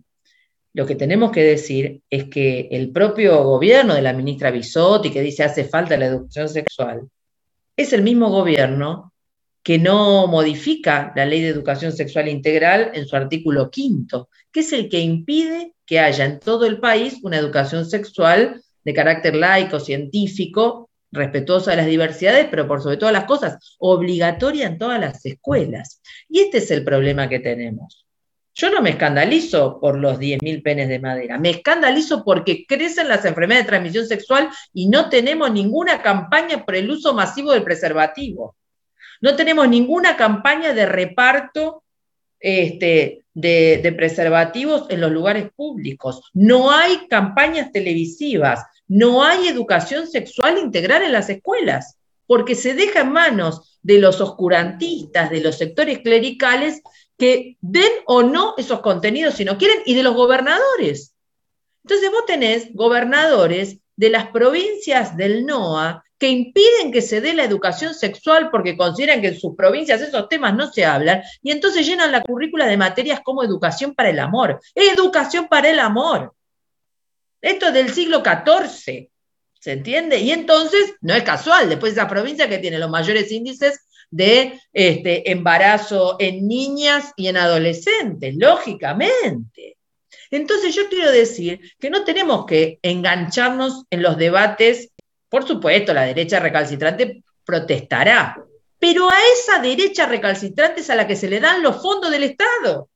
lo 0.71 0.85
que 0.85 0.95
tenemos 0.95 1.31
que 1.33 1.43
decir 1.43 2.01
es 2.09 2.29
que 2.29 2.69
el 2.71 2.91
propio 2.91 3.43
gobierno 3.43 3.93
de 3.93 4.01
la 4.01 4.13
ministra 4.13 4.49
Bisotti, 4.49 5.11
que 5.11 5.21
dice 5.21 5.43
hace 5.43 5.65
falta 5.65 5.97
la 5.97 6.05
educación 6.05 6.47
sexual, 6.47 7.09
es 7.75 7.91
el 7.91 8.01
mismo 8.01 8.29
gobierno 8.29 9.13
que 9.61 9.77
no 9.77 10.27
modifica 10.27 11.11
la 11.17 11.25
ley 11.25 11.41
de 11.41 11.49
educación 11.49 11.91
sexual 11.91 12.29
integral 12.29 12.91
en 12.93 13.05
su 13.05 13.17
artículo 13.17 13.69
quinto, 13.69 14.29
que 14.51 14.61
es 14.61 14.71
el 14.71 14.87
que 14.87 14.99
impide 14.99 15.73
que 15.85 15.99
haya 15.99 16.23
en 16.23 16.39
todo 16.39 16.65
el 16.65 16.79
país 16.79 17.19
una 17.23 17.37
educación 17.37 17.85
sexual 17.85 18.61
de 18.83 18.93
carácter 18.93 19.35
laico, 19.35 19.79
científico, 19.79 20.89
respetuosa 21.13 21.71
de 21.71 21.77
las 21.77 21.85
diversidades, 21.85 22.47
pero 22.49 22.67
por 22.67 22.81
sobre 22.81 22.97
todas 22.97 23.13
las 23.13 23.25
cosas, 23.25 23.75
obligatoria 23.79 24.67
en 24.67 24.77
todas 24.77 24.99
las 24.99 25.25
escuelas. 25.25 26.01
Y 26.27 26.39
este 26.39 26.57
es 26.57 26.71
el 26.71 26.83
problema 26.83 27.29
que 27.29 27.39
tenemos. 27.39 28.05
Yo 28.55 28.69
no 28.69 28.81
me 28.81 28.91
escandalizo 28.91 29.79
por 29.79 29.97
los 29.97 30.19
10.000 30.19 30.61
penes 30.61 30.87
de 30.87 30.99
madera, 30.99 31.39
me 31.39 31.49
escandalizo 31.49 32.23
porque 32.23 32.65
crecen 32.67 33.07
las 33.07 33.25
enfermedades 33.25 33.65
de 33.65 33.69
transmisión 33.69 34.05
sexual 34.05 34.49
y 34.73 34.89
no 34.89 35.09
tenemos 35.09 35.51
ninguna 35.51 36.03
campaña 36.03 36.63
por 36.63 36.75
el 36.75 36.89
uso 36.89 37.13
masivo 37.13 37.51
del 37.51 37.63
preservativo. 37.63 38.55
No 39.21 39.35
tenemos 39.35 39.67
ninguna 39.67 40.17
campaña 40.17 40.73
de 40.73 40.85
reparto 40.85 41.83
este, 42.39 43.25
de, 43.33 43.79
de 43.81 43.91
preservativos 43.93 44.85
en 44.89 45.01
los 45.01 45.11
lugares 45.11 45.49
públicos. 45.55 46.29
No 46.33 46.71
hay 46.71 47.07
campañas 47.07 47.71
televisivas, 47.71 48.65
no 48.87 49.23
hay 49.23 49.47
educación 49.47 50.07
sexual 50.07 50.57
integral 50.57 51.03
en 51.03 51.11
las 51.11 51.29
escuelas, 51.29 51.97
porque 52.27 52.55
se 52.55 52.73
deja 52.73 53.01
en 53.01 53.11
manos 53.11 53.79
de 53.81 53.99
los 53.99 54.21
oscurantistas, 54.21 55.29
de 55.29 55.41
los 55.41 55.57
sectores 55.57 55.99
clericales, 55.99 56.81
que 57.17 57.57
den 57.61 57.91
o 58.05 58.23
no 58.23 58.55
esos 58.57 58.81
contenidos 58.81 59.35
si 59.35 59.45
no 59.45 59.57
quieren, 59.57 59.79
y 59.85 59.93
de 59.93 60.03
los 60.03 60.15
gobernadores. 60.15 61.13
Entonces 61.83 62.11
vos 62.11 62.25
tenés 62.25 62.73
gobernadores 62.73 63.79
de 63.95 64.09
las 64.09 64.27
provincias 64.27 65.15
del 65.17 65.45
NOA 65.45 66.03
que 66.17 66.29
impiden 66.29 66.91
que 66.91 67.01
se 67.01 67.19
dé 67.19 67.33
la 67.33 67.43
educación 67.43 67.93
sexual 67.93 68.49
porque 68.49 68.77
consideran 68.77 69.21
que 69.21 69.27
en 69.27 69.39
sus 69.39 69.55
provincias 69.55 70.01
esos 70.01 70.29
temas 70.29 70.55
no 70.55 70.71
se 70.71 70.85
hablan, 70.85 71.21
y 71.41 71.51
entonces 71.51 71.85
llenan 71.85 72.11
la 72.11 72.21
currícula 72.21 72.65
de 72.65 72.77
materias 72.77 73.19
como 73.21 73.43
educación 73.43 73.93
para 73.93 74.09
el 74.09 74.19
amor. 74.19 74.61
Educación 74.73 75.47
para 75.49 75.69
el 75.69 75.79
amor. 75.79 76.33
Esto 77.43 77.67
es 77.67 77.73
del 77.73 77.93
siglo 77.93 78.23
XIV, 78.23 79.09
¿se 79.59 79.71
entiende? 79.73 80.17
Y 80.19 80.31
entonces, 80.31 80.95
no 81.01 81.13
es 81.13 81.23
casual, 81.23 81.67
después 81.67 81.93
de 81.93 81.99
esa 81.99 82.09
provincia 82.09 82.47
que 82.47 82.57
tiene 82.57 82.79
los 82.79 82.89
mayores 82.89 83.29
índices 83.33 83.81
de 84.09 84.61
este, 84.71 85.29
embarazo 85.29 86.15
en 86.19 86.47
niñas 86.47 87.11
y 87.17 87.27
en 87.27 87.35
adolescentes, 87.35 88.35
lógicamente. 88.37 89.75
Entonces 90.31 90.73
yo 90.73 90.87
quiero 90.87 91.11
decir 91.11 91.59
que 91.77 91.89
no 91.89 92.05
tenemos 92.05 92.45
que 92.45 92.79
engancharnos 92.81 93.83
en 93.89 94.01
los 94.01 94.17
debates, 94.17 94.91
por 95.27 95.45
supuesto, 95.45 95.93
la 95.93 96.03
derecha 96.03 96.39
recalcitrante 96.39 97.23
protestará, 97.43 98.41
pero 98.79 99.09
a 99.09 99.17
esa 99.33 99.59
derecha 99.59 100.05
recalcitrante 100.05 100.79
es 100.79 100.89
a 100.89 100.95
la 100.95 101.05
que 101.05 101.17
se 101.17 101.27
le 101.27 101.41
dan 101.41 101.61
los 101.61 101.81
fondos 101.81 102.09
del 102.09 102.23
Estado. 102.23 102.89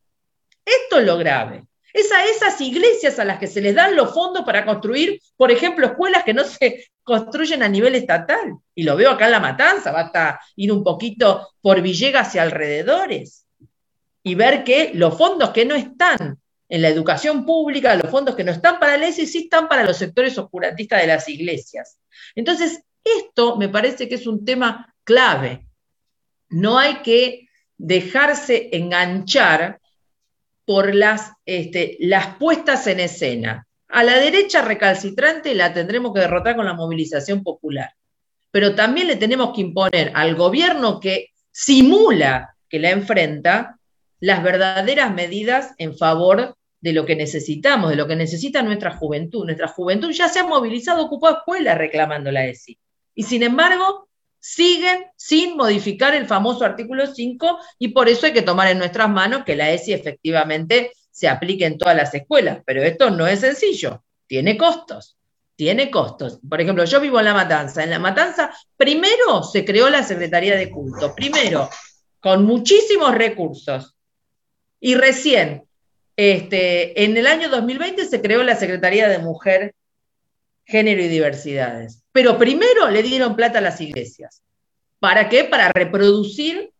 Esto 0.63 0.99
es 0.99 1.05
lo 1.05 1.17
grave. 1.17 1.66
Es 1.97 2.11
a 2.11 2.23
esas 2.25 2.61
iglesias 2.61 3.17
a 3.17 3.25
las 3.25 3.39
que 3.39 3.47
se 3.47 3.59
les 3.59 3.73
dan 3.73 3.95
los 3.95 4.13
fondos 4.13 4.45
para 4.45 4.63
construir, 4.63 5.19
por 5.35 5.51
ejemplo, 5.51 5.87
escuelas 5.87 6.23
que 6.23 6.33
no 6.35 6.43
se 6.43 6.85
construyen 7.01 7.63
a 7.63 7.67
nivel 7.67 7.95
estatal. 7.95 8.53
Y 8.75 8.83
lo 8.83 8.95
veo 8.95 9.09
acá 9.09 9.25
en 9.25 9.31
La 9.31 9.39
Matanza, 9.39 9.91
basta 9.91 10.39
ir 10.57 10.71
un 10.71 10.83
poquito 10.83 11.55
por 11.59 11.81
Villegas 11.81 12.35
y 12.35 12.37
alrededores 12.37 13.47
y 14.21 14.35
ver 14.35 14.63
que 14.63 14.91
los 14.93 15.17
fondos 15.17 15.49
que 15.49 15.65
no 15.65 15.73
están 15.73 16.39
en 16.69 16.81
la 16.83 16.89
educación 16.89 17.47
pública, 17.47 17.95
los 17.95 18.11
fondos 18.11 18.35
que 18.35 18.43
no 18.43 18.51
están 18.51 18.77
para 18.77 18.95
la 18.95 19.07
ESI, 19.07 19.25
sí 19.25 19.37
están 19.45 19.67
para 19.67 19.83
los 19.83 19.97
sectores 19.97 20.37
oscurantistas 20.37 21.01
de 21.01 21.07
las 21.07 21.27
iglesias. 21.27 21.97
Entonces, 22.35 22.83
esto 23.03 23.57
me 23.57 23.69
parece 23.69 24.07
que 24.07 24.15
es 24.15 24.27
un 24.27 24.45
tema 24.45 24.93
clave. 25.03 25.67
No 26.49 26.77
hay 26.77 26.97
que 26.97 27.49
dejarse 27.75 28.69
enganchar 28.71 29.79
por 30.67 30.93
las, 30.93 31.31
este, 31.45 31.95
las 32.01 32.35
puestas 32.35 32.87
en 32.87 32.99
escena. 32.99 33.65
A 33.87 34.03
la 34.03 34.19
derecha 34.19 34.61
recalcitrante 34.61 35.55
la 35.55 35.73
tendremos 35.73 36.13
que 36.13 36.19
derrotar 36.19 36.57
con 36.57 36.65
la 36.65 36.73
movilización 36.73 37.41
popular, 37.41 37.93
pero 38.51 38.75
también 38.75 39.07
le 39.07 39.15
tenemos 39.15 39.55
que 39.55 39.61
imponer 39.61 40.11
al 40.13 40.35
gobierno 40.35 40.99
que 40.99 41.29
simula 41.51 42.57
que 42.67 42.79
la 42.79 42.89
enfrenta 42.89 43.79
las 44.19 44.43
verdaderas 44.43 45.13
medidas 45.13 45.73
en 45.77 45.97
favor 45.97 46.57
de 46.81 46.91
lo 46.91 47.05
que 47.05 47.15
necesitamos, 47.15 47.89
de 47.89 47.95
lo 47.95 48.05
que 48.05 48.17
necesita 48.17 48.61
nuestra 48.61 48.91
juventud. 48.91 49.45
Nuestra 49.45 49.69
juventud 49.69 50.11
ya 50.11 50.27
se 50.27 50.39
ha 50.39 50.43
movilizado, 50.45 51.05
ocupado 51.05 51.37
escuelas 51.37 51.77
reclamando 51.77 52.29
la 52.29 52.45
ESI. 52.45 52.77
Y 53.15 53.23
sin 53.23 53.41
embargo, 53.41 54.06
siguen 54.47 55.03
sin 55.17 55.57
modificar 55.57 56.15
el 56.15 56.25
famoso 56.25 56.63
artículo 56.63 57.05
5 57.05 57.59
y 57.79 57.89
por 57.89 58.07
eso 58.07 58.27
hay 58.27 58.31
que 58.31 58.41
tomar 58.41 58.69
en 58.69 58.77
nuestras 58.77 59.09
manos 59.09 59.43
que 59.43 59.57
la 59.57 59.71
ESI 59.71 59.91
efectivamente 59.91 60.93
se 61.11 61.27
aplique 61.27 61.65
en 61.65 61.77
todas 61.77 61.97
las 61.97 62.13
escuelas. 62.13 62.59
Pero 62.65 62.81
esto 62.81 63.09
no 63.09 63.27
es 63.27 63.41
sencillo, 63.41 64.05
tiene 64.25 64.57
costos, 64.57 65.17
tiene 65.57 65.91
costos. 65.91 66.39
Por 66.47 66.61
ejemplo, 66.61 66.85
yo 66.85 67.01
vivo 67.01 67.19
en 67.19 67.25
La 67.25 67.33
Matanza. 67.33 67.83
En 67.83 67.89
La 67.89 67.99
Matanza 67.99 68.49
primero 68.77 69.43
se 69.43 69.65
creó 69.65 69.89
la 69.89 70.01
Secretaría 70.03 70.55
de 70.55 70.71
Culto, 70.71 71.13
primero 71.13 71.69
con 72.21 72.45
muchísimos 72.45 73.13
recursos 73.15 73.95
y 74.79 74.95
recién, 74.95 75.63
este, 76.15 77.03
en 77.03 77.17
el 77.17 77.27
año 77.27 77.49
2020 77.49 78.05
se 78.05 78.21
creó 78.21 78.43
la 78.43 78.55
Secretaría 78.55 79.09
de 79.09 79.19
Mujer, 79.19 79.75
Género 80.65 81.01
y 81.01 81.09
Diversidades. 81.09 82.03
Pero 82.17 82.35
primero 82.35 82.89
le 82.89 83.03
dieron 83.03 83.35
plata 83.35 83.59
a 83.59 83.61
las 83.61 83.79
iglesias. 83.79 84.41
¿Para 84.97 85.29
qué? 85.29 85.43
Para 85.43 85.69
reproducir 85.69 86.71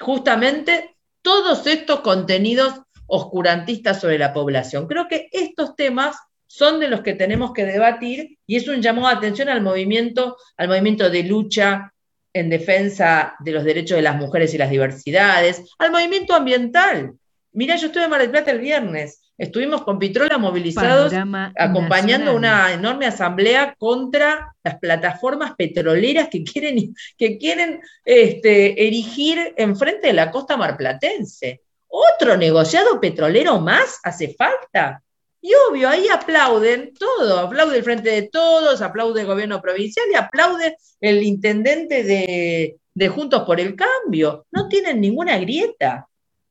justamente 0.00 0.96
todos 1.20 1.66
estos 1.66 2.00
contenidos 2.00 2.72
oscurantistas 3.06 4.00
sobre 4.00 4.16
la 4.16 4.32
población. 4.32 4.86
Creo 4.86 5.06
que 5.06 5.28
estos 5.30 5.76
temas 5.76 6.16
son 6.46 6.80
de 6.80 6.88
los 6.88 7.02
que 7.02 7.12
tenemos 7.12 7.52
que 7.52 7.66
debatir 7.66 8.38
y 8.46 8.56
es 8.56 8.66
un 8.66 8.80
llamado 8.80 9.08
de 9.08 9.16
atención 9.16 9.50
al 9.50 9.60
movimiento, 9.60 10.38
al 10.56 10.68
movimiento 10.68 11.10
de 11.10 11.22
lucha 11.24 11.92
en 12.32 12.48
defensa 12.48 13.36
de 13.40 13.52
los 13.52 13.64
derechos 13.64 13.96
de 13.96 14.02
las 14.02 14.16
mujeres 14.16 14.54
y 14.54 14.56
las 14.56 14.70
diversidades, 14.70 15.64
al 15.78 15.92
movimiento 15.92 16.32
ambiental. 16.32 17.12
Mira, 17.58 17.76
yo 17.76 17.88
estuve 17.88 18.04
en 18.04 18.10
Mar 18.10 18.20
del 18.20 18.30
Plata 18.30 18.52
el 18.52 18.60
viernes 18.60 19.20
Estuvimos 19.38 19.82
con 19.82 20.00
Pitrola 20.00 20.36
movilizados, 20.36 21.12
acompañando 21.56 22.34
una 22.34 22.72
enorme 22.72 23.06
asamblea 23.06 23.76
contra 23.78 24.52
las 24.64 24.80
plataformas 24.80 25.54
petroleras 25.56 26.28
que 26.28 26.42
quieren, 26.42 26.92
que 27.16 27.38
quieren 27.38 27.80
este, 28.04 28.84
erigir 28.84 29.54
enfrente 29.56 30.08
de 30.08 30.12
la 30.12 30.32
costa 30.32 30.56
marplatense. 30.56 31.62
Otro 31.86 32.36
negociado 32.36 33.00
petrolero 33.00 33.60
más 33.60 34.00
hace 34.02 34.34
falta. 34.34 35.00
Y 35.40 35.52
obvio, 35.70 35.88
ahí 35.88 36.08
aplauden 36.08 36.92
todo, 36.98 37.38
aplaude 37.38 37.76
el 37.76 37.84
Frente 37.84 38.10
de 38.10 38.22
Todos, 38.22 38.82
aplaude 38.82 39.20
el 39.20 39.28
gobierno 39.28 39.62
provincial 39.62 40.06
y 40.10 40.16
aplaude 40.16 40.76
el 41.00 41.22
intendente 41.22 42.02
de, 42.02 42.76
de 42.92 43.08
Juntos 43.08 43.44
por 43.44 43.60
el 43.60 43.76
Cambio. 43.76 44.46
No 44.50 44.66
tienen 44.66 45.00
ninguna 45.00 45.38
grieta. 45.38 46.08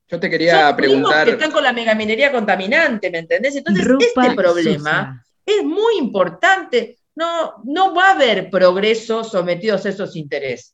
Yo 0.10 0.20
te 0.20 0.30
quería 0.30 0.76
preguntar. 0.76 1.26
Que 1.26 1.32
están 1.32 1.51
con 1.51 1.64
la 1.64 1.74
megaminería 1.74 2.32
contaminante, 2.32 3.10
¿me 3.12 3.20
entendés? 3.20 3.55
Entonces, 3.55 3.86
este 3.99 4.36
problema 4.36 5.24
es 5.45 5.64
muy 5.64 5.97
importante. 5.97 6.97
No, 7.16 7.55
no 7.66 7.95
va 7.95 8.10
a 8.10 8.12
haber 8.12 8.49
progreso 8.49 9.24
sometidos 9.24 9.86
a 9.86 9.89
esos 9.89 10.16
intereses. 10.16 10.74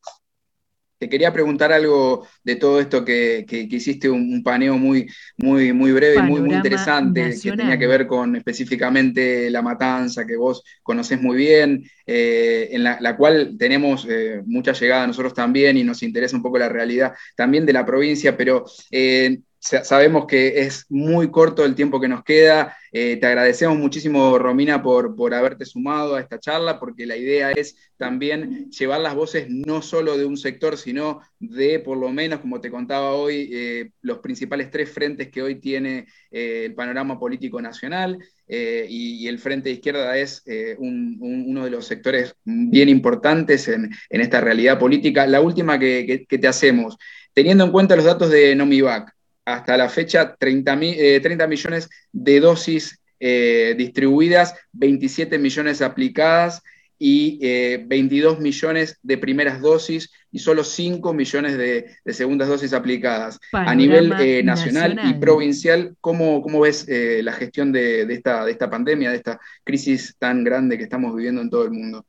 Te 1.04 1.10
quería 1.10 1.34
preguntar 1.34 1.74
algo 1.74 2.26
de 2.46 2.56
todo 2.56 2.80
esto 2.80 3.04
que, 3.04 3.46
hiciste 3.70 4.10
un, 4.10 4.42
paneo 4.42 4.78
muy, 4.78 5.06
muy, 5.36 5.74
muy 5.74 5.92
breve, 5.92 6.22
muy, 6.22 6.40
muy 6.40 6.56
interesante, 6.56 7.36
que 7.44 7.52
tenía 7.52 7.78
que 7.78 7.88
ver 7.88 8.08
con 8.08 8.38
específicamente 8.38 9.50
la 9.50 9.62
matanza, 9.62 10.26
que 10.26 10.38
vos 10.38 10.64
conocés 10.82 11.22
muy 11.22 11.36
bien, 11.36 11.84
eh, 12.06 12.70
en 12.72 12.86
la, 12.86 13.18
cual 13.18 13.58
tenemos 13.60 14.08
eh, 14.10 14.44
mucha 14.46 14.72
llegada 14.72 15.06
nosotros 15.06 15.34
también 15.34 15.76
y 15.76 15.84
nos 15.84 16.02
interesa 16.04 16.38
un 16.38 16.42
poco 16.42 16.58
la 16.58 16.70
realidad 16.70 17.12
también 17.36 17.66
de 17.66 17.74
la 17.74 17.86
provincia, 17.86 18.38
pero 18.38 18.64
eh, 18.90 19.40
sabemos 19.64 20.26
que 20.28 20.60
es 20.60 20.86
muy 20.90 21.32
corto 21.32 21.64
el 21.64 21.76
tiempo 21.76 22.02
que 22.02 22.10
nos 22.10 22.24
queda. 22.24 22.76
Eh, 22.92 23.16
te 23.16 23.26
agradecemos 23.26 23.78
muchísimo, 23.78 24.38
Romina, 24.38 24.84
por, 24.84 25.16
por 25.16 25.34
haberte 25.34 25.66
sumado 25.66 26.16
a 26.16 26.20
esta 26.20 26.38
charla, 26.38 26.80
porque 26.80 27.06
la 27.06 27.16
idea 27.16 27.52
es 27.52 27.78
también 27.98 28.70
llevar 28.72 29.00
las 29.00 29.16
voces 29.16 29.48
no 29.50 29.82
solo 29.82 30.18
de 30.18 30.26
un 30.26 30.36
sector, 30.36 30.78
sino 30.78 31.22
de, 31.40 31.80
por 31.80 31.98
lo 31.98 32.10
menos, 32.12 32.42
como 32.42 32.60
te 32.60 32.70
contaba 32.70 33.14
hoy, 33.14 33.50
eh, 33.54 33.92
los 34.02 34.20
principales 34.20 34.70
tres 34.70 34.92
frentes 34.92 35.30
que 35.30 35.42
hoy 35.42 35.56
tiene 35.56 36.08
eh, 36.30 36.66
el 36.66 36.76
panorama 36.76 37.18
político 37.18 37.62
nacional. 37.62 38.20
Y, 38.46 39.26
el 39.28 39.40
Frente 39.40 39.70
de 39.70 39.76
Izquierda 39.76 40.16
es 40.18 40.44
uno 40.78 41.64
de 41.64 41.72
los 41.72 41.88
sectores 41.88 42.36
bien 42.44 42.88
importantes 42.90 43.68
en, 43.68 43.90
esta 44.10 44.42
realidad 44.42 44.78
política. 44.78 45.26
La 45.26 45.42
última 45.42 45.80
que, 45.80 46.26
que 46.28 46.38
te 46.38 46.48
hacemos, 46.48 46.98
teniendo 47.34 47.64
en 47.64 47.72
cuenta 47.72 47.96
los 47.96 48.06
datos 48.06 48.30
de 48.30 48.54
Nomivac, 48.56 49.13
hasta 49.46 49.78
la 49.78 49.90
fecha 49.90 50.36
30, 50.36 50.80
eh, 50.82 51.48
millones 51.48 51.90
de 52.12 52.40
dosis 52.40 53.00
eh, 53.20 53.76
distribuidas, 53.78 54.56
27 54.74 55.38
millones 55.38 55.82
aplicadas 55.82 56.62
y 57.00 57.40
22 57.86 58.38
eh, 58.38 58.42
millones 58.42 58.98
de 59.02 59.18
primeras 59.18 59.60
dosis 59.60 60.12
y 60.32 60.40
solo 60.40 60.64
5 60.64 61.14
millones 61.14 61.58
de, 61.58 61.98
segundas 62.14 62.48
dosis 62.48 62.72
aplicadas. 62.74 63.40
a 63.52 63.76
nivel 63.76 64.10
nacional, 64.46 65.00
y 65.06 65.14
provincial, 65.16 65.96
¿cómo, 66.00 66.42
cómo 66.42 66.62
ves 66.62 66.88
la 66.88 67.34
gestión 67.34 67.72
de, 67.74 68.04
esta, 68.04 68.46
de 68.46 68.52
esta 68.52 68.70
pandemia, 68.70 69.12
de 69.12 69.18
esta 69.18 69.40
crisis 69.64 70.16
tan 70.18 70.44
grande 70.44 70.78
que 70.78 70.84
estamos 70.84 71.14
viviendo 71.16 71.42
en 71.42 71.50
todo 71.50 71.66
el 71.66 71.72
mundo, 71.72 72.06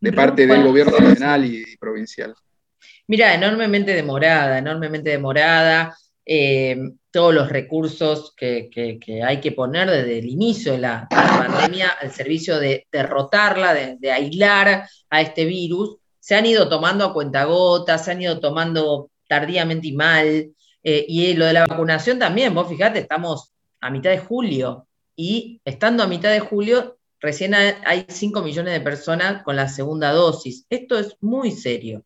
de 0.00 0.12
parte 0.12 0.46
del 0.46 0.62
gobierno 0.62 0.98
nacional 0.98 1.44
y 1.44 1.76
provincial? 1.76 2.34
Mira, 3.06 3.34
enormemente 3.34 3.94
demorada, 3.94 4.58
enormemente 4.58 5.10
demorada. 5.10 5.94
Eh, 6.30 6.76
todos 7.10 7.32
los 7.32 7.48
recursos 7.48 8.34
que, 8.36 8.68
hay 9.26 9.40
que 9.40 9.52
poner 9.52 9.90
desde 9.90 10.18
el 10.18 10.26
inicio 10.26 10.72
de 10.72 10.78
la, 10.78 11.08
pandemia 11.08 11.88
al 11.88 12.12
servicio 12.12 12.60
de 12.60 12.86
derrotarla, 12.92 13.72
de, 13.72 14.12
aislar 14.12 14.86
a 15.08 15.20
este 15.22 15.46
virus, 15.46 15.96
se 16.20 16.34
han 16.34 16.44
ido 16.44 16.68
tomando 16.68 17.06
a 17.06 17.14
cuentagotas, 17.14 18.04
se 18.04 18.10
han 18.10 18.20
ido 18.20 18.40
tomando 18.40 19.10
tardíamente 19.26 19.88
y 19.88 19.92
mal. 19.92 20.52
Eh, 20.82 21.06
y 21.08 21.32
lo 21.32 21.46
de 21.46 21.54
la 21.54 21.66
vacunación 21.66 22.18
también, 22.18 22.54
vos 22.54 22.68
fíjate, 22.68 22.98
estamos 22.98 23.54
a 23.80 23.88
mitad 23.88 24.10
de 24.10 24.18
julio 24.18 24.86
y 25.16 25.62
estando 25.64 26.02
a 26.02 26.08
mitad 26.08 26.30
de 26.30 26.40
julio, 26.40 26.98
recién 27.20 27.54
hay 27.54 28.04
5 28.06 28.42
millones 28.42 28.74
de 28.74 28.80
personas 28.82 29.42
con 29.44 29.56
la 29.56 29.68
segunda 29.68 30.12
dosis. 30.12 30.66
Esto 30.68 30.98
es 30.98 31.16
muy 31.22 31.52
serio. 31.52 32.04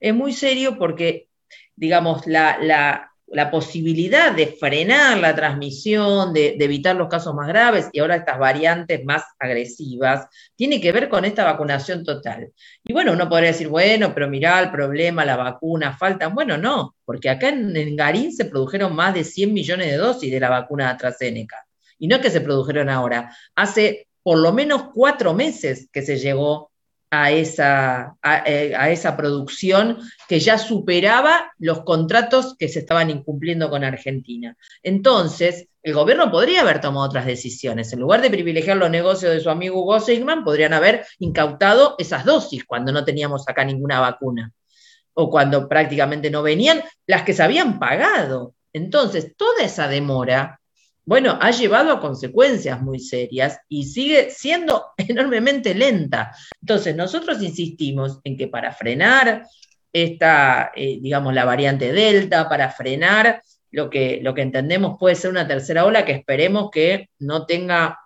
Es 0.00 0.12
muy 0.12 0.32
serio 0.32 0.76
porque, 0.76 1.28
digamos, 1.76 2.26
la 2.26 3.09
posibilidad 3.50 4.32
de 4.32 4.48
frenar 4.48 5.18
la 5.18 5.36
transmisión, 5.36 6.32
de, 6.32 6.56
evitar 6.58 6.96
los 6.96 7.08
casos 7.08 7.32
más 7.34 7.46
graves 7.46 7.88
y 7.92 8.00
ahora 8.00 8.16
estas 8.16 8.38
variantes 8.38 9.04
más 9.04 9.22
agresivas, 9.38 10.26
tiene 10.56 10.80
que 10.80 10.90
ver 10.90 11.08
con 11.08 11.24
esta 11.24 11.44
vacunación 11.44 12.04
total. 12.04 12.50
Y 12.84 12.92
bueno, 12.92 13.12
uno 13.12 13.28
podría 13.28 13.52
decir, 13.52 13.68
bueno, 13.68 14.12
pero 14.12 14.28
mirá 14.28 14.58
el 14.60 14.72
problema, 14.72 15.24
la 15.24 15.36
vacuna, 15.36 15.96
faltan. 15.96 16.34
Bueno, 16.34 16.58
no, 16.58 16.96
porque 17.04 17.30
acá 17.30 17.50
en, 17.50 17.94
Garín 17.94 18.32
se 18.32 18.46
produjeron 18.46 18.96
más 18.96 19.14
de 19.14 19.22
100 19.22 19.52
millones 19.52 19.90
de 19.90 19.96
dosis 19.96 20.32
de 20.32 20.40
la 20.40 20.50
vacuna 20.50 20.90
AstraZeneca. 20.90 21.64
Y 21.98 22.08
no 22.08 22.16
es 22.16 22.22
que 22.22 22.30
se 22.30 22.40
produjeron 22.40 22.88
ahora, 22.88 23.34
hace 23.54 24.08
por 24.22 24.38
lo 24.38 24.52
menos 24.52 24.84
cuatro 24.92 25.34
meses 25.34 25.88
que 25.92 26.02
se 26.02 26.18
llegó 26.18 26.69
a 27.10 27.32
esa, 27.32 28.16
eh, 28.46 28.72
a, 28.76 28.90
esa 28.90 29.16
producción 29.16 29.98
que 30.28 30.38
ya 30.38 30.58
superaba 30.58 31.52
los 31.58 31.82
contratos 31.82 32.56
que 32.56 32.68
se 32.68 32.80
estaban 32.80 33.10
incumpliendo 33.10 33.68
con 33.68 33.82
Argentina. 33.82 34.56
Entonces, 34.82 35.66
el 35.82 35.94
gobierno 35.94 36.30
podría 36.30 36.60
haber 36.60 36.80
tomado 36.80 37.06
otras 37.06 37.26
decisiones. 37.26 37.92
En 37.92 38.00
lugar 38.00 38.22
de 38.22 38.30
privilegiar 38.30 38.76
los 38.76 38.90
negocios 38.90 39.32
de 39.32 39.40
su 39.40 39.50
amigo 39.50 39.80
Hugo 39.80 39.98
Sigman, 39.98 40.44
podrían 40.44 40.72
haber 40.72 41.04
incautado 41.18 41.96
esas 41.98 42.24
dosis 42.24 42.64
cuando 42.64 42.92
no 42.92 43.04
teníamos 43.04 43.48
acá 43.48 43.64
ninguna 43.64 43.98
vacuna 43.98 44.52
o 45.14 45.28
cuando 45.28 45.68
prácticamente 45.68 46.30
no 46.30 46.42
venían 46.42 46.82
las 47.06 47.22
que 47.22 47.32
se 47.32 47.42
habían 47.42 47.78
pagado. 47.80 48.54
Entonces, 48.72 49.34
toda 49.36 49.64
esa 49.64 49.88
demora 49.88 50.59
bueno, 51.10 51.36
ha 51.40 51.50
llevado 51.50 51.90
a 51.90 51.98
consecuencias 51.98 52.80
muy 52.80 53.00
serias 53.00 53.58
y 53.68 53.82
sigue 53.82 54.30
siendo 54.30 54.92
enormemente 54.96 55.74
lenta. 55.74 56.30
Entonces, 56.60 56.94
nosotros 56.94 57.42
insistimos 57.42 58.20
en 58.22 58.36
que 58.36 58.46
para 58.46 58.70
frenar 58.70 59.42
esta, 59.92 60.70
eh, 60.72 61.00
digamos, 61.00 61.34
la 61.34 61.44
variante 61.44 61.92
Delta, 61.92 62.48
para 62.48 62.70
frenar 62.70 63.42
lo 63.72 63.90
que, 63.90 64.20
lo 64.22 64.34
que 64.34 64.42
entendemos 64.42 64.98
puede 65.00 65.16
ser 65.16 65.32
una 65.32 65.48
tercera 65.48 65.84
ola 65.84 66.04
que 66.04 66.12
esperemos 66.12 66.70
que 66.70 67.10
no 67.18 67.44
tenga 67.44 67.98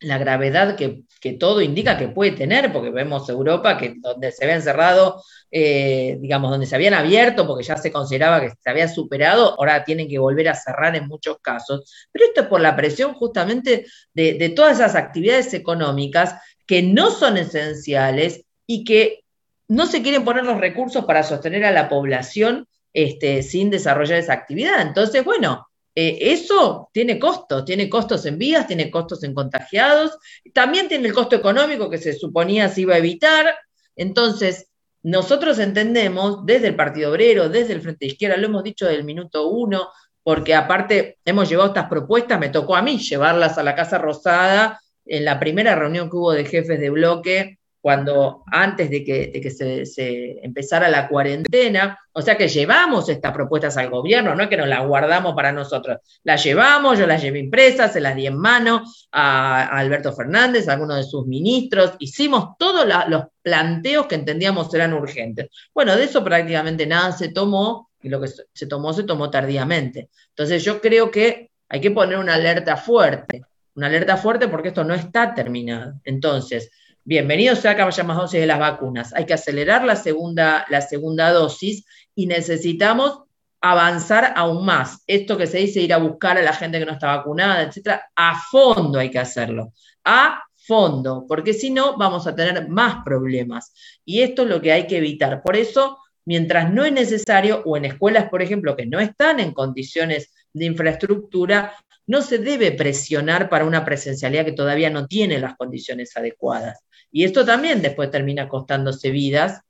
la 0.00 0.18
gravedad 0.18 0.76
que, 0.76 1.04
todo 1.38 1.60
indica 1.60 1.98
que 1.98 2.08
puede 2.08 2.32
tener, 2.32 2.72
porque 2.72 2.90
vemos 2.90 3.28
Europa 3.28 3.76
que 3.76 3.94
donde 3.98 4.32
se 4.32 4.44
habían 4.44 4.62
cerrado, 4.62 5.22
eh, 5.50 6.16
digamos, 6.20 6.50
donde 6.50 6.66
se 6.66 6.74
habían 6.74 6.94
abierto, 6.94 7.46
porque 7.46 7.64
ya 7.64 7.76
se 7.76 7.92
consideraba 7.92 8.40
que 8.40 8.50
se 8.50 8.70
había 8.70 8.88
superado, 8.88 9.56
ahora 9.58 9.84
tienen 9.84 10.08
que 10.08 10.18
volver 10.18 10.48
a 10.48 10.54
cerrar 10.54 10.96
en 10.96 11.06
muchos 11.06 11.38
casos. 11.42 12.08
Pero 12.10 12.24
esto 12.24 12.40
es 12.42 12.46
por 12.46 12.62
la 12.62 12.74
presión 12.74 13.12
justamente 13.14 13.84
de, 14.14 14.52
todas 14.56 14.78
esas 14.78 14.94
actividades 14.94 15.52
económicas 15.52 16.36
que 16.66 16.82
no 16.82 17.10
son 17.10 17.36
esenciales 17.36 18.44
y 18.66 18.84
que 18.84 19.20
no 19.68 19.86
se 19.86 20.02
quieren 20.02 20.24
poner 20.24 20.44
los 20.44 20.58
recursos 20.58 21.04
para 21.04 21.22
sostener 21.22 21.64
a 21.64 21.72
la 21.72 21.88
población 21.88 22.66
este, 22.92 23.42
sin 23.42 23.70
desarrollar 23.70 24.18
esa 24.18 24.32
actividad. 24.32 24.80
Entonces, 24.80 25.24
bueno, 25.24 25.69
eh, 25.94 26.18
eso 26.20 26.88
tiene 26.92 27.18
costos, 27.18 27.64
tiene 27.64 27.88
costos 27.88 28.24
en 28.26 28.38
vidas, 28.38 28.66
tiene 28.66 28.90
costos 28.90 29.24
en 29.24 29.34
contagiados, 29.34 30.18
también 30.54 30.88
tiene 30.88 31.08
el 31.08 31.14
costo 31.14 31.36
económico 31.36 31.90
que 31.90 31.98
se 31.98 32.12
suponía 32.12 32.68
se 32.68 32.82
iba 32.82 32.94
a 32.94 32.98
evitar. 32.98 33.54
Entonces, 33.96 34.68
nosotros 35.02 35.58
entendemos 35.58 36.44
desde 36.46 36.68
el 36.68 36.76
Partido 36.76 37.10
Obrero, 37.10 37.48
desde 37.48 37.72
el 37.72 37.80
Frente 37.80 38.06
Izquierda, 38.06 38.36
lo 38.36 38.46
hemos 38.46 38.62
dicho 38.62 38.86
del 38.86 39.04
minuto 39.04 39.48
uno, 39.48 39.88
porque 40.22 40.54
aparte 40.54 41.18
hemos 41.24 41.48
llevado 41.48 41.70
estas 41.70 41.88
propuestas, 41.88 42.38
me 42.38 42.50
tocó 42.50 42.76
a 42.76 42.82
mí 42.82 42.98
llevarlas 42.98 43.58
a 43.58 43.62
la 43.62 43.74
Casa 43.74 43.98
Rosada 43.98 44.80
en 45.06 45.24
la 45.24 45.40
primera 45.40 45.74
reunión 45.74 46.10
que 46.10 46.16
hubo 46.16 46.32
de 46.32 46.44
jefes 46.44 46.78
de 46.78 46.90
bloque 46.90 47.59
cuando 47.80 48.44
antes 48.46 48.90
de 48.90 49.04
que, 49.04 49.50
se, 49.50 50.44
empezara 50.44 50.88
la 50.88 51.08
cuarentena, 51.08 51.98
o 52.12 52.20
sea 52.20 52.36
que 52.36 52.48
llevamos 52.48 53.08
estas 53.08 53.32
propuestas 53.32 53.76
al 53.76 53.88
gobierno, 53.88 54.34
no 54.34 54.42
es 54.42 54.48
que 54.48 54.56
nos 54.56 54.68
las 54.68 54.86
guardamos 54.86 55.34
para 55.34 55.50
nosotros, 55.50 55.98
las 56.22 56.44
llevamos, 56.44 56.98
yo 56.98 57.06
las 57.06 57.22
llevé 57.22 57.38
impresas, 57.38 57.92
se 57.92 58.00
las 58.00 58.14
di 58.14 58.26
en 58.26 58.36
mano 58.36 58.84
a, 59.12 59.66
Alberto 59.78 60.12
Fernández, 60.12 60.68
a 60.68 60.74
algunos 60.74 60.98
de 60.98 61.04
sus 61.04 61.26
ministros, 61.26 61.92
hicimos 61.98 62.56
todos 62.58 62.86
los 63.08 63.24
planteos 63.42 64.06
que 64.06 64.16
entendíamos 64.16 64.72
eran 64.74 64.92
urgentes. 64.92 65.48
Bueno, 65.74 65.96
de 65.96 66.04
eso 66.04 66.22
prácticamente 66.22 66.86
nada 66.86 67.12
se 67.12 67.28
tomó, 67.28 67.90
y 68.02 68.08
lo 68.08 68.20
que 68.20 68.28
se 68.28 68.66
tomó 68.66 68.92
se 68.92 69.04
tomó 69.04 69.30
tardíamente. 69.30 70.10
Entonces 70.30 70.64
yo 70.64 70.80
creo 70.80 71.10
que 71.10 71.50
hay 71.68 71.80
que 71.80 71.90
poner 71.90 72.18
una 72.18 72.34
alerta 72.34 72.76
fuerte, 72.76 73.42
una 73.74 73.86
alerta 73.86 74.16
fuerte 74.16 74.48
porque 74.48 74.68
esto 74.68 74.84
no 74.84 74.94
está 74.94 75.34
terminado. 75.34 75.94
Entonces, 76.04 76.70
bienvenido 77.04 77.56
sea 77.56 77.76
que 77.76 78.02
más 78.02 78.16
dosis 78.16 78.40
de 78.40 78.46
las 78.46 78.58
vacunas. 78.58 79.12
Hay 79.14 79.26
que 79.26 79.34
acelerar 79.34 79.84
la 79.84 79.96
segunda, 79.96 80.66
la 80.68 80.80
segunda 80.80 81.30
dosis 81.32 81.84
y 82.14 82.26
necesitamos 82.26 83.22
avanzar 83.60 84.32
aún 84.36 84.64
más. 84.64 85.02
Esto 85.06 85.36
que 85.36 85.46
se 85.46 85.58
dice 85.58 85.80
ir 85.80 85.92
a 85.92 85.98
buscar 85.98 86.38
a 86.38 86.42
la 86.42 86.52
gente 86.52 86.78
que 86.78 86.86
no 86.86 86.92
está 86.92 87.16
vacunada, 87.16 87.62
etcétera, 87.62 88.10
a 88.14 88.40
fondo 88.50 88.98
hay 88.98 89.10
que 89.10 89.18
hacerlo. 89.18 89.72
A 90.04 90.42
fondo, 90.56 91.24
porque 91.28 91.52
si 91.52 91.70
no 91.70 91.96
vamos 91.96 92.26
a 92.26 92.34
tener 92.34 92.68
más 92.68 93.02
problemas. 93.04 93.72
Y 94.04 94.22
esto 94.22 94.42
es 94.42 94.48
lo 94.48 94.60
que 94.60 94.72
hay 94.72 94.86
que 94.86 94.98
evitar. 94.98 95.42
Por 95.42 95.56
eso, 95.56 95.98
mientras 96.24 96.72
no 96.72 96.84
es 96.84 96.92
necesario, 96.92 97.62
o 97.64 97.76
en 97.76 97.86
escuelas, 97.86 98.28
por 98.28 98.42
ejemplo, 98.42 98.76
que 98.76 98.86
no 98.86 99.00
están 99.00 99.40
en 99.40 99.52
condiciones 99.52 100.32
de 100.52 100.66
infraestructura, 100.66 101.74
no 102.06 102.22
se 102.22 102.38
debe 102.38 102.72
presionar 102.72 103.48
para 103.48 103.64
una 103.64 103.84
presencialidad 103.84 104.44
que 104.44 104.52
todavía 104.52 104.90
no 104.90 105.06
tiene 105.06 105.38
las 105.38 105.56
condiciones 105.56 106.16
adecuadas. 106.16 106.84
Y 107.12 107.24
esto 107.24 107.44
también 107.44 107.82
después 107.82 108.10
termina 108.10 108.48
costándose 108.48 109.10
vidas. 109.10 109.62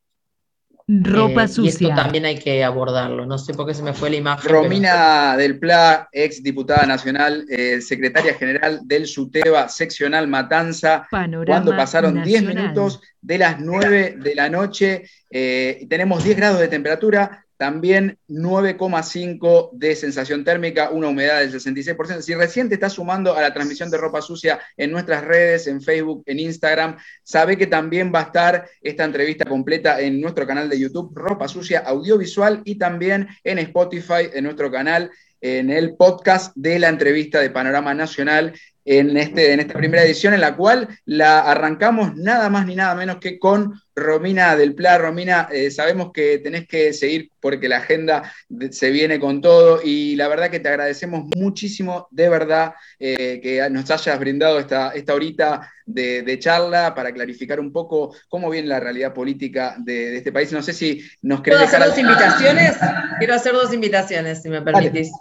Ropa 0.86 1.46
sucia. 1.46 1.62
Eh, 1.62 1.64
y 1.64 1.68
esto 1.68 1.94
también 1.94 2.24
hay 2.24 2.38
que 2.38 2.64
abordarlo. 2.64 3.24
No 3.24 3.38
sé 3.38 3.54
por 3.54 3.66
qué 3.66 3.74
se 3.74 3.82
me 3.82 3.92
fue 3.92 4.10
la 4.10 4.16
imagen. 4.16 4.50
Romina 4.50 5.36
del 5.36 5.58
Pla, 5.58 6.08
ex 6.10 6.42
diputada 6.42 6.84
nacional, 6.84 7.44
eh, 7.48 7.80
secretaria 7.80 8.34
general 8.34 8.80
del 8.84 9.06
SUTEBA, 9.06 9.68
seccional 9.68 10.26
Matanza. 10.26 11.06
cuando 11.08 11.76
pasaron 11.76 12.22
10 12.22 12.42
minutos 12.42 13.00
de 13.20 13.38
las 13.38 13.60
9 13.60 14.16
de 14.18 14.34
la 14.34 14.50
noche. 14.50 15.04
Eh, 15.30 15.86
tenemos 15.88 16.24
10 16.24 16.36
grados 16.36 16.60
de 16.60 16.68
temperatura. 16.68 17.46
También 17.60 18.16
9,5 18.26 19.72
de 19.74 19.94
sensación 19.94 20.44
térmica, 20.44 20.88
una 20.88 21.08
humedad 21.08 21.40
del 21.40 21.52
66%. 21.52 22.22
Si 22.22 22.34
recién 22.34 22.70
te 22.70 22.76
estás 22.76 22.94
sumando 22.94 23.36
a 23.36 23.42
la 23.42 23.52
transmisión 23.52 23.90
de 23.90 23.98
ropa 23.98 24.22
sucia 24.22 24.58
en 24.78 24.90
nuestras 24.90 25.22
redes, 25.22 25.66
en 25.66 25.82
Facebook, 25.82 26.22
en 26.24 26.38
Instagram, 26.38 26.96
sabe 27.22 27.58
que 27.58 27.66
también 27.66 28.10
va 28.14 28.20
a 28.20 28.22
estar 28.22 28.66
esta 28.80 29.04
entrevista 29.04 29.44
completa 29.44 30.00
en 30.00 30.22
nuestro 30.22 30.46
canal 30.46 30.70
de 30.70 30.80
YouTube, 30.80 31.12
Ropa 31.14 31.48
Sucia 31.48 31.80
Audiovisual, 31.80 32.62
y 32.64 32.76
también 32.76 33.28
en 33.44 33.58
Spotify, 33.58 34.30
en 34.32 34.44
nuestro 34.44 34.70
canal. 34.70 35.10
en 35.42 35.70
el 35.70 35.96
podcast 35.96 36.54
de 36.54 36.78
la 36.78 36.90
entrevista 36.90 37.40
de 37.40 37.48
Panorama 37.48 37.94
Nacional 37.94 38.52
en, 38.90 39.16
este, 39.16 39.52
en 39.52 39.60
esta 39.60 39.74
primera 39.74 40.02
edición, 40.02 40.34
en 40.34 40.40
la 40.40 40.56
cual 40.56 40.88
la 41.04 41.38
arrancamos 41.42 42.16
nada 42.16 42.50
más 42.50 42.66
ni 42.66 42.74
nada 42.74 42.96
menos 42.96 43.18
que 43.18 43.38
con 43.38 43.80
Romina 43.94 44.56
del 44.56 44.74
Pla. 44.74 44.98
Romina, 44.98 45.48
eh, 45.52 45.70
sabemos 45.70 46.10
que 46.12 46.38
tenés 46.38 46.66
que 46.66 46.92
seguir 46.92 47.30
porque 47.38 47.68
la 47.68 47.76
agenda 47.76 48.32
se 48.72 48.90
viene 48.90 49.20
con 49.20 49.40
todo 49.40 49.80
y 49.84 50.16
la 50.16 50.26
verdad 50.26 50.50
que 50.50 50.58
te 50.58 50.70
agradecemos 50.70 51.26
muchísimo, 51.36 52.08
de 52.10 52.28
verdad, 52.28 52.74
eh, 52.98 53.38
que 53.40 53.70
nos 53.70 53.88
hayas 53.92 54.18
brindado 54.18 54.58
esta, 54.58 54.90
esta 54.90 55.14
horita 55.14 55.70
de, 55.86 56.38
charla 56.40 56.92
para 56.92 57.12
clarificar 57.12 57.60
un 57.60 57.72
poco 57.72 58.16
cómo 58.28 58.50
viene 58.50 58.66
la 58.66 58.80
realidad 58.80 59.14
política 59.14 59.76
de, 59.78 60.16
este 60.16 60.32
país. 60.32 60.50
No 60.50 60.62
sé 60.62 60.72
si 60.72 61.00
nos 61.22 61.42
querés 61.42 61.60
¿Puedo 61.60 61.68
hacer 61.68 61.88
dos 61.88 61.98
invitaciones? 61.98 62.76
Quiero 63.18 63.34
hacer 63.34 63.52
dos 63.52 63.72
invitaciones, 63.72 64.42
si 64.42 64.48
me 64.48 64.62
permitís. 64.62 65.12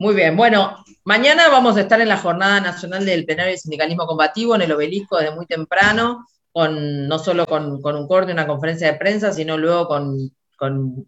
Muy 0.00 0.14
bien, 0.14 0.36
bueno, 0.36 0.84
mañana 1.02 1.48
vamos 1.48 1.76
a 1.76 1.80
estar 1.80 2.00
en 2.00 2.06
la 2.06 2.18
Jornada 2.18 2.60
Nacional 2.60 3.04
del 3.04 3.24
Plenario 3.24 3.54
y 3.54 3.58
Sindicalismo 3.58 4.06
Combativo 4.06 4.54
en 4.54 4.62
el 4.62 4.70
Obelisco 4.70 5.18
desde 5.18 5.34
muy 5.34 5.44
temprano, 5.44 6.24
con, 6.52 7.08
no 7.08 7.18
solo 7.18 7.46
con, 7.46 7.80
un 7.82 8.06
corte, 8.06 8.30
una 8.30 8.46
conferencia 8.46 8.92
de 8.92 8.98
prensa, 8.98 9.32
sino 9.32 9.58
luego 9.58 9.88
con, 9.88 10.30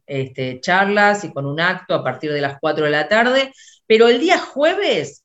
este, 0.07 0.61
charlas 0.61 1.23
y 1.23 1.33
con 1.33 1.47
un 1.47 1.61
acto 1.61 1.95
a 1.95 2.03
partir 2.03 2.33
de 2.33 2.41
las 2.41 2.59
4 2.61 2.85
de 2.85 2.91
la 2.91 3.07
tarde. 3.07 3.53
Pero 3.87 4.09
el 4.09 4.19
día 4.19 4.39
jueves, 4.39 5.23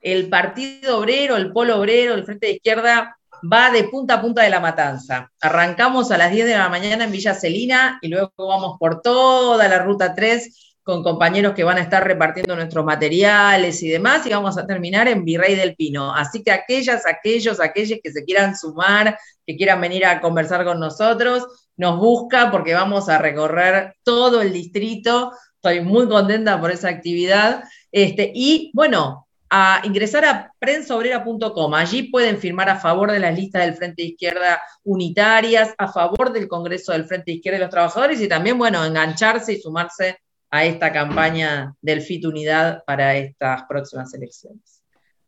el 0.00 0.30
Partido 0.30 1.00
Obrero, 1.00 1.36
el 1.36 1.52
Polo 1.52 1.78
Obrero, 1.78 2.14
el 2.14 2.24
Frente 2.24 2.46
de 2.46 2.52
Izquierda 2.54 3.18
va 3.52 3.70
de 3.70 3.84
punta 3.84 4.14
a 4.14 4.22
punta 4.22 4.42
de 4.42 4.48
la 4.48 4.60
matanza. 4.60 5.30
Arrancamos 5.42 6.10
a 6.10 6.16
las 6.16 6.32
10 6.32 6.46
de 6.46 6.56
la 6.56 6.70
mañana 6.70 7.04
en 7.04 7.12
Villa 7.12 7.34
Celina 7.34 7.98
y 8.00 8.08
luego 8.08 8.32
vamos 8.38 8.78
por 8.78 9.02
toda 9.02 9.68
la 9.68 9.80
ruta 9.80 10.14
3 10.14 10.73
con 10.84 11.02
compañeros 11.02 11.54
que 11.54 11.64
van 11.64 11.78
a 11.78 11.80
estar 11.80 12.06
repartiendo 12.06 12.54
nuestros 12.54 12.84
materiales 12.84 13.82
y 13.82 13.88
demás, 13.88 14.26
y 14.26 14.30
vamos 14.30 14.58
a 14.58 14.66
terminar 14.66 15.08
en 15.08 15.24
Virrey 15.24 15.56
del 15.56 15.74
Pino. 15.74 16.14
Así 16.14 16.42
que 16.42 16.52
aquellas, 16.52 17.06
aquellos, 17.06 17.58
aquellos 17.58 17.98
que 18.02 18.12
se 18.12 18.24
quieran 18.24 18.54
sumar, 18.54 19.18
que 19.46 19.56
quieran 19.56 19.80
venir 19.80 20.04
a 20.04 20.20
conversar 20.20 20.62
con 20.64 20.78
nosotros, 20.78 21.46
nos 21.78 21.98
busca 21.98 22.50
porque 22.50 22.74
vamos 22.74 23.08
a 23.08 23.16
recorrer 23.16 23.96
todo 24.02 24.42
el 24.42 24.52
distrito. 24.52 25.32
Estoy 25.54 25.80
muy 25.80 26.06
contenta 26.06 26.60
por 26.60 26.70
esa 26.70 26.90
actividad. 26.90 27.64
Este, 27.90 28.30
y 28.34 28.70
bueno, 28.74 29.26
a 29.48 29.80
ingresar 29.84 30.26
a 30.26 30.52
prensaobrera.com. 30.58 31.74
Allí 31.74 32.04
pueden 32.10 32.36
firmar 32.36 32.68
a 32.68 32.76
favor 32.76 33.10
de 33.10 33.20
las 33.20 33.34
listas 33.34 33.64
del 33.64 33.74
Frente 33.74 34.02
Izquierda 34.02 34.60
unitarias, 34.82 35.72
a 35.78 35.90
favor 35.90 36.30
del 36.30 36.46
Congreso 36.46 36.92
del 36.92 37.06
Frente 37.06 37.32
Izquierda 37.32 37.58
de 37.58 37.64
los 37.64 37.70
Trabajadores 37.70 38.20
y 38.20 38.28
también, 38.28 38.58
bueno, 38.58 38.84
engancharse 38.84 39.54
y 39.54 39.60
sumarse 39.60 40.18
a 40.54 40.64
esta 40.64 40.92
campaña 40.92 41.74
del 41.82 42.00
FIT 42.00 42.26
Unidad 42.26 42.84
para 42.86 43.16
estas 43.16 43.64
próximas 43.68 44.14
elecciones. 44.14 44.84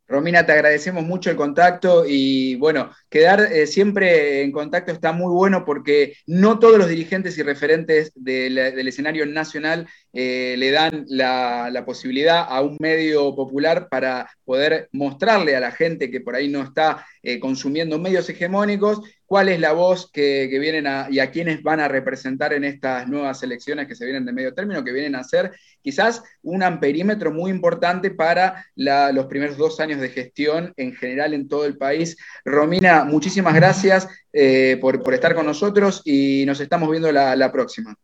Romina, 0.06 0.46
te 0.46 0.52
agradecemos 0.52 1.02
mucho 1.02 1.30
el 1.30 1.36
contacto 1.36 2.04
y 2.06 2.54
bueno, 2.54 2.92
quedar 3.10 3.40
eh, 3.40 3.66
siempre 3.66 4.42
en 4.42 4.52
contacto 4.52 4.92
está 4.92 5.10
muy 5.10 5.32
bueno 5.32 5.64
porque 5.64 6.14
no 6.28 6.60
todos 6.60 6.78
los 6.78 6.88
dirigentes 6.88 7.36
y 7.38 7.42
referentes 7.42 8.12
del 8.14 8.86
escenario 8.86 9.26
nacional 9.26 9.88
eh, 10.18 10.54
le 10.56 10.70
dan 10.70 11.04
la, 11.08 11.84
posibilidad 11.84 12.46
a 12.48 12.62
un 12.62 12.78
medio 12.80 13.34
popular 13.36 13.88
para 13.90 14.30
poder 14.46 14.88
mostrarle 14.92 15.54
a 15.54 15.60
la 15.60 15.70
gente 15.72 16.10
que 16.10 16.22
por 16.22 16.34
ahí 16.34 16.48
no 16.48 16.62
está 16.62 17.06
eh, 17.22 17.38
consumiendo 17.38 17.98
medios 17.98 18.26
hegemónicos 18.30 19.02
cuál 19.26 19.50
es 19.50 19.60
la 19.60 19.72
voz 19.72 20.10
que, 20.10 20.48
vienen 20.58 20.86
y 21.10 21.18
a 21.18 21.30
quienes 21.30 21.62
van 21.62 21.80
a 21.80 21.88
representar 21.88 22.54
en 22.54 22.64
estas 22.64 23.06
nuevas 23.08 23.42
elecciones 23.42 23.86
que 23.86 23.94
se 23.94 24.06
vienen 24.06 24.24
de 24.24 24.32
medio 24.32 24.54
término, 24.54 24.82
que 24.82 24.92
vienen 24.92 25.16
a 25.16 25.24
ser 25.24 25.52
quizás 25.82 26.22
un 26.42 26.62
amperímetro 26.62 27.30
muy 27.30 27.50
importante 27.50 28.10
para 28.10 28.64
los 28.74 29.26
primeros 29.26 29.58
dos 29.58 29.80
años 29.80 30.00
de 30.00 30.08
gestión 30.08 30.72
en 30.78 30.94
general 30.94 31.34
en 31.34 31.46
todo 31.46 31.66
el 31.66 31.76
país. 31.76 32.16
Romina, 32.42 33.04
muchísimas 33.04 33.54
gracias 33.54 34.08
eh, 34.32 34.78
por, 34.80 35.12
estar 35.12 35.34
con 35.34 35.44
nosotros 35.44 36.00
y 36.04 36.44
nos 36.46 36.60
estamos 36.60 36.90
viendo 36.90 37.12
la, 37.12 37.52
próxima. 37.52 37.94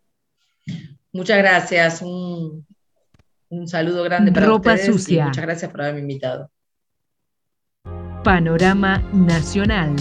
Muchas 1.12 1.38
gracias, 1.38 2.02
un, 2.02 2.66
saludo 3.66 4.02
grande 4.04 4.32
para 4.32 4.46
Ropa 4.46 4.78
sucia. 4.78 5.26
muchas 5.26 5.44
gracias 5.44 5.70
por 5.70 5.82
haberme 5.82 6.00
invitado. 6.00 6.50
Panorama 8.24 8.98
Nacional. 9.12 9.96